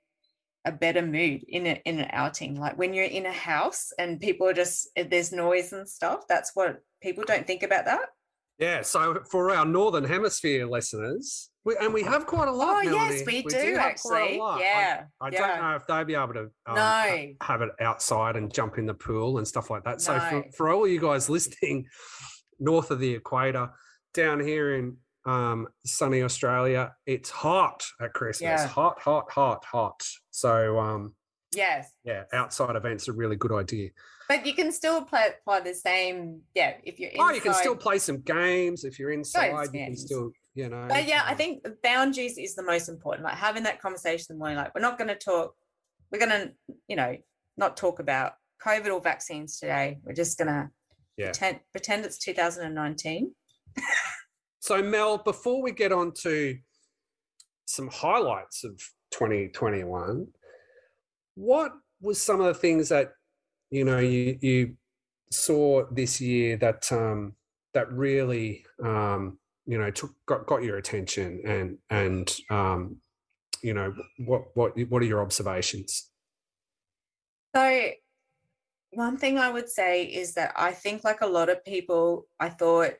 a 0.69 0.71
better 0.71 1.01
mood 1.01 1.43
in 1.47 1.67
a, 1.67 1.81
in 1.85 1.99
an 1.99 2.09
outing. 2.11 2.55
Like 2.59 2.77
when 2.77 2.93
you're 2.93 3.05
in 3.05 3.25
a 3.25 3.31
house 3.31 3.91
and 3.99 4.19
people 4.19 4.47
are 4.47 4.53
just 4.53 4.87
there's 4.95 5.31
noise 5.31 5.73
and 5.73 5.87
stuff. 5.87 6.21
That's 6.29 6.51
what 6.55 6.77
people 7.01 7.23
don't 7.27 7.45
think 7.45 7.63
about 7.63 7.85
that. 7.85 8.07
Yeah. 8.57 8.81
So 8.81 9.21
for 9.31 9.51
our 9.51 9.65
northern 9.65 10.03
hemisphere 10.03 10.65
listeners, 10.67 11.49
we, 11.65 11.75
and 11.81 11.93
we 11.93 12.03
have 12.03 12.25
quite 12.25 12.47
a 12.47 12.51
lot. 12.51 12.85
Oh 12.85 12.89
Melanie. 12.89 13.15
yes, 13.17 13.25
we, 13.25 13.41
We 13.45 13.51
do, 13.51 13.57
have 13.75 13.77
actually. 13.77 14.37
lot. 14.37 14.57
I- 14.59 14.61
Yeah. 14.61 15.03
I 15.21 15.29
yeah. 15.31 15.47
don't 15.47 15.61
know 15.61 15.75
if 15.75 15.87
they'd 15.87 16.07
be 16.07 16.15
able 16.15 16.33
to 16.33 16.49
um, 16.65 16.75
No. 16.75 17.25
have 17.41 17.61
it 17.61 17.69
outside 17.79 18.35
and 18.35 18.53
jump 18.53 18.77
in 18.77 18.85
the 18.85 18.93
pool 18.93 19.37
and 19.37 19.47
stuff 19.47 19.69
like 19.69 19.83
that. 19.85 20.01
So 20.01 20.17
No. 20.17 20.29
for, 20.29 20.43
for 20.55 20.69
all 20.69 20.87
you 20.87 20.99
guys 20.99 21.29
listening 21.37 21.85
north 22.59 22.91
of 22.91 22.99
the 22.99 23.13
equator, 23.13 23.69
down 24.13 24.39
here 24.39 24.75
in 24.75 24.97
um, 25.29 25.67
sunny 25.85 26.23
Australia, 26.23 26.93
it's 27.05 27.29
hot 27.29 27.85
at 28.01 28.13
Christmas. 28.13 28.61
Yeah. 28.61 28.67
Hot, 28.67 28.99
hot, 28.99 29.31
hot, 29.31 29.63
hot. 29.63 30.03
So 30.31 30.79
um, 30.79 31.13
Yes. 31.53 31.91
yeah, 32.03 32.23
outside 32.33 32.75
events 32.75 33.07
are 33.07 33.11
a 33.11 33.15
really 33.15 33.35
good 33.35 33.51
idea. 33.51 33.89
But 34.27 34.45
you 34.45 34.53
can 34.53 34.71
still 34.71 35.03
play, 35.03 35.29
apply 35.41 35.61
the 35.61 35.73
same. 35.73 36.41
Yeah. 36.53 36.75
If 36.83 36.99
you're 36.99 37.09
inside. 37.09 37.23
Oh, 37.23 37.33
you 37.33 37.41
can 37.41 37.53
still 37.53 37.75
play 37.75 37.97
some 37.99 38.21
games 38.21 38.83
if 38.83 38.99
you're 38.99 39.11
inside. 39.11 39.69
You 39.73 39.85
can 39.85 39.95
still, 39.95 40.31
you 40.53 40.69
know. 40.69 40.85
But 40.87 41.07
yeah, 41.07 41.23
I 41.25 41.31
um, 41.31 41.37
think 41.37 41.65
boundaries 41.83 42.37
is 42.37 42.55
the 42.55 42.63
most 42.63 42.89
important. 42.89 43.25
Like 43.25 43.35
having 43.35 43.63
that 43.63 43.81
conversation 43.81 44.27
in 44.29 44.35
the 44.35 44.39
morning. 44.39 44.57
Like 44.57 44.73
we're 44.75 44.81
not 44.81 44.97
going 44.97 45.07
to 45.07 45.15
talk. 45.15 45.55
We're 46.11 46.19
going 46.19 46.31
to, 46.31 46.51
you 46.87 46.95
know, 46.95 47.15
not 47.57 47.77
talk 47.77 47.99
about 47.99 48.33
COVID 48.65 48.91
or 48.93 49.01
vaccines 49.01 49.59
today. 49.59 49.99
We're 50.03 50.13
just 50.13 50.37
going 50.37 50.47
to 50.47 50.69
Yeah. 51.17 51.27
pretend, 51.27 51.59
pretend 51.71 52.05
it's 52.05 52.17
2019. 52.17 53.33
So, 54.59 54.81
Mel, 54.83 55.17
before 55.17 55.61
we 55.61 55.71
get 55.71 55.91
on 55.91 56.13
to 56.21 56.57
some 57.65 57.87
highlights 57.87 58.63
of 58.63 58.71
2021, 59.11 60.27
what 61.35 61.71
was 62.01 62.21
some 62.21 62.39
of 62.41 62.47
the 62.47 62.53
things 62.53 62.89
that 62.89 63.13
you 63.71 63.85
know 63.85 63.99
you 63.99 64.37
you 64.41 64.75
saw 65.31 65.85
this 65.91 66.19
year 66.19 66.57
that 66.57 66.91
um, 66.91 67.33
that 67.73 67.91
really 67.91 68.65
um, 68.83 69.37
you 69.65 69.77
know 69.77 69.91
took 69.91 70.11
got, 70.25 70.45
got 70.45 70.63
your 70.63 70.77
attention 70.77 71.41
and 71.45 71.77
and 71.89 72.35
um, 72.49 72.97
you 73.61 73.73
know 73.73 73.93
what 74.25 74.45
what 74.55 74.73
what 74.89 75.01
are 75.01 75.05
your 75.05 75.21
observations? 75.21 76.09
So, 77.55 77.91
one 78.91 79.17
thing 79.17 79.37
I 79.37 79.49
would 79.49 79.69
say 79.69 80.03
is 80.03 80.33
that 80.33 80.53
I 80.55 80.71
think, 80.71 81.03
like 81.03 81.21
a 81.21 81.27
lot 81.27 81.49
of 81.49 81.63
people, 81.63 82.27
I 82.39 82.49
thought, 82.49 82.93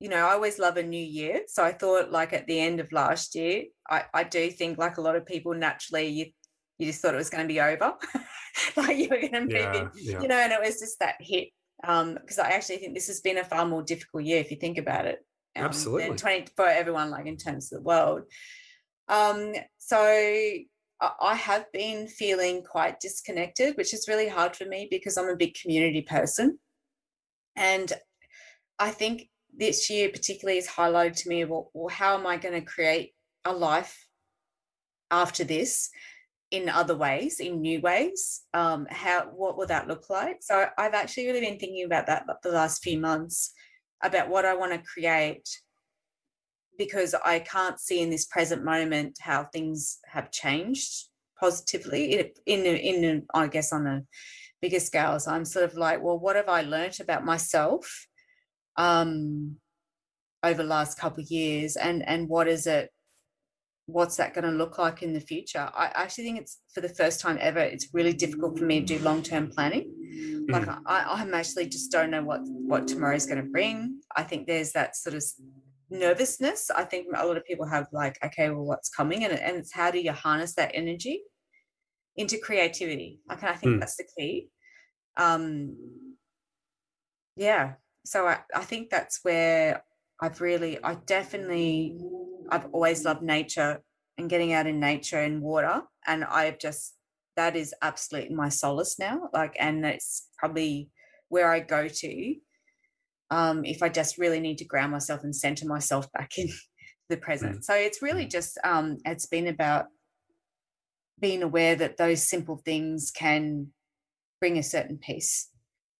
you 0.00 0.08
know, 0.08 0.26
I 0.26 0.32
always 0.32 0.58
love 0.58 0.76
a 0.76 0.82
new 0.82 1.02
year. 1.02 1.42
So 1.48 1.64
I 1.64 1.72
thought, 1.72 2.10
like 2.10 2.32
at 2.32 2.46
the 2.46 2.60
end 2.60 2.80
of 2.80 2.92
last 2.92 3.34
year, 3.34 3.64
I, 3.88 4.04
I 4.12 4.24
do 4.24 4.50
think, 4.50 4.78
like 4.78 4.98
a 4.98 5.00
lot 5.00 5.16
of 5.16 5.26
people, 5.26 5.54
naturally, 5.54 6.06
you 6.08 6.26
you 6.78 6.86
just 6.86 7.00
thought 7.00 7.14
it 7.14 7.18
was 7.18 7.30
going 7.30 7.44
to 7.44 7.48
be 7.52 7.60
over, 7.60 7.94
like 8.76 8.98
you 8.98 9.08
were 9.08 9.20
going 9.20 9.32
to 9.32 9.40
move 9.40 9.50
Yeah, 9.50 9.80
in, 9.80 9.90
yeah, 9.94 10.20
you 10.20 10.28
know, 10.28 10.36
and 10.36 10.52
it 10.52 10.60
was 10.60 10.78
just 10.78 10.98
that 11.00 11.14
hit. 11.20 11.48
Um, 11.84 12.14
because 12.14 12.38
I 12.38 12.50
actually 12.50 12.78
think 12.78 12.94
this 12.94 13.06
has 13.08 13.20
been 13.20 13.38
a 13.38 13.44
far 13.44 13.66
more 13.66 13.82
difficult 13.82 14.24
year 14.24 14.40
if 14.40 14.50
you 14.50 14.56
think 14.58 14.78
about 14.78 15.06
it. 15.06 15.18
um, 15.56 15.64
Absolutely. 15.64 16.16
20 16.16 16.48
for 16.56 16.66
everyone, 16.66 17.10
like 17.10 17.26
in 17.26 17.36
terms 17.36 17.72
of 17.72 17.78
the 17.78 17.84
world. 17.84 18.22
Um, 19.08 19.54
so 19.78 19.98
I 19.98 20.66
I 21.00 21.34
have 21.34 21.70
been 21.72 22.08
feeling 22.08 22.62
quite 22.62 23.00
disconnected, 23.00 23.76
which 23.76 23.92
is 23.94 24.08
really 24.08 24.28
hard 24.28 24.56
for 24.56 24.64
me 24.64 24.88
because 24.90 25.16
I'm 25.16 25.28
a 25.28 25.36
big 25.36 25.54
community 25.54 26.02
person. 26.02 26.58
And 27.54 27.92
I 28.78 28.90
think 28.90 29.28
this 29.56 29.88
year 29.90 30.10
particularly 30.10 30.58
has 30.58 30.68
highlighted 30.68 31.16
to 31.16 31.28
me 31.28 31.44
well, 31.44 31.70
well 31.74 31.88
how 31.88 32.16
am 32.16 32.26
I 32.26 32.36
going 32.36 32.54
to 32.54 32.66
create 32.66 33.12
a 33.44 33.52
life 33.52 34.06
after 35.10 35.44
this 35.44 35.90
in 36.50 36.68
other 36.68 36.96
ways, 36.96 37.40
in 37.40 37.60
new 37.60 37.80
ways? 37.80 38.42
Um, 38.54 38.86
how 38.90 39.30
what 39.34 39.56
will 39.56 39.66
that 39.66 39.88
look 39.88 40.08
like? 40.10 40.38
So 40.40 40.66
I've 40.78 40.94
actually 40.94 41.26
really 41.26 41.40
been 41.40 41.58
thinking 41.58 41.84
about 41.84 42.06
that 42.06 42.24
the 42.42 42.50
last 42.50 42.82
few 42.82 42.98
months 42.98 43.52
about 44.02 44.28
what 44.28 44.44
I 44.44 44.54
want 44.54 44.72
to 44.72 44.78
create 44.78 45.48
because 46.78 47.14
I 47.24 47.38
can't 47.38 47.80
see 47.80 48.00
in 48.02 48.10
this 48.10 48.26
present 48.26 48.62
moment 48.64 49.16
how 49.20 49.44
things 49.44 49.98
have 50.06 50.30
changed 50.30 51.06
positively 51.40 52.32
in 52.46 52.66
in 52.66 53.04
in, 53.04 53.26
I 53.34 53.46
guess 53.48 53.72
on 53.72 53.86
a 53.86 54.02
bigger 54.60 54.80
scale. 54.80 55.18
So 55.18 55.30
I'm 55.30 55.44
sort 55.44 55.64
of 55.64 55.74
like, 55.74 56.02
well, 56.02 56.18
what 56.18 56.36
have 56.36 56.48
I 56.48 56.62
learnt 56.62 57.00
about 57.00 57.24
myself 57.24 58.06
um, 58.76 59.56
over 60.42 60.62
the 60.62 60.68
last 60.68 60.98
couple 60.98 61.22
of 61.22 61.30
years, 61.30 61.76
and 61.76 62.06
and 62.08 62.28
what 62.28 62.48
is 62.48 62.66
it? 62.66 62.90
What's 63.86 64.16
that 64.16 64.34
going 64.34 64.44
to 64.44 64.50
look 64.50 64.78
like 64.78 65.02
in 65.02 65.12
the 65.12 65.20
future? 65.20 65.70
I 65.72 65.92
actually 65.94 66.24
think 66.24 66.40
it's 66.40 66.58
for 66.74 66.80
the 66.80 66.88
first 66.88 67.20
time 67.20 67.38
ever. 67.40 67.60
It's 67.60 67.88
really 67.92 68.12
difficult 68.12 68.58
for 68.58 68.64
me 68.64 68.80
to 68.80 68.86
do 68.86 68.98
long 69.04 69.22
term 69.22 69.48
planning. 69.48 70.44
Like 70.48 70.68
I, 70.68 71.04
I'm 71.08 71.34
actually 71.34 71.68
just 71.68 71.92
don't 71.92 72.10
know 72.10 72.22
what 72.22 72.40
what 72.44 72.88
tomorrow 72.88 73.14
is 73.16 73.26
going 73.26 73.42
to 73.44 73.50
bring. 73.50 74.00
I 74.16 74.22
think 74.22 74.46
there's 74.46 74.72
that 74.72 74.96
sort 74.96 75.14
of 75.14 75.22
nervousness 75.90 76.70
i 76.74 76.82
think 76.82 77.06
a 77.14 77.24
lot 77.24 77.36
of 77.36 77.44
people 77.44 77.66
have 77.66 77.86
like 77.92 78.18
okay 78.24 78.50
well 78.50 78.64
what's 78.64 78.88
coming 78.88 79.24
and, 79.24 79.32
and 79.32 79.56
it's 79.56 79.72
how 79.72 79.90
do 79.90 80.00
you 80.00 80.12
harness 80.12 80.54
that 80.54 80.70
energy 80.74 81.22
into 82.16 82.38
creativity 82.38 83.20
like 83.28 83.42
i 83.44 83.54
think 83.54 83.76
Mm. 83.76 83.80
that's 83.80 83.96
the 83.96 84.04
key 84.18 84.48
um 85.16 85.76
yeah 87.36 87.74
so 88.06 88.26
I, 88.26 88.38
I 88.54 88.62
think 88.62 88.90
that's 88.90 89.20
where 89.22 89.82
i've 90.20 90.40
really 90.40 90.82
i 90.82 90.94
definitely 91.06 91.98
i've 92.50 92.66
always 92.72 93.04
loved 93.04 93.22
nature 93.22 93.82
and 94.18 94.30
getting 94.30 94.52
out 94.52 94.66
in 94.66 94.80
nature 94.80 95.20
and 95.20 95.42
water. 95.42 95.82
And 96.06 96.24
i've 96.24 96.58
just 96.58 96.94
that 97.36 97.54
is 97.54 97.74
absolutely 97.82 98.34
my 98.34 98.48
solace 98.48 98.98
now. 98.98 99.28
Like 99.32 99.56
and 99.60 99.84
it's 99.84 100.28
probably 100.38 100.88
where 101.28 101.50
i 101.50 101.60
go 101.60 101.88
to 101.88 102.34
um, 103.28 103.64
if 103.64 103.82
I 103.82 103.88
just 103.88 104.18
really 104.18 104.38
need 104.38 104.58
to 104.58 104.64
ground 104.64 104.92
myself 104.92 105.24
and 105.24 105.34
center 105.34 105.66
myself 105.66 106.10
back 106.12 106.38
in 106.38 106.48
the 107.08 107.16
present. 107.16 107.64
So 107.64 107.74
it's 107.74 108.00
really 108.00 108.26
just 108.26 108.56
um, 108.64 108.98
it's 109.04 109.26
been 109.26 109.48
about 109.48 109.86
being 111.18 111.42
aware 111.42 111.74
that 111.74 111.96
those 111.96 112.28
simple 112.28 112.60
things 112.64 113.10
can 113.10 113.68
bring 114.40 114.58
a 114.58 114.62
certain 114.62 114.98
peace, 114.98 115.48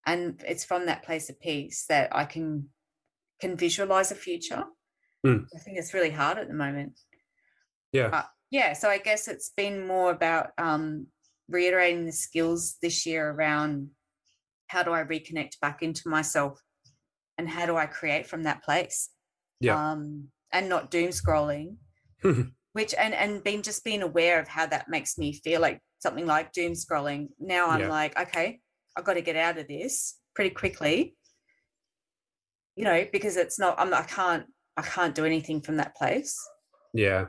and 0.07 0.43
it's 0.47 0.65
from 0.65 0.87
that 0.87 1.03
place 1.03 1.29
of 1.29 1.41
peace 1.41 1.85
that 1.89 2.15
I 2.15 2.25
can 2.25 2.69
can 3.41 3.57
visualize 3.57 4.11
a 4.11 4.15
future. 4.15 4.65
Mm. 5.27 5.45
I 5.55 5.59
think 5.59 5.79
it's 5.79 5.93
really 5.93 6.11
hard 6.11 6.39
at 6.39 6.49
the 6.49 6.55
moment. 6.55 6.99
Yeah. 7.93 8.09
But 8.09 8.27
yeah, 8.51 8.73
so 8.73 8.89
I 8.89 8.99
guess 8.99 9.29
it's 9.29 9.51
been 9.57 9.87
more 9.87 10.11
about 10.11 10.51
um, 10.57 11.09
reiterating 11.49 12.07
the 12.07 12.13
skills 12.13 12.77
this 12.81 13.05
year 13.05 13.31
around 13.31 13.91
how 14.69 14.83
do 14.83 14.93
I 14.93 15.03
reconnect 15.03 15.61
back 15.61 15.83
into 15.83 16.09
myself 16.09 16.61
and 17.39 17.49
how 17.49 17.67
do 17.67 17.77
I 17.77 17.87
create 17.87 18.27
from 18.27 18.45
that 18.45 18.63
place? 18.63 19.11
Yeah. 19.61 19.91
Um, 19.93 20.29
and 20.53 20.69
not 20.69 20.91
doom 20.91 21.11
scrolling, 21.11 21.77
which 22.73 22.95
and 22.95 23.13
and 23.15 23.43
being 23.43 23.63
just 23.63 23.85
being 23.85 24.03
aware 24.03 24.41
of 24.41 24.49
how 24.49 24.67
that 24.67 24.89
makes 24.89 25.19
me 25.19 25.33
feel 25.33 25.61
like 25.61 25.81
something 25.99 26.27
like 26.27 26.53
doom 26.53 26.73
scrolling. 26.73 27.29
Now 27.39 27.69
I'm 27.69 27.81
Yeah. 27.81 27.89
like, 27.89 28.19
okay, 28.19 28.61
I've 28.97 29.05
got 29.05 29.15
to 29.15 29.23
get 29.23 29.37
out 29.37 29.59
of 29.59 29.69
this 29.69 30.19
pretty 30.35 30.51
quickly. 30.51 31.17
You 32.77 32.85
know, 32.85 33.07
because 33.13 33.37
it's 33.37 33.59
not. 33.59 33.79
I'm. 33.79 33.93
I 33.93 34.03
can't. 34.03 34.45
I 34.77 34.83
can't 34.83 35.15
do 35.15 35.25
anything 35.25 35.61
from 35.61 35.77
that 35.79 35.97
place. 35.97 36.37
Yeah. 36.93 37.27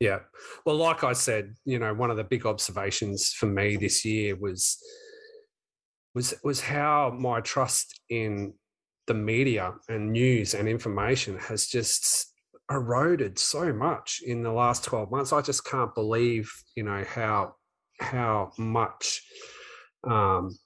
Yeah. 0.00 0.18
Well, 0.66 0.76
like 0.76 1.04
I 1.04 1.14
said, 1.14 1.54
you 1.64 1.78
know, 1.78 1.94
one 1.94 2.10
of 2.10 2.18
the 2.18 2.24
big 2.24 2.44
observations 2.44 3.32
for 3.32 3.46
me 3.46 3.76
this 3.76 4.04
year 4.04 4.36
was 4.36 4.76
was 6.14 6.34
was 6.44 6.60
how 6.60 7.14
my 7.18 7.40
trust 7.40 8.00
in 8.10 8.54
the 9.06 9.14
media 9.14 9.72
and 9.88 10.12
news 10.12 10.54
and 10.54 10.68
information 10.68 11.38
has 11.38 11.66
just 11.66 12.32
eroded 12.70 13.38
so 13.38 13.72
much 13.72 14.20
in 14.26 14.42
the 14.42 14.50
last 14.50 14.82
12 14.84 15.10
months. 15.10 15.32
I 15.32 15.40
just 15.40 15.64
can't 15.64 15.94
believe, 15.94 16.50
you 16.74 16.82
know, 16.82 17.04
how 17.06 17.54
how 18.00 18.52
much 18.58 19.22
um 20.04 20.56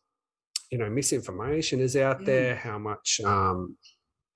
you 0.71 0.79
know 0.79 0.89
misinformation 0.89 1.81
is 1.81 1.97
out 1.97 2.21
Mm. 2.21 2.27
there, 2.27 2.55
how 2.57 2.79
much 2.79 3.21
um 3.25 3.77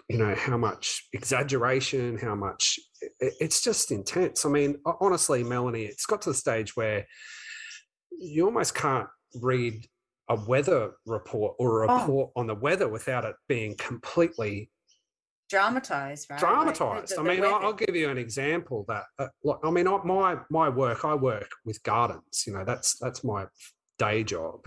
you 0.08 0.18
know 0.18 0.34
how 0.34 0.56
much 0.58 1.08
exaggeration 1.12 2.18
how 2.18 2.34
much 2.34 2.78
it, 3.20 3.32
it's 3.40 3.62
just 3.62 3.90
intense 3.90 4.44
i 4.44 4.48
mean 4.50 4.76
honestly 5.00 5.42
melanie 5.42 5.84
it's 5.84 6.04
got 6.06 6.20
to 6.22 6.30
the 6.30 6.34
stage 6.34 6.76
where 6.76 7.06
you 8.10 8.44
almost 8.44 8.74
can't 8.74 9.08
read 9.40 9.86
a 10.28 10.36
weather 10.46 10.92
report 11.06 11.54
or 11.58 11.84
a 11.84 11.90
Oh. 11.90 11.98
report 12.00 12.30
on 12.36 12.46
the 12.46 12.54
weather 12.54 12.88
without 12.88 13.24
it 13.24 13.36
being 13.48 13.76
completely 13.76 14.70
Dramatized, 15.50 16.30
right? 16.30 16.40
Like, 16.40 16.40
the- 16.40 16.46
dramatized 16.46 17.16
the- 17.16 17.20
i 17.20 17.22
mean 17.22 17.44
I'll, 17.44 17.54
I'll 17.66 17.72
give 17.74 17.94
you 17.94 18.08
an 18.10 18.18
example 18.18 18.84
that 18.88 19.04
uh, 19.18 19.28
look, 19.42 19.60
i 19.64 19.70
mean 19.70 19.86
my 20.04 20.36
my 20.50 20.68
work 20.68 21.04
i 21.04 21.14
work 21.14 21.48
with 21.64 21.82
gardens 21.82 22.44
you 22.46 22.52
know 22.54 22.64
that's 22.64 22.98
that's 22.98 23.22
my 23.24 23.46
day 23.98 24.24
job 24.24 24.66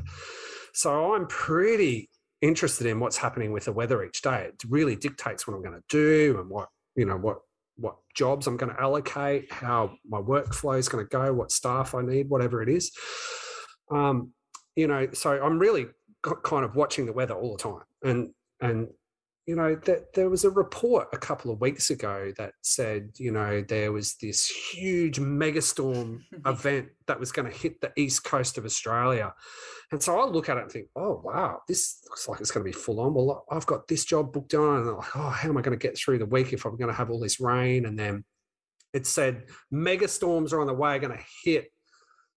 so 0.78 1.14
i'm 1.16 1.28
pretty 1.28 2.10
interested 2.42 2.88
in 2.88 3.00
what's 3.00 3.18
happening 3.18 3.52
with 3.52 3.66
the 3.66 3.74
weather 3.74 4.04
each 4.04 4.22
day 4.22 4.50
it 4.50 4.64
really 4.70 4.96
dictates 4.96 5.48
what 5.48 5.56
i'm 5.56 5.64
going 5.64 5.76
to 5.76 5.84
do 5.90 6.40
and 6.40 6.50
what 6.50 6.70
you 6.96 7.06
know 7.06 7.18
what 7.18 7.38
what 7.78 7.96
jobs 8.16 8.48
I'm 8.48 8.58
going 8.58 8.74
to 8.74 8.82
allocate, 8.82 9.52
how 9.52 9.92
my 10.08 10.20
workflow 10.20 10.78
is 10.78 10.90
going 10.90 11.06
to 11.06 11.10
go, 11.10 11.32
what 11.34 11.52
staff 11.52 11.94
I 11.96 12.02
need, 12.02 12.30
whatever 12.30 12.62
it 12.62 12.70
is. 12.70 12.92
Um, 13.92 14.32
you 14.76 14.88
know, 14.88 15.08
so 15.14 15.42
I'm 15.42 15.60
really 15.60 15.88
kind 16.44 16.66
of 16.66 16.76
watching 16.76 17.06
the 17.06 17.14
weather 17.14 17.36
all 17.36 17.56
the 17.56 17.64
time, 17.64 17.84
and 18.04 18.30
and 18.60 18.88
you 19.48 19.56
know 19.56 19.76
that 19.86 20.14
there 20.14 20.30
was 20.30 20.44
a 20.44 20.50
report 20.50 21.08
a 21.14 21.18
couple 21.18 21.50
of 21.50 21.62
weeks 21.62 21.90
ago 21.90 22.34
that 22.38 22.52
said 22.62 23.12
you 23.16 23.32
know 23.32 23.62
there 23.62 23.94
was 23.94 24.16
this 24.16 24.46
huge 24.48 25.20
megastorm 25.20 26.20
event 26.46 26.90
that 27.08 27.20
was 27.20 27.32
going 27.32 27.50
to 27.50 27.58
hit 27.58 27.80
the 27.80 27.92
east 27.96 28.24
coast 28.24 28.58
of 28.58 28.66
australia. 28.66 29.34
And 29.92 30.04
so 30.04 30.20
i 30.20 30.26
look 30.26 30.50
at 30.50 30.58
it 30.58 30.64
and 30.64 30.72
think 30.72 30.88
oh 30.98 31.22
wow 31.24 31.62
this 31.68 32.02
looks 32.10 32.28
like 32.28 32.42
it's 32.42 32.52
going 32.52 32.66
to 32.66 32.72
be 32.72 32.78
full 32.78 33.00
on. 33.00 33.14
Well 33.14 33.46
i've 33.50 33.66
got 33.66 33.88
this 33.88 34.04
job 34.04 34.34
booked 34.34 34.54
on. 34.54 34.82
And 34.82 34.90
I'm 34.90 34.98
like 34.98 35.16
oh 35.16 35.30
how 35.30 35.50
am 35.50 35.58
i 35.58 35.62
going 35.62 35.78
to 35.78 35.88
get 35.88 35.98
through 35.98 36.20
the 36.20 36.26
week 36.26 36.52
if 36.52 36.66
i'm 36.66 36.78
going 36.78 36.92
to 36.92 36.98
have 36.98 37.10
all 37.10 37.20
this 37.20 37.40
rain? 37.40 37.86
And 37.86 37.98
then 37.98 38.26
it 38.94 39.08
said 39.08 39.46
megastorms 39.74 40.52
are 40.52 40.60
on 40.60 40.68
the 40.68 40.74
way 40.74 41.00
going 41.00 41.18
to 41.18 41.24
hit 41.44 41.72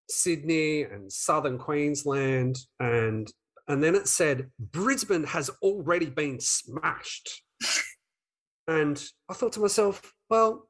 sydney 0.08 0.82
and 0.82 1.12
southern 1.12 1.58
queensland 1.58 2.56
and 2.80 3.32
and 3.68 3.82
then 3.82 3.94
it 3.94 4.08
said 4.08 4.50
Brisbane 4.58 5.24
has 5.24 5.50
already 5.62 6.06
been 6.06 6.40
smashed. 6.40 7.42
and 8.68 9.02
I 9.28 9.34
thought 9.34 9.52
to 9.52 9.60
myself, 9.60 10.12
well, 10.28 10.68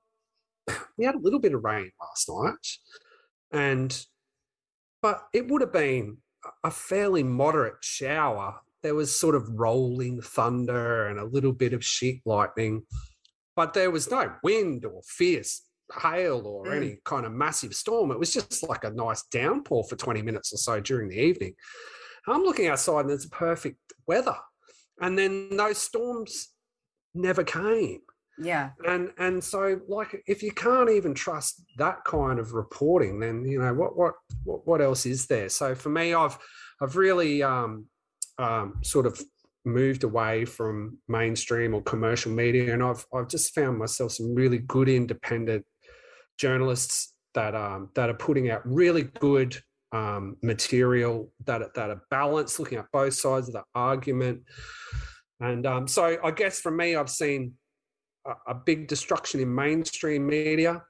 we 0.99 1.05
had 1.05 1.15
a 1.15 1.21
little 1.21 1.41
bit 1.41 1.55
of 1.55 1.65
rain 1.65 1.91
last 2.01 2.29
night, 2.29 2.67
and 3.53 4.07
but 5.03 5.27
it 5.33 5.49
would 5.49 5.63
have 5.63 5.73
been 5.73 6.19
a 6.65 6.71
fairly 6.71 7.23
moderate 7.23 7.83
shower. 7.83 8.61
There 8.83 8.95
was 8.95 9.19
sort 9.19 9.35
of 9.35 9.49
rolling 9.59 10.21
thunder 10.23 11.07
and 11.07 11.19
a 11.19 11.25
little 11.25 11.53
bit 11.53 11.73
of 11.73 11.85
sheet 11.85 12.23
lightning, 12.25 12.83
but 13.57 13.75
there 13.75 13.91
was 13.91 14.11
no 14.11 14.33
wind 14.43 14.85
or 14.85 15.03
fierce 15.05 15.63
hail 15.99 16.47
or 16.47 16.67
mm. 16.67 16.77
any 16.77 16.99
kind 17.05 17.27
of 17.27 17.33
massive 17.33 17.75
storm. 17.75 18.11
It 18.11 18.19
was 18.19 18.33
just 18.33 18.67
like 18.69 18.85
a 18.85 18.91
nice 18.91 19.25
downpour 19.31 19.85
for 19.85 19.97
20 19.97 20.23
minutes 20.23 20.53
or 20.53 20.57
so 20.57 20.81
during 20.81 21.09
the 21.09 21.21
evening. 21.21 21.55
I'm 22.27 22.43
looking 22.43 22.69
outside 22.69 23.03
and 23.07 23.11
it's 23.11 23.27
perfect 23.27 23.79
weather. 24.07 24.37
And 25.01 25.19
then 25.19 25.57
those 25.57 25.79
storms 25.79 26.51
never 27.15 27.45
came. 27.45 28.01
Yeah. 28.39 28.71
And 28.87 29.11
and 29.19 29.43
so 29.45 29.81
like 29.89 30.23
if 30.27 30.43
you 30.43 30.53
can't 30.53 30.91
even 30.91 31.15
trust 31.15 31.63
that 31.77 32.05
kind 32.05 32.39
of 32.39 32.55
reporting, 32.55 33.21
then 33.21 33.45
you 33.45 33.61
know 33.61 33.75
what 33.75 33.97
what 33.97 34.15
what, 34.45 34.67
what 34.67 34.81
else 34.81 35.05
is 35.05 35.27
there? 35.27 35.49
So 35.51 35.75
for 35.75 35.91
me, 35.91 36.15
I've 36.15 36.39
I've 36.81 36.97
really 36.97 37.43
um, 37.43 37.87
um, 38.39 38.79
sort 38.83 39.05
of 39.05 39.21
moved 39.67 40.05
away 40.05 40.47
from 40.47 40.99
mainstream 41.07 41.75
or 41.75 41.83
commercial 41.83 42.33
media, 42.33 42.73
and 42.73 42.83
I've 42.83 43.05
I've 43.13 43.29
just 43.29 43.55
found 43.55 43.79
myself 43.79 44.13
some 44.13 44.35
really 44.35 44.59
good 44.59 44.89
independent 44.89 45.67
journalists 46.39 47.13
that 47.35 47.55
um, 47.55 47.91
that 47.95 48.09
are 48.09 48.15
putting 48.15 48.51
out 48.51 48.63
really 48.65 49.03
good 49.03 49.63
um, 49.93 50.37
material 50.43 51.33
that 51.47 51.75
that 51.75 51.91
are 51.91 52.03
balanced, 52.11 52.59
looking 52.59 52.79
at 52.79 52.87
both 52.93 53.15
sides 53.15 53.49
of 53.49 53.55
the 53.55 53.65
argument. 53.75 54.43
And 55.41 55.67
um, 55.67 55.89
so, 55.89 56.19
I 56.23 56.31
guess 56.31 56.61
for 56.61 56.71
me, 56.71 56.97
I've 56.97 57.11
seen 57.11 57.55
a, 58.27 58.33
a, 58.49 58.55
big 58.55 58.89
destruction 58.89 59.41
in 59.41 59.55
mainstream 59.55 60.27
media, 60.27 60.83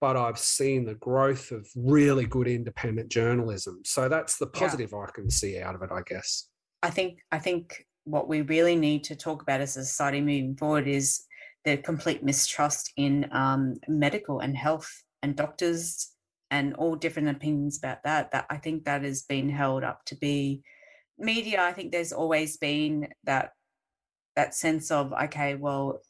but 0.00 0.16
I've 0.16 0.38
seen 0.38 0.84
the 0.84 0.94
growth 0.94 1.50
of 1.50 1.66
really 1.74 2.24
good 2.24 2.46
independent 2.46 3.08
journalism. 3.08 3.80
So 3.84 4.08
that's 4.08 4.38
the 4.38 4.46
positive 4.46 4.90
yeah. 4.92 5.00
I 5.00 5.10
can 5.12 5.28
see 5.28 5.58
out 5.58 5.74
of 5.74 5.82
it, 5.82 5.90
I 5.92 6.02
guess. 6.06 6.48
I 6.82 6.90
think 6.90 7.18
I 7.32 7.38
think 7.38 7.84
what 8.04 8.28
we 8.28 8.42
really 8.42 8.76
need 8.76 9.04
to 9.04 9.16
talk 9.16 9.42
about 9.42 9.60
as 9.60 9.76
a 9.76 9.84
society 9.84 10.20
moving 10.20 10.56
forward 10.56 10.86
is 10.86 11.24
the 11.64 11.76
complete 11.76 12.22
mistrust 12.22 12.92
in 12.96 13.28
um, 13.32 13.74
medical 13.88 14.40
and 14.40 14.56
health 14.56 14.88
and 15.22 15.36
doctors 15.36 16.12
and 16.50 16.74
all 16.74 16.96
different 16.96 17.28
opinions 17.28 17.78
about 17.78 18.02
that 18.04 18.30
that 18.32 18.46
i 18.50 18.56
think 18.56 18.84
that 18.84 19.02
has 19.02 19.22
been 19.22 19.48
held 19.48 19.84
up 19.84 20.04
to 20.06 20.16
be 20.16 20.62
media. 21.18 21.62
I 21.62 21.72
think 21.72 21.92
there's 21.92 22.12
always 22.12 22.56
been 22.56 23.08
that 23.24 23.52
that 24.36 24.54
sense 24.54 24.90
of 24.90 25.12
okay 25.12 25.56
well 25.56 26.00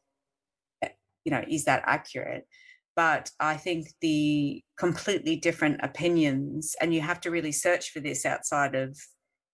eh, 0.82 0.88
you 1.24 1.32
know 1.32 1.42
is 1.48 1.64
that 1.64 1.82
accurate? 1.86 2.46
But 2.94 3.30
i 3.38 3.56
think 3.56 3.88
the 4.00 4.62
completely 4.76 5.36
different 5.36 5.80
opinions 5.82 6.74
and 6.80 6.92
you 6.92 7.00
have 7.00 7.20
to 7.22 7.30
really 7.30 7.52
search 7.52 7.90
for 7.90 8.00
this 8.00 8.26
outside 8.26 8.74
of 8.74 8.98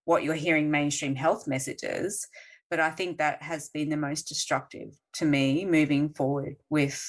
what 0.06 0.22
you're 0.24 0.34
hearing 0.34 0.70
mainstream 0.70 1.14
health 1.14 1.46
messages 1.46 2.26
but 2.70 2.80
i 2.80 2.90
think 2.90 3.18
that 3.18 3.42
has 3.42 3.68
been 3.68 3.90
the 3.90 3.98
most 3.98 4.28
destructive 4.28 4.88
to 5.12 5.26
me 5.26 5.66
moving 5.66 6.08
forward 6.14 6.56
with 6.70 7.02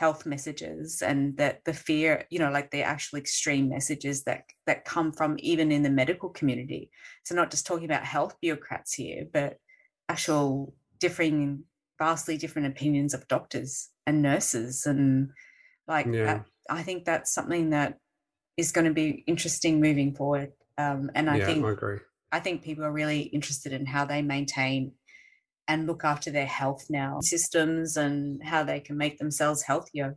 health 0.00 0.24
messages 0.24 1.02
and 1.02 1.36
that 1.36 1.62
the 1.66 1.74
fear 1.74 2.24
you 2.30 2.38
know 2.38 2.50
like 2.50 2.70
the 2.70 2.82
actual 2.82 3.18
extreme 3.18 3.68
messages 3.68 4.24
that 4.24 4.44
that 4.66 4.86
come 4.86 5.12
from 5.12 5.36
even 5.40 5.70
in 5.70 5.82
the 5.82 5.90
medical 5.90 6.30
community. 6.30 6.90
So 7.24 7.34
not 7.34 7.50
just 7.50 7.66
talking 7.66 7.84
about 7.84 8.04
health 8.14 8.34
bureaucrats 8.40 8.94
here 8.94 9.26
but 9.30 9.58
actual 10.08 10.74
differing 11.00 11.64
vastly 11.98 12.38
different 12.38 12.68
opinions 12.68 13.12
of 13.12 13.28
doctors 13.28 13.90
and 14.06 14.22
nurses. 14.22 14.86
And 14.86 15.32
like 15.86 16.06
yeah. 16.06 16.24
that, 16.24 16.46
i 16.70 16.82
think 16.82 17.04
that's 17.04 17.34
something 17.34 17.70
that 17.70 17.98
is 18.56 18.72
going 18.72 18.86
to 18.86 18.94
be 18.94 19.22
interesting 19.26 19.82
moving 19.82 20.14
forward. 20.14 20.52
Um, 20.78 21.10
and 21.14 21.28
i 21.28 21.36
yeah, 21.36 21.46
think 21.46 21.64
I 21.66 21.72
agree. 21.72 21.98
I 22.32 22.40
think 22.40 22.62
people 22.62 22.84
are 22.84 22.98
really 23.02 23.22
interested 23.38 23.72
in 23.72 23.84
how 23.84 24.04
they 24.06 24.22
maintain 24.22 24.92
and 25.70 25.86
look 25.86 26.02
after 26.04 26.32
their 26.32 26.46
health 26.60 26.86
now, 26.90 27.20
systems 27.20 27.96
and 27.96 28.42
how 28.42 28.64
they 28.64 28.80
can 28.80 28.96
make 28.96 29.18
themselves 29.18 29.62
healthier. 29.62 30.16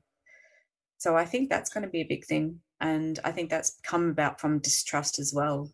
So 0.97 1.15
I 1.15 1.25
think 1.25 1.49
that's 1.49 1.69
going 1.69 1.83
to 1.83 1.89
be 1.89 2.01
a 2.01 2.07
big 2.13 2.25
thing. 2.25 2.59
And 2.81 3.19
I 3.23 3.31
think 3.31 3.51
that's 3.51 3.79
come 3.83 4.09
about 4.09 4.41
from 4.41 4.57
distrust 4.59 5.19
as 5.19 5.31
well. 5.31 5.71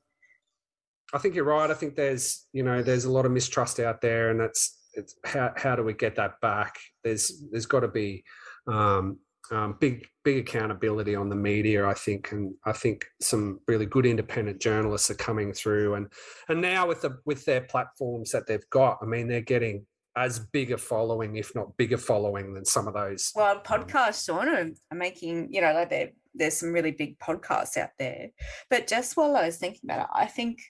I 1.13 1.17
think 1.17 1.33
you're 1.33 1.45
right. 1.45 1.71
I 1.71 1.75
think 1.75 1.95
there's, 1.95 2.45
you 2.51 2.63
know, 2.63 2.83
there's 2.83 3.05
a 3.05 3.11
lot 3.11 3.25
of 3.25 3.31
mistrust 3.31 3.79
out 3.79 4.01
there, 4.01 4.31
and 4.31 4.41
it's, 4.41 4.77
it's 4.93 5.15
how, 5.23 5.53
how 5.55 5.75
do 5.77 5.83
we 5.83 5.93
get 5.93 6.17
that 6.17 6.41
back? 6.41 6.75
There's, 7.05 7.41
there's 7.49 7.65
got 7.65 7.79
to 7.79 7.87
be 7.87 8.25
um, 8.67 9.19
um, 9.51 9.77
big 9.79 10.07
big 10.23 10.37
accountability 10.37 11.15
on 11.15 11.29
the 11.29 11.35
media, 11.35 11.87
I 11.87 11.93
think, 11.93 12.31
and 12.31 12.53
I 12.65 12.71
think 12.71 13.05
some 13.21 13.59
really 13.67 13.85
good 13.85 14.05
independent 14.05 14.61
journalists 14.61 15.09
are 15.09 15.15
coming 15.15 15.53
through, 15.53 15.95
and 15.95 16.07
and 16.49 16.61
now 16.61 16.87
with 16.87 17.01
the 17.01 17.17
with 17.25 17.45
their 17.45 17.61
platforms 17.61 18.31
that 18.31 18.47
they've 18.47 18.69
got, 18.69 18.99
I 19.01 19.05
mean, 19.05 19.27
they're 19.27 19.41
getting 19.41 19.85
as 20.15 20.39
big 20.39 20.71
a 20.71 20.77
following, 20.77 21.37
if 21.37 21.55
not 21.55 21.77
bigger 21.77 21.97
following, 21.97 22.53
than 22.53 22.65
some 22.65 22.87
of 22.87 22.93
those. 22.93 23.31
Well, 23.35 23.57
um, 23.57 23.63
podcasts 23.63 24.29
um, 24.29 24.75
are 24.91 24.97
making, 24.97 25.53
you 25.53 25.61
know, 25.61 25.73
like 25.73 25.89
there 25.89 26.09
there's 26.35 26.57
some 26.57 26.71
really 26.71 26.91
big 26.91 27.17
podcasts 27.19 27.77
out 27.77 27.91
there. 27.97 28.29
But 28.69 28.87
just 28.87 29.17
while 29.17 29.35
I 29.35 29.45
was 29.47 29.57
thinking 29.57 29.81
about 29.85 30.01
it, 30.01 30.07
I 30.13 30.25
think 30.25 30.61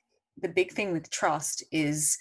the 0.41 0.49
big 0.49 0.71
thing 0.71 0.93
with 0.93 1.09
trust 1.09 1.63
is, 1.71 2.17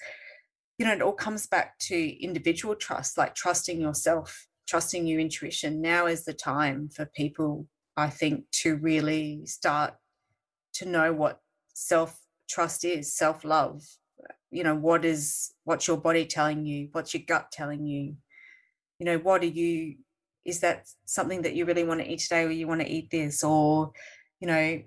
you 0.78 0.86
know, 0.86 0.92
it 0.92 1.02
all 1.02 1.12
comes 1.12 1.46
back 1.46 1.78
to 1.80 2.22
individual 2.22 2.74
trust, 2.74 3.16
like 3.16 3.34
trusting 3.34 3.80
yourself 3.80 4.47
trusting 4.68 5.06
your 5.06 5.18
intuition. 5.18 5.80
Now 5.80 6.06
is 6.06 6.24
the 6.24 6.34
time 6.34 6.90
for 6.90 7.06
people, 7.06 7.66
I 7.96 8.10
think, 8.10 8.44
to 8.62 8.76
really 8.76 9.46
start 9.46 9.94
to 10.74 10.86
know 10.86 11.12
what 11.12 11.40
self 11.74 12.20
trust 12.48 12.84
is, 12.84 13.14
self 13.14 13.44
love. 13.44 13.82
You 14.50 14.64
know, 14.64 14.74
what 14.74 15.04
is 15.04 15.52
what's 15.64 15.88
your 15.88 15.96
body 15.96 16.26
telling 16.26 16.66
you? 16.66 16.88
What's 16.92 17.14
your 17.14 17.22
gut 17.26 17.50
telling 17.50 17.86
you? 17.86 18.16
You 18.98 19.06
know, 19.06 19.18
what 19.18 19.42
are 19.42 19.46
you? 19.46 19.96
Is 20.44 20.60
that 20.60 20.86
something 21.04 21.42
that 21.42 21.54
you 21.54 21.64
really 21.64 21.84
want 21.84 22.00
to 22.00 22.08
eat 22.08 22.20
today, 22.20 22.44
or 22.44 22.50
you 22.50 22.66
want 22.66 22.80
to 22.80 22.88
eat 22.88 23.10
this, 23.10 23.42
or 23.42 23.92
you 24.40 24.46
know, 24.46 24.82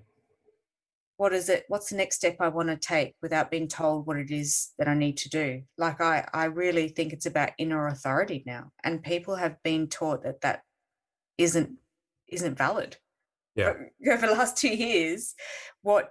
what 1.21 1.33
is 1.33 1.49
it 1.49 1.65
what's 1.67 1.91
the 1.91 1.95
next 1.95 2.15
step 2.15 2.35
i 2.39 2.47
want 2.47 2.67
to 2.67 2.75
take 2.75 3.13
without 3.21 3.51
being 3.51 3.67
told 3.67 4.07
what 4.07 4.17
it 4.17 4.31
is 4.31 4.71
that 4.79 4.87
i 4.87 4.95
need 4.95 5.17
to 5.17 5.29
do? 5.29 5.61
Like 5.77 6.01
i 6.01 6.27
i 6.33 6.45
really 6.45 6.87
think 6.87 7.13
it's 7.13 7.27
about 7.27 7.51
inner 7.59 7.85
authority 7.85 8.41
now 8.47 8.71
and 8.83 9.03
people 9.03 9.35
have 9.35 9.61
been 9.61 9.87
taught 9.87 10.23
that 10.23 10.41
that 10.41 10.63
isn't 11.37 11.73
isn't 12.27 12.57
valid. 12.57 12.97
Yeah. 13.55 13.73
Over 14.11 14.25
the 14.25 14.33
last 14.33 14.57
two 14.57 14.75
years 14.75 15.35
what 15.83 16.09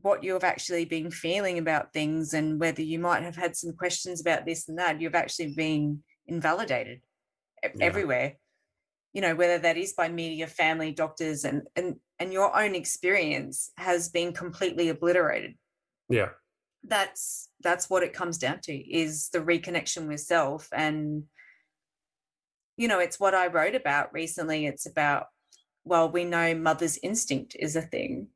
what 0.00 0.24
you've 0.24 0.44
actually 0.44 0.86
been 0.86 1.10
feeling 1.10 1.58
about 1.58 1.92
things 1.92 2.32
and 2.32 2.58
whether 2.58 2.80
you 2.80 2.98
might 2.98 3.24
have 3.24 3.36
had 3.36 3.54
some 3.54 3.74
questions 3.74 4.18
about 4.22 4.46
this 4.46 4.66
and 4.66 4.78
that 4.78 4.98
you've 4.98 5.14
actually 5.14 5.52
been 5.52 6.02
invalidated 6.26 7.02
yeah. 7.62 7.84
everywhere 7.84 8.36
you 9.12 9.20
know 9.20 9.34
whether 9.34 9.58
that 9.58 9.76
is 9.76 9.92
by 9.92 10.08
media 10.08 10.46
family 10.46 10.92
doctors 10.92 11.44
and 11.44 11.62
and 11.76 11.96
and 12.18 12.32
your 12.32 12.56
own 12.58 12.74
experience 12.74 13.70
has 13.76 14.08
been 14.08 14.32
completely 14.32 14.88
obliterated. 14.88 15.54
Yeah. 16.08 16.30
That's 16.84 17.48
that's 17.60 17.90
what 17.90 18.02
it 18.02 18.12
comes 18.12 18.38
down 18.38 18.60
to 18.62 18.72
is 18.72 19.30
the 19.30 19.40
reconnection 19.40 20.06
with 20.08 20.20
self. 20.20 20.68
And 20.72 21.24
you 22.76 22.86
know 22.86 23.00
it's 23.00 23.18
what 23.18 23.34
i 23.34 23.48
wrote 23.48 23.74
about 23.74 24.12
recently. 24.12 24.66
It's 24.66 24.86
about 24.86 25.26
well 25.84 26.10
we 26.10 26.24
know 26.24 26.54
mother's 26.54 26.98
instinct 27.02 27.56
is 27.58 27.76
a 27.76 27.82
thing 27.82 28.28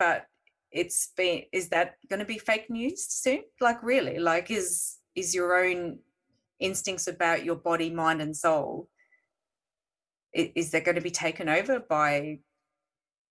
but 0.00 0.24
it's 0.72 1.12
been 1.16 1.42
is 1.52 1.68
that 1.68 1.94
going 2.08 2.18
to 2.18 2.26
be 2.26 2.38
fake 2.38 2.70
news 2.70 3.06
soon? 3.06 3.42
Like 3.60 3.80
really? 3.82 4.18
Like 4.18 4.50
is 4.50 4.96
is 5.14 5.34
your 5.34 5.64
own 5.64 5.98
instincts 6.58 7.06
about 7.06 7.44
your 7.44 7.56
body 7.56 7.90
mind 7.90 8.20
and 8.20 8.36
soul 8.36 8.88
is 10.32 10.70
that 10.70 10.84
going 10.84 10.94
to 10.94 11.00
be 11.00 11.10
taken 11.10 11.48
over 11.48 11.80
by 11.80 12.38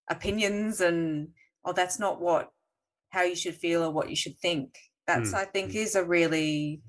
opinions 0.10 0.82
and 0.82 1.30
oh 1.64 1.72
that's 1.72 2.00
not 2.00 2.20
what 2.20 2.50
how 3.12 3.24
you 3.24 3.36
should 3.36 3.56
feel 3.56 3.84
or 3.84 3.92
what 3.92 4.10
you 4.10 4.16
should 4.16 4.38
think. 4.38 4.76
That's 5.08 5.32
mm. 5.32 5.38
i 5.38 5.46
think 5.46 5.72
mm. 5.72 5.76
is 5.76 5.96
a 5.96 6.04
really 6.04 6.82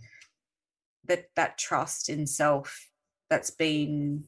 that 1.05 1.27
that 1.37 1.59
trust 1.59 2.09
in 2.09 2.27
self 2.27 2.89
that's 3.29 3.51
been 3.51 4.25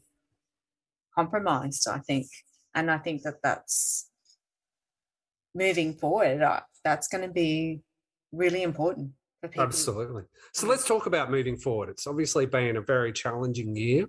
compromised 1.14 1.86
i 1.88 1.98
think. 1.98 2.26
And 2.74 2.90
i 2.90 2.98
think 2.98 3.22
that 3.22 3.42
that's 3.42 4.08
moving 5.54 5.94
forward 5.94 6.42
uh, 6.42 6.60
that's 6.84 7.08
going 7.08 7.26
to 7.26 7.32
be 7.32 7.82
really 8.32 8.62
important 8.62 9.10
for 9.42 9.48
people. 9.48 9.64
Absolutely. 9.64 10.22
So 10.54 10.66
let's 10.66 10.86
talk 10.86 11.06
about 11.06 11.30
moving 11.30 11.56
forward. 11.56 11.90
It's 11.90 12.06
obviously 12.06 12.46
been 12.46 12.76
a 12.76 12.80
very 12.80 13.12
challenging 13.12 13.76
year 13.76 14.06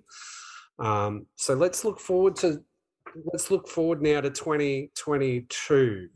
um, 0.78 1.26
so 1.36 1.54
let's 1.54 1.84
look 1.84 2.00
forward 2.00 2.36
to 2.36 2.62
let's 3.32 3.50
look 3.50 3.68
forward 3.68 4.02
now 4.02 4.20
to 4.20 4.30
2022. 4.30 6.08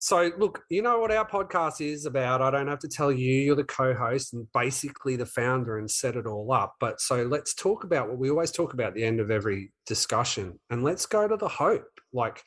So, 0.00 0.30
look, 0.38 0.62
you 0.70 0.80
know 0.80 1.00
what 1.00 1.10
our 1.10 1.28
podcast 1.28 1.80
is 1.80 2.06
about. 2.06 2.40
I 2.40 2.50
don't 2.50 2.68
have 2.68 2.78
to 2.80 2.88
tell 2.88 3.10
you, 3.10 3.34
you're 3.34 3.56
the 3.56 3.64
co 3.64 3.94
host 3.94 4.32
and 4.32 4.46
basically 4.54 5.16
the 5.16 5.26
founder 5.26 5.76
and 5.76 5.90
set 5.90 6.16
it 6.16 6.24
all 6.24 6.52
up. 6.52 6.76
But 6.78 7.00
so 7.00 7.24
let's 7.24 7.52
talk 7.52 7.82
about 7.84 8.08
what 8.08 8.18
we 8.18 8.30
always 8.30 8.52
talk 8.52 8.74
about 8.74 8.88
at 8.88 8.94
the 8.94 9.04
end 9.04 9.18
of 9.18 9.30
every 9.30 9.72
discussion. 9.86 10.58
And 10.70 10.84
let's 10.84 11.04
go 11.04 11.26
to 11.26 11.36
the 11.36 11.48
hope. 11.48 11.88
Like, 12.12 12.42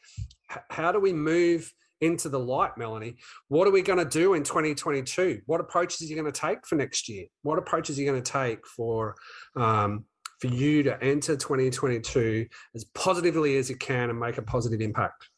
how 0.70 0.94
do 0.94 1.00
we 1.00 1.12
move 1.12 1.72
into 2.00 2.30
the 2.30 2.40
light, 2.40 2.78
Melanie? 2.78 3.18
What 3.50 3.68
are 3.68 3.72
we 3.72 3.82
going 3.82 4.00
to 4.00 4.06
do 4.06 4.34
in 4.34 4.44
2022? 4.44 5.42
What 5.46 5.60
approaches 5.60 6.02
are 6.02 6.06
you 6.06 6.16
going 6.16 6.32
to 6.32 6.40
take 6.40 6.66
for 6.66 6.76
next 6.76 7.10
year? 7.10 7.26
What 7.44 7.60
approaches 7.60 7.98
are 7.98 8.02
you 8.02 8.10
going 8.10 8.24
to 8.24 8.32
take 8.32 8.66
for 8.66 9.16
um, 9.56 10.06
for 10.42 10.48
you 10.48 10.84
to 10.84 11.02
enter 11.04 11.36
2022 11.36 12.48
as 12.76 12.86
positively 12.96 13.58
as 13.58 13.70
you 13.70 13.78
can 13.78 14.10
and 14.10 14.20
make 14.20 14.38
a 14.38 14.42
positive 14.42 14.82
impact? 14.82 15.30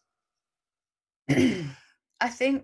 I 1.29 2.29
think 2.29 2.63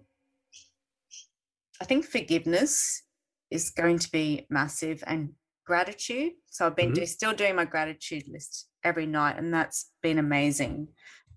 I 1.82 1.86
think 1.86 2.06
forgiveness 2.06 3.04
is 3.52 3.72
going 3.72 4.00
to 4.00 4.12
be 4.12 4.46
massive 4.50 5.04
and 5.08 5.30
gratitude. 5.66 6.34
So 6.48 6.66
I've 6.66 6.76
been 6.76 6.88
mm-hmm. 6.88 7.02
do, 7.02 7.06
still 7.06 7.34
doing 7.34 7.56
my 7.56 7.66
gratitude 7.66 8.24
list 8.28 8.68
every 8.84 9.06
night 9.06 9.38
and 9.38 9.54
that's 9.54 9.92
been 10.02 10.20
amazing. 10.20 10.90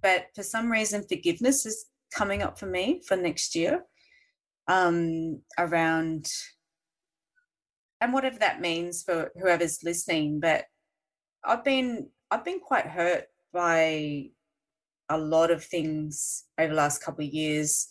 But 0.03 0.27
for 0.35 0.43
some 0.43 0.71
reason 0.71 1.05
forgiveness 1.09 1.67
is 1.67 1.87
coming 2.13 2.43
up 2.43 2.59
for 2.59 2.67
me 2.67 3.03
for 3.07 3.17
next 3.17 3.55
year 3.55 3.83
um 4.69 5.41
around 5.59 6.27
and 8.01 8.13
whatever 8.13 8.39
that 8.39 8.61
means 8.61 9.03
for 9.03 9.33
whoever's 9.41 9.81
listening 9.83 10.39
but 10.39 10.67
I've 11.45 11.65
been 11.65 12.09
I've 12.31 12.45
been 12.45 12.61
quite 12.61 12.87
hurt 12.87 13.25
by 13.53 14.31
a 15.09 15.19
lot 15.19 15.51
of 15.51 15.65
things 15.65 16.45
over 16.59 16.71
the 16.71 16.75
last 16.75 17.03
couple 17.03 17.25
of 17.25 17.33
years 17.33 17.89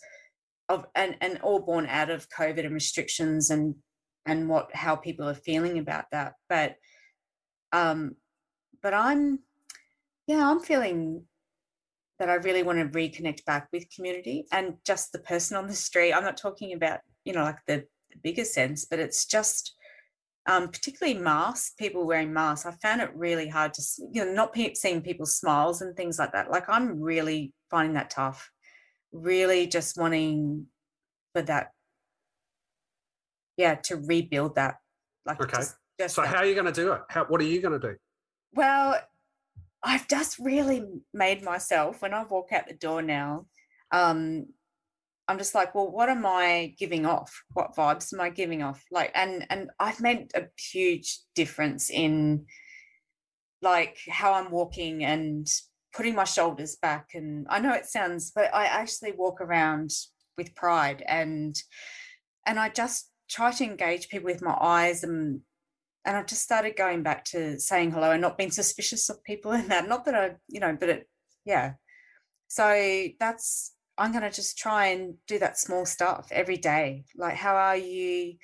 of 0.68 0.86
and 0.94 1.16
and 1.20 1.38
all 1.42 1.60
born 1.60 1.86
out 1.86 2.10
of 2.10 2.28
covid 2.28 2.64
and 2.64 2.74
restrictions 2.74 3.50
and 3.50 3.74
and 4.26 4.48
what 4.48 4.74
how 4.74 4.96
people 4.96 5.28
are 5.28 5.34
feeling 5.34 5.78
about 5.78 6.06
that. 6.12 6.34
But 6.48 6.76
um 7.72 8.16
but 8.82 8.92
i'm 8.92 9.38
yeah 10.26 10.50
i'm 10.50 10.60
feeling 10.60 11.24
that 12.18 12.28
i 12.28 12.34
really 12.34 12.62
want 12.62 12.78
to 12.78 12.98
reconnect 12.98 13.44
back 13.44 13.68
with 13.72 13.90
community 13.94 14.46
and 14.52 14.74
just 14.84 15.12
the 15.12 15.18
person 15.20 15.56
on 15.56 15.66
the 15.66 15.74
street. 15.74 16.12
I'm 16.12 16.24
not 16.24 16.36
talking 16.36 16.74
about 16.74 17.00
you 17.24 17.32
know 17.32 17.42
like 17.42 17.58
the, 17.66 17.84
the 18.10 18.18
bigger 18.22 18.44
sense 18.44 18.84
but 18.84 18.98
it's 18.98 19.24
just 19.24 19.74
um, 20.46 20.68
particularly 20.68 21.18
masks, 21.18 21.74
people 21.78 22.04
wearing 22.04 22.32
masks. 22.32 22.66
I 22.66 22.72
found 22.72 23.00
it 23.00 23.10
really 23.14 23.48
hard 23.48 23.74
to, 23.74 23.82
you 24.12 24.24
know, 24.24 24.32
not 24.32 24.52
pe- 24.52 24.74
seeing 24.74 25.00
people's 25.00 25.36
smiles 25.36 25.82
and 25.82 25.96
things 25.96 26.18
like 26.18 26.32
that. 26.32 26.50
Like 26.50 26.68
I'm 26.68 27.00
really 27.00 27.52
finding 27.70 27.94
that 27.94 28.10
tough. 28.10 28.50
Really 29.12 29.66
just 29.66 29.96
wanting 29.96 30.66
for 31.32 31.42
that, 31.42 31.70
yeah, 33.56 33.76
to 33.84 33.96
rebuild 33.96 34.56
that. 34.56 34.76
Like 35.24 35.40
okay. 35.40 35.58
Just, 35.58 35.76
just 36.00 36.14
so 36.16 36.22
that. 36.22 36.28
how 36.28 36.38
are 36.38 36.46
you 36.46 36.54
going 36.54 36.66
to 36.66 36.72
do 36.72 36.92
it? 36.92 37.02
How, 37.08 37.24
what 37.26 37.40
are 37.40 37.44
you 37.44 37.60
going 37.60 37.78
to 37.80 37.88
do? 37.90 37.96
Well, 38.54 38.98
I've 39.82 40.08
just 40.08 40.38
really 40.38 40.84
made 41.12 41.42
myself 41.42 42.02
when 42.02 42.14
I 42.14 42.24
walk 42.24 42.52
out 42.52 42.66
the 42.66 42.74
door 42.74 43.02
now. 43.02 43.46
Um, 43.92 44.46
I'm 45.32 45.38
just 45.38 45.54
like, 45.54 45.74
well, 45.74 45.90
what 45.90 46.10
am 46.10 46.26
I 46.26 46.74
giving 46.78 47.06
off? 47.06 47.42
What 47.54 47.74
vibes 47.74 48.12
am 48.12 48.20
I 48.20 48.28
giving 48.28 48.62
off? 48.62 48.84
Like, 48.90 49.12
and 49.14 49.46
and 49.48 49.70
I've 49.80 49.98
made 49.98 50.30
a 50.34 50.42
huge 50.58 51.20
difference 51.34 51.88
in 51.88 52.44
like 53.62 53.96
how 54.10 54.34
I'm 54.34 54.50
walking 54.50 55.04
and 55.04 55.48
putting 55.94 56.14
my 56.14 56.24
shoulders 56.24 56.76
back. 56.76 57.12
And 57.14 57.46
I 57.48 57.60
know 57.60 57.72
it 57.72 57.86
sounds, 57.86 58.30
but 58.30 58.54
I 58.54 58.66
actually 58.66 59.12
walk 59.12 59.40
around 59.40 59.92
with 60.36 60.54
pride 60.54 61.02
and 61.08 61.56
and 62.44 62.60
I 62.60 62.68
just 62.68 63.10
try 63.30 63.52
to 63.52 63.64
engage 63.64 64.10
people 64.10 64.26
with 64.26 64.42
my 64.42 64.56
eyes 64.60 65.02
and 65.02 65.40
and 66.04 66.14
I've 66.14 66.26
just 66.26 66.42
started 66.42 66.76
going 66.76 67.02
back 67.02 67.24
to 67.26 67.58
saying 67.58 67.92
hello 67.92 68.10
and 68.10 68.20
not 68.20 68.36
being 68.36 68.50
suspicious 68.50 69.08
of 69.08 69.24
people 69.24 69.52
and 69.52 69.70
that. 69.70 69.88
Not 69.88 70.04
that 70.04 70.14
I, 70.14 70.32
you 70.48 70.60
know, 70.60 70.76
but 70.78 70.90
it, 70.90 71.08
yeah. 71.46 71.72
So 72.48 73.08
that's 73.18 73.72
I'm 73.98 74.12
going 74.12 74.22
to 74.22 74.30
just 74.30 74.58
try 74.58 74.86
and 74.86 75.14
do 75.26 75.38
that 75.38 75.58
small 75.58 75.84
stuff 75.84 76.28
every 76.30 76.56
day. 76.56 77.04
Like, 77.16 77.34
how 77.34 77.54
are 77.54 77.76
you? 77.76 78.34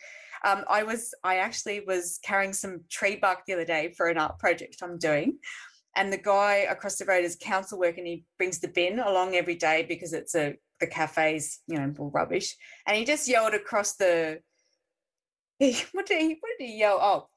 Um, 0.45 0.65
I 0.69 0.83
was, 0.85 1.15
I 1.25 1.39
actually 1.39 1.81
was 1.87 2.21
carrying 2.23 2.53
some 2.53 2.83
tree 2.91 3.17
bark 3.17 3.41
the 3.47 3.55
other 3.55 3.65
day 3.65 3.93
for 3.97 4.09
an 4.09 4.19
art 4.19 4.39
project 4.39 4.77
I'm 4.83 4.99
doing. 4.99 5.39
And 5.97 6.13
the 6.13 6.19
guy 6.19 6.67
across 6.71 6.97
the 6.97 7.07
road 7.07 7.25
is 7.25 7.37
council 7.41 7.79
work 7.79 7.99
and 7.99 8.07
he 8.07 8.25
brings 8.37 8.61
the 8.61 8.69
bin 8.69 9.01
along 9.01 9.35
every 9.35 9.57
day 9.57 9.85
because 9.89 10.13
it's 10.13 10.35
a, 10.35 10.55
the 10.81 10.87
cafe's, 10.87 11.61
you 11.67 11.79
know, 11.79 11.93
all 11.99 12.11
rubbish. 12.11 12.55
And 12.87 12.97
he 12.97 13.05
just 13.05 13.27
yelled 13.27 13.55
across 13.55 13.97
the, 13.97 14.41
he, 15.59 15.77
what 15.93 16.07
did 16.07 16.21
he, 16.21 16.29
what 16.41 16.51
did 16.59 16.67
he 16.67 16.79
yell? 16.79 16.99
Oh, 17.01 17.29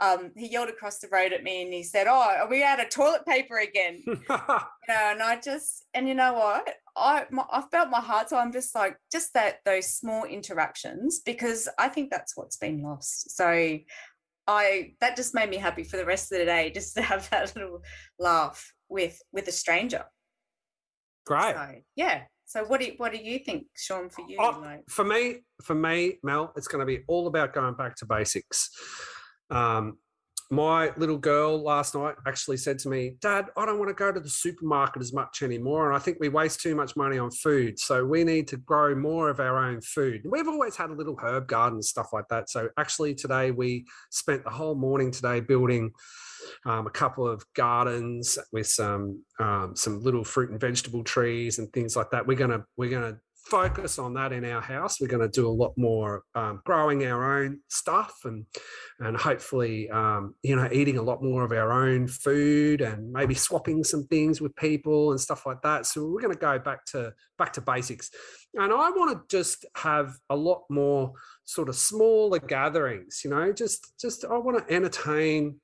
um, 0.00 0.32
he 0.34 0.48
yelled 0.48 0.70
across 0.70 0.98
the 0.98 1.08
road 1.08 1.32
at 1.32 1.44
me 1.44 1.62
and 1.62 1.72
he 1.72 1.82
said, 1.82 2.06
"Oh, 2.08 2.34
are 2.38 2.48
we 2.48 2.64
out 2.64 2.80
of 2.80 2.88
toilet 2.88 3.26
paper 3.26 3.58
again?" 3.58 4.02
you 4.06 4.18
know, 4.28 4.58
and 4.88 5.22
I 5.22 5.38
just 5.42 5.84
and 5.92 6.08
you 6.08 6.14
know 6.14 6.32
what? 6.32 6.74
I 6.96 7.26
my, 7.30 7.44
I 7.50 7.62
felt 7.70 7.90
my 7.90 8.00
heart, 8.00 8.28
so 8.28 8.36
I'm 8.36 8.52
just 8.52 8.74
like 8.74 8.96
just 9.10 9.34
that 9.34 9.58
those 9.64 9.86
small 9.86 10.24
interactions 10.24 11.20
because 11.24 11.68
I 11.78 11.88
think 11.88 12.10
that's 12.10 12.36
what's 12.36 12.56
been 12.56 12.82
lost. 12.82 13.36
So 13.36 13.78
I 14.46 14.94
that 15.00 15.16
just 15.16 15.34
made 15.34 15.50
me 15.50 15.56
happy 15.56 15.84
for 15.84 15.96
the 15.96 16.04
rest 16.04 16.32
of 16.32 16.38
the 16.38 16.44
day 16.44 16.70
just 16.74 16.94
to 16.96 17.02
have 17.02 17.28
that 17.30 17.54
little 17.54 17.82
laugh 18.18 18.72
with 18.88 19.20
with 19.32 19.48
a 19.48 19.52
stranger. 19.52 20.04
Great. 21.26 21.54
So, 21.54 21.74
yeah. 21.96 22.22
So 22.46 22.64
what 22.64 22.80
do 22.80 22.86
you, 22.86 22.94
what 22.96 23.12
do 23.12 23.18
you 23.18 23.38
think, 23.38 23.66
Sean? 23.76 24.10
For 24.10 24.24
you, 24.28 24.36
oh, 24.40 24.58
like? 24.60 24.80
for 24.88 25.04
me, 25.04 25.44
for 25.62 25.76
me, 25.76 26.18
Mel, 26.24 26.52
it's 26.56 26.66
going 26.66 26.80
to 26.80 26.86
be 26.86 27.04
all 27.06 27.28
about 27.28 27.54
going 27.54 27.74
back 27.74 27.94
to 27.96 28.06
basics. 28.06 28.70
Um, 29.50 29.98
my 30.50 30.92
little 30.96 31.16
girl 31.16 31.62
last 31.62 31.94
night 31.94 32.16
actually 32.26 32.56
said 32.56 32.78
to 32.80 32.88
me, 32.88 33.14
Dad, 33.20 33.46
I 33.56 33.64
don't 33.64 33.78
want 33.78 33.88
to 33.88 33.94
go 33.94 34.10
to 34.10 34.18
the 34.18 34.28
supermarket 34.28 35.00
as 35.00 35.12
much 35.12 35.42
anymore. 35.42 35.86
And 35.86 35.96
I 35.96 36.00
think 36.00 36.18
we 36.18 36.28
waste 36.28 36.60
too 36.60 36.74
much 36.74 36.96
money 36.96 37.18
on 37.18 37.30
food. 37.30 37.78
So 37.78 38.04
we 38.04 38.24
need 38.24 38.48
to 38.48 38.56
grow 38.56 38.96
more 38.96 39.30
of 39.30 39.38
our 39.38 39.58
own 39.58 39.80
food. 39.80 40.22
We've 40.24 40.48
always 40.48 40.74
had 40.74 40.90
a 40.90 40.94
little 40.94 41.16
herb 41.22 41.46
garden 41.46 41.76
and 41.76 41.84
stuff 41.84 42.08
like 42.12 42.26
that. 42.30 42.50
So 42.50 42.68
actually, 42.76 43.14
today 43.14 43.52
we 43.52 43.86
spent 44.10 44.42
the 44.42 44.50
whole 44.50 44.74
morning 44.74 45.10
today 45.10 45.40
building. 45.40 45.92
Um, 46.64 46.86
a 46.86 46.90
couple 46.90 47.28
of 47.28 47.44
gardens 47.54 48.38
with 48.50 48.66
some 48.66 49.22
um, 49.38 49.76
some 49.76 50.02
little 50.02 50.24
fruit 50.24 50.50
and 50.50 50.58
vegetable 50.58 51.04
trees 51.04 51.58
and 51.58 51.70
things 51.70 51.94
like 51.94 52.10
that. 52.10 52.26
We're 52.26 52.38
gonna 52.38 52.64
we're 52.78 52.90
gonna 52.90 53.18
focus 53.44 53.98
on 53.98 54.14
that 54.14 54.32
in 54.32 54.44
our 54.44 54.60
house. 54.60 55.00
We're 55.00 55.08
going 55.08 55.28
to 55.28 55.40
do 55.40 55.48
a 55.48 55.50
lot 55.50 55.72
more 55.76 56.22
um, 56.34 56.60
growing 56.64 57.04
our 57.06 57.38
own 57.38 57.60
stuff 57.68 58.20
and 58.24 58.46
and 58.98 59.16
hopefully 59.16 59.88
um, 59.90 60.34
you 60.42 60.56
know 60.56 60.68
eating 60.72 60.98
a 60.98 61.02
lot 61.02 61.22
more 61.22 61.44
of 61.44 61.52
our 61.52 61.72
own 61.72 62.06
food 62.06 62.80
and 62.80 63.12
maybe 63.12 63.34
swapping 63.34 63.82
some 63.84 64.04
things 64.04 64.40
with 64.40 64.54
people 64.56 65.10
and 65.10 65.20
stuff 65.20 65.46
like 65.46 65.62
that. 65.62 65.86
So 65.86 66.06
we're 66.06 66.20
going 66.20 66.34
to 66.34 66.38
go 66.38 66.58
back 66.58 66.84
to 66.86 67.12
back 67.38 67.52
to 67.54 67.60
basics. 67.60 68.10
And 68.54 68.72
I 68.72 68.90
want 68.90 69.12
to 69.12 69.36
just 69.36 69.64
have 69.76 70.16
a 70.28 70.36
lot 70.36 70.62
more 70.68 71.12
sort 71.44 71.68
of 71.68 71.76
smaller 71.76 72.38
gatherings. 72.38 73.22
You 73.24 73.30
know, 73.30 73.52
just 73.52 73.98
just 74.00 74.24
I 74.24 74.36
want 74.38 74.66
to 74.66 74.74
entertain 74.74 75.60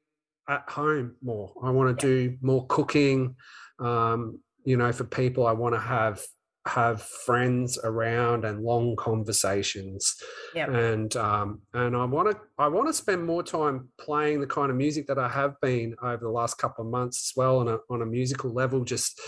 at 0.48 0.68
home 0.68 1.16
more. 1.22 1.52
I 1.62 1.70
want 1.70 1.98
to 1.98 2.06
do 2.06 2.36
more 2.40 2.66
cooking. 2.66 3.36
Um, 3.78 4.40
you 4.64 4.76
know, 4.76 4.92
for 4.92 5.04
people, 5.04 5.46
I 5.46 5.52
want 5.52 5.74
to 5.74 5.80
have 5.80 6.20
have 6.66 7.02
friends 7.02 7.78
around 7.82 8.44
and 8.44 8.62
long 8.62 8.96
conversations. 8.96 10.16
Yep. 10.54 10.68
and 10.68 11.16
um, 11.16 11.60
and 11.74 11.96
I 11.96 12.04
want 12.04 12.30
to 12.30 12.40
I 12.58 12.68
want 12.68 12.88
to 12.88 12.92
spend 12.92 13.24
more 13.24 13.42
time 13.42 13.88
playing 13.98 14.40
the 14.40 14.46
kind 14.46 14.70
of 14.70 14.76
music 14.76 15.06
that 15.06 15.18
I 15.18 15.28
have 15.28 15.54
been 15.60 15.94
over 16.02 16.24
the 16.24 16.30
last 16.30 16.58
couple 16.58 16.84
of 16.84 16.90
months 16.90 17.30
as 17.30 17.36
well 17.36 17.58
on 17.58 17.68
a 17.68 17.78
on 17.90 18.02
a 18.02 18.06
musical 18.06 18.52
level 18.52 18.84
just 18.84 19.20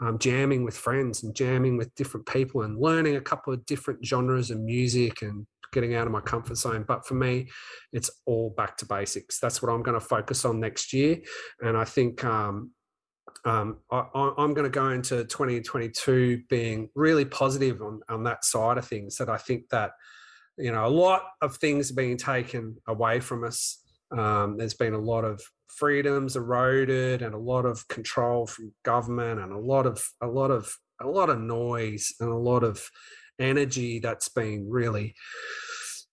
um, 0.00 0.18
jamming 0.18 0.64
with 0.64 0.76
friends 0.76 1.22
and 1.22 1.34
jamming 1.34 1.76
with 1.76 1.94
different 1.94 2.26
people 2.26 2.62
and 2.62 2.78
learning 2.78 3.16
a 3.16 3.20
couple 3.20 3.52
of 3.52 3.64
different 3.66 4.04
genres 4.04 4.50
of 4.50 4.60
music 4.60 5.22
and 5.22 5.46
getting 5.72 5.94
out 5.94 6.06
of 6.06 6.12
my 6.12 6.20
comfort 6.20 6.56
zone. 6.56 6.84
But 6.86 7.06
for 7.06 7.14
me 7.14 7.48
it's 7.92 8.10
all 8.26 8.54
back 8.56 8.76
to 8.78 8.86
basics. 8.86 9.40
That's 9.40 9.62
what 9.62 9.72
I'm 9.72 9.82
going 9.82 9.98
to 9.98 10.06
focus 10.06 10.44
on 10.44 10.60
next 10.60 10.92
year. 10.92 11.18
And 11.60 11.76
I 11.76 11.84
think 11.84 12.24
um, 12.24 12.70
um, 13.46 13.78
I, 13.92 14.02
am 14.38 14.54
going 14.54 14.64
to 14.64 14.70
go 14.70 14.90
into 14.90 15.24
2022 15.24 16.42
being 16.48 16.90
really 16.96 17.24
positive 17.24 17.80
on, 17.80 18.00
on 18.08 18.24
that 18.24 18.44
side 18.44 18.76
of 18.76 18.86
things. 18.86 19.16
That 19.16 19.28
I 19.28 19.36
think 19.36 19.68
that 19.70 19.92
you 20.58 20.72
know 20.72 20.84
a 20.84 20.90
lot 20.90 21.22
of 21.40 21.56
things 21.56 21.92
are 21.92 21.94
being 21.94 22.16
taken 22.16 22.76
away 22.88 23.20
from 23.20 23.44
us. 23.44 23.80
Um, 24.10 24.58
there's 24.58 24.74
been 24.74 24.94
a 24.94 24.98
lot 24.98 25.24
of 25.24 25.40
freedoms 25.68 26.34
eroded 26.34 27.22
and 27.22 27.34
a 27.34 27.38
lot 27.38 27.66
of 27.66 27.86
control 27.88 28.46
from 28.46 28.72
government 28.82 29.40
and 29.40 29.52
a 29.52 29.58
lot 29.58 29.86
of 29.86 30.04
a 30.20 30.26
lot 30.26 30.50
of 30.50 30.76
a 31.00 31.06
lot 31.06 31.30
of 31.30 31.38
noise 31.38 32.14
and 32.18 32.30
a 32.30 32.36
lot 32.36 32.64
of 32.64 32.90
energy 33.38 34.00
that's 34.00 34.28
been 34.28 34.66
really 34.68 35.14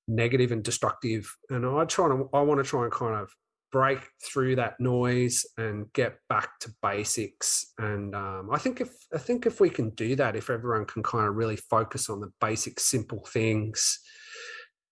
negative 0.08 0.52
and 0.52 0.64
destructive. 0.64 1.36
And 1.50 1.66
I 1.66 1.86
try 1.86 2.10
to 2.10 2.30
I 2.32 2.42
want 2.42 2.64
to 2.64 2.70
try 2.70 2.84
and 2.84 2.92
kind 2.92 3.16
of 3.16 3.32
break 3.74 4.08
through 4.24 4.56
that 4.56 4.80
noise 4.80 5.46
and 5.58 5.92
get 5.94 6.18
back 6.30 6.60
to 6.60 6.72
basics. 6.84 7.74
And 7.80 8.16
um, 8.16 8.50
I 8.54 8.60
think 8.60 8.80
if 8.80 8.90
I 9.14 9.18
think 9.18 9.46
if 9.46 9.60
we 9.60 9.70
can 9.70 9.90
do 9.90 10.16
that, 10.16 10.36
if 10.36 10.50
everyone 10.50 10.86
can 10.86 11.02
kind 11.02 11.28
of 11.28 11.36
really 11.36 11.58
focus 11.58 12.10
on 12.10 12.22
the 12.22 12.32
basic, 12.40 12.80
simple 12.80 13.26
things, 13.26 14.00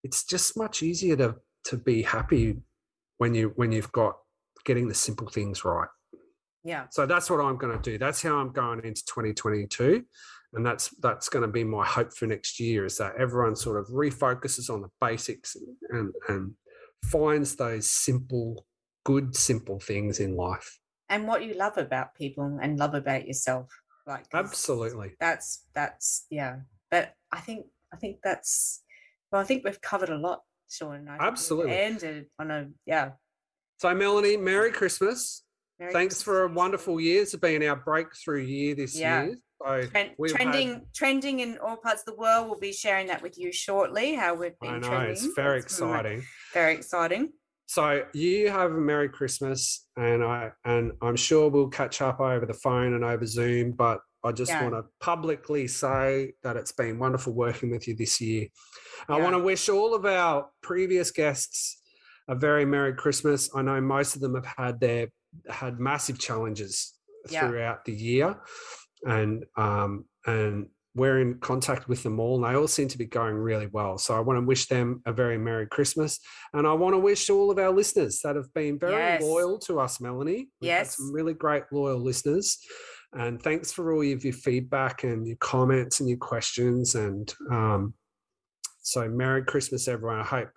it's 0.03 0.25
just 0.25 0.57
much 0.57 0.81
easier 0.83 1.15
to 1.17 1.35
to 1.65 1.77
be 1.77 2.01
happy 2.01 2.57
when 3.19 3.35
you 3.35 3.53
when 3.55 3.71
you've 3.71 3.91
got 3.91 4.15
getting 4.65 4.87
the 4.87 4.95
simple 4.95 5.27
things 5.27 5.63
right. 5.63 5.87
Yeah. 6.63 6.85
So 6.89 7.05
that's 7.05 7.29
what 7.29 7.39
I'm 7.39 7.57
going 7.57 7.75
to 7.75 7.81
do. 7.81 7.97
That's 7.97 8.21
how 8.21 8.37
I'm 8.37 8.51
going 8.51 8.83
into 8.83 9.03
2022 9.05 10.03
and 10.53 10.65
that's 10.65 10.89
that's 11.01 11.29
going 11.29 11.43
to 11.43 11.47
be 11.47 11.63
my 11.63 11.85
hope 11.85 12.13
for 12.13 12.27
next 12.27 12.59
year 12.59 12.85
is 12.85 12.97
that 12.97 13.15
everyone 13.17 13.55
sort 13.55 13.79
of 13.79 13.87
refocuses 13.87 14.69
on 14.69 14.81
the 14.81 14.89
basics 14.99 15.55
and 15.89 16.13
and 16.27 16.53
finds 17.05 17.55
those 17.55 17.89
simple 17.89 18.65
good 19.03 19.35
simple 19.35 19.79
things 19.79 20.19
in 20.19 20.35
life 20.35 20.79
and 21.09 21.27
what 21.27 21.43
you 21.43 21.53
love 21.53 21.77
about 21.77 22.15
people 22.15 22.59
and 22.61 22.79
love 22.79 22.93
about 22.93 23.27
yourself 23.27 23.67
like 24.07 24.25
absolutely 24.33 25.11
that's 25.19 25.65
that's 25.75 26.25
yeah 26.29 26.57
but 26.89 27.13
i 27.31 27.39
think 27.39 27.65
i 27.93 27.97
think 27.97 28.17
that's 28.23 28.83
well 29.31 29.41
i 29.41 29.43
think 29.43 29.63
we've 29.63 29.81
covered 29.81 30.09
a 30.09 30.17
lot 30.17 30.41
sean 30.69 31.07
absolutely 31.19 31.77
ended 31.77 32.25
on 32.39 32.49
a 32.49 32.67
yeah 32.85 33.11
so 33.77 33.93
melanie 33.93 34.37
merry 34.37 34.71
christmas 34.71 35.43
merry 35.79 35.91
thanks 35.91 36.15
christmas. 36.15 36.23
for 36.23 36.43
a 36.43 36.47
wonderful 36.47 36.99
year 36.99 37.21
it's 37.21 37.35
been 37.35 37.63
our 37.63 37.75
breakthrough 37.75 38.41
year 38.41 38.73
this 38.73 38.97
yeah. 38.97 39.23
year 39.23 39.35
so 39.63 39.87
trending, 40.27 40.69
had, 40.69 40.93
trending 40.93 41.39
in 41.41 41.59
all 41.63 41.77
parts 41.77 42.01
of 42.01 42.15
the 42.15 42.19
world. 42.19 42.49
We'll 42.49 42.59
be 42.59 42.73
sharing 42.73 43.07
that 43.07 43.21
with 43.21 43.37
you 43.37 43.51
shortly. 43.51 44.15
How 44.15 44.33
we've 44.33 44.57
been 44.59 44.71
I 44.71 44.79
know, 44.79 44.87
trending. 44.87 45.11
It's 45.11 45.25
very 45.35 45.59
exciting. 45.59 46.23
Very 46.51 46.73
exciting. 46.73 47.31
So 47.71 48.03
you 48.11 48.49
have 48.49 48.73
a 48.73 48.77
Merry 48.77 49.07
Christmas, 49.07 49.87
and 49.95 50.21
I 50.21 50.51
and 50.65 50.91
I'm 51.01 51.15
sure 51.15 51.49
we'll 51.49 51.69
catch 51.69 52.01
up 52.01 52.19
over 52.19 52.45
the 52.45 52.53
phone 52.53 52.95
and 52.95 53.05
over 53.05 53.25
Zoom. 53.25 53.71
But 53.71 54.01
I 54.25 54.33
just 54.33 54.51
yeah. 54.51 54.63
want 54.63 54.75
to 54.75 54.83
publicly 54.99 55.69
say 55.69 56.33
that 56.43 56.57
it's 56.57 56.73
been 56.73 56.99
wonderful 56.99 57.31
working 57.31 57.71
with 57.71 57.87
you 57.87 57.95
this 57.95 58.19
year. 58.19 58.47
Yeah. 59.07 59.15
I 59.15 59.21
want 59.21 59.35
to 59.35 59.39
wish 59.39 59.69
all 59.69 59.95
of 59.95 60.03
our 60.05 60.49
previous 60.61 61.11
guests 61.11 61.81
a 62.27 62.35
very 62.35 62.65
Merry 62.65 62.93
Christmas. 62.93 63.49
I 63.55 63.61
know 63.61 63.79
most 63.79 64.15
of 64.15 64.21
them 64.21 64.35
have 64.35 64.53
had 64.57 64.81
their 64.81 65.07
had 65.49 65.79
massive 65.79 66.19
challenges 66.19 66.93
yeah. 67.29 67.47
throughout 67.47 67.85
the 67.85 67.93
year 67.93 68.35
and 69.05 69.45
um, 69.55 70.03
and 70.25 70.67
we're 70.93 71.21
in 71.21 71.35
contact 71.35 71.87
with 71.87 72.03
them 72.03 72.19
all, 72.19 72.35
and 72.35 72.43
they 72.43 72.57
all 72.57 72.67
seem 72.67 72.87
to 72.89 72.97
be 72.97 73.05
going 73.05 73.35
really 73.35 73.67
well. 73.67 73.97
So 73.97 74.15
I 74.15 74.19
want 74.19 74.37
to 74.37 74.45
wish 74.45 74.67
them 74.67 75.01
a 75.05 75.13
very 75.13 75.37
Merry 75.37 75.67
Christmas, 75.67 76.19
and 76.53 76.67
I 76.67 76.73
want 76.73 76.93
to 76.93 76.99
wish 76.99 77.29
all 77.29 77.49
of 77.49 77.57
our 77.57 77.71
listeners 77.71 78.19
that 78.23 78.35
have 78.35 78.53
been 78.53 78.77
very 78.77 78.93
yes. 78.93 79.21
loyal 79.21 79.57
to 79.59 79.79
us, 79.79 80.01
Melanie. 80.01 80.49
We've 80.59 80.67
yes, 80.67 80.97
some 80.97 81.13
really 81.13 81.33
great 81.33 81.63
loyal 81.71 81.99
listeners, 81.99 82.57
and 83.13 83.41
thanks 83.41 83.71
for 83.71 83.93
all 83.93 84.01
of 84.01 84.23
your 84.23 84.33
feedback 84.33 85.03
and 85.03 85.25
your 85.25 85.37
comments 85.37 86.01
and 86.01 86.09
your 86.09 86.17
questions. 86.17 86.95
And 86.95 87.33
um, 87.49 87.93
so, 88.81 89.07
Merry 89.07 89.45
Christmas, 89.45 89.87
everyone! 89.87 90.19
I 90.19 90.23
hope 90.25 90.49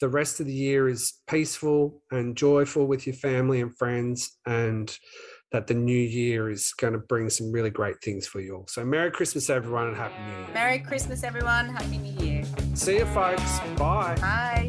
the 0.00 0.08
rest 0.08 0.40
of 0.40 0.46
the 0.46 0.52
year 0.52 0.88
is 0.88 1.14
peaceful 1.28 2.02
and 2.10 2.36
joyful 2.36 2.86
with 2.86 3.06
your 3.06 3.14
family 3.14 3.60
and 3.60 3.76
friends, 3.76 4.36
and 4.46 4.96
that 5.54 5.68
the 5.68 5.74
new 5.74 5.96
year 5.96 6.50
is 6.50 6.72
going 6.72 6.92
to 6.92 6.98
bring 6.98 7.30
some 7.30 7.52
really 7.52 7.70
great 7.70 8.00
things 8.02 8.26
for 8.26 8.40
you 8.40 8.56
all. 8.56 8.66
So, 8.66 8.84
Merry 8.84 9.12
Christmas, 9.12 9.48
everyone, 9.48 9.86
and 9.86 9.96
Happy 9.96 10.20
New 10.26 10.38
Year. 10.38 10.48
Merry 10.52 10.78
Christmas, 10.80 11.22
everyone. 11.22 11.68
Happy 11.68 11.96
New 11.96 12.26
Year. 12.26 12.44
See 12.74 12.96
you, 12.96 13.06
folks. 13.06 13.60
Bye. 13.78 14.16
Bye. 14.20 14.63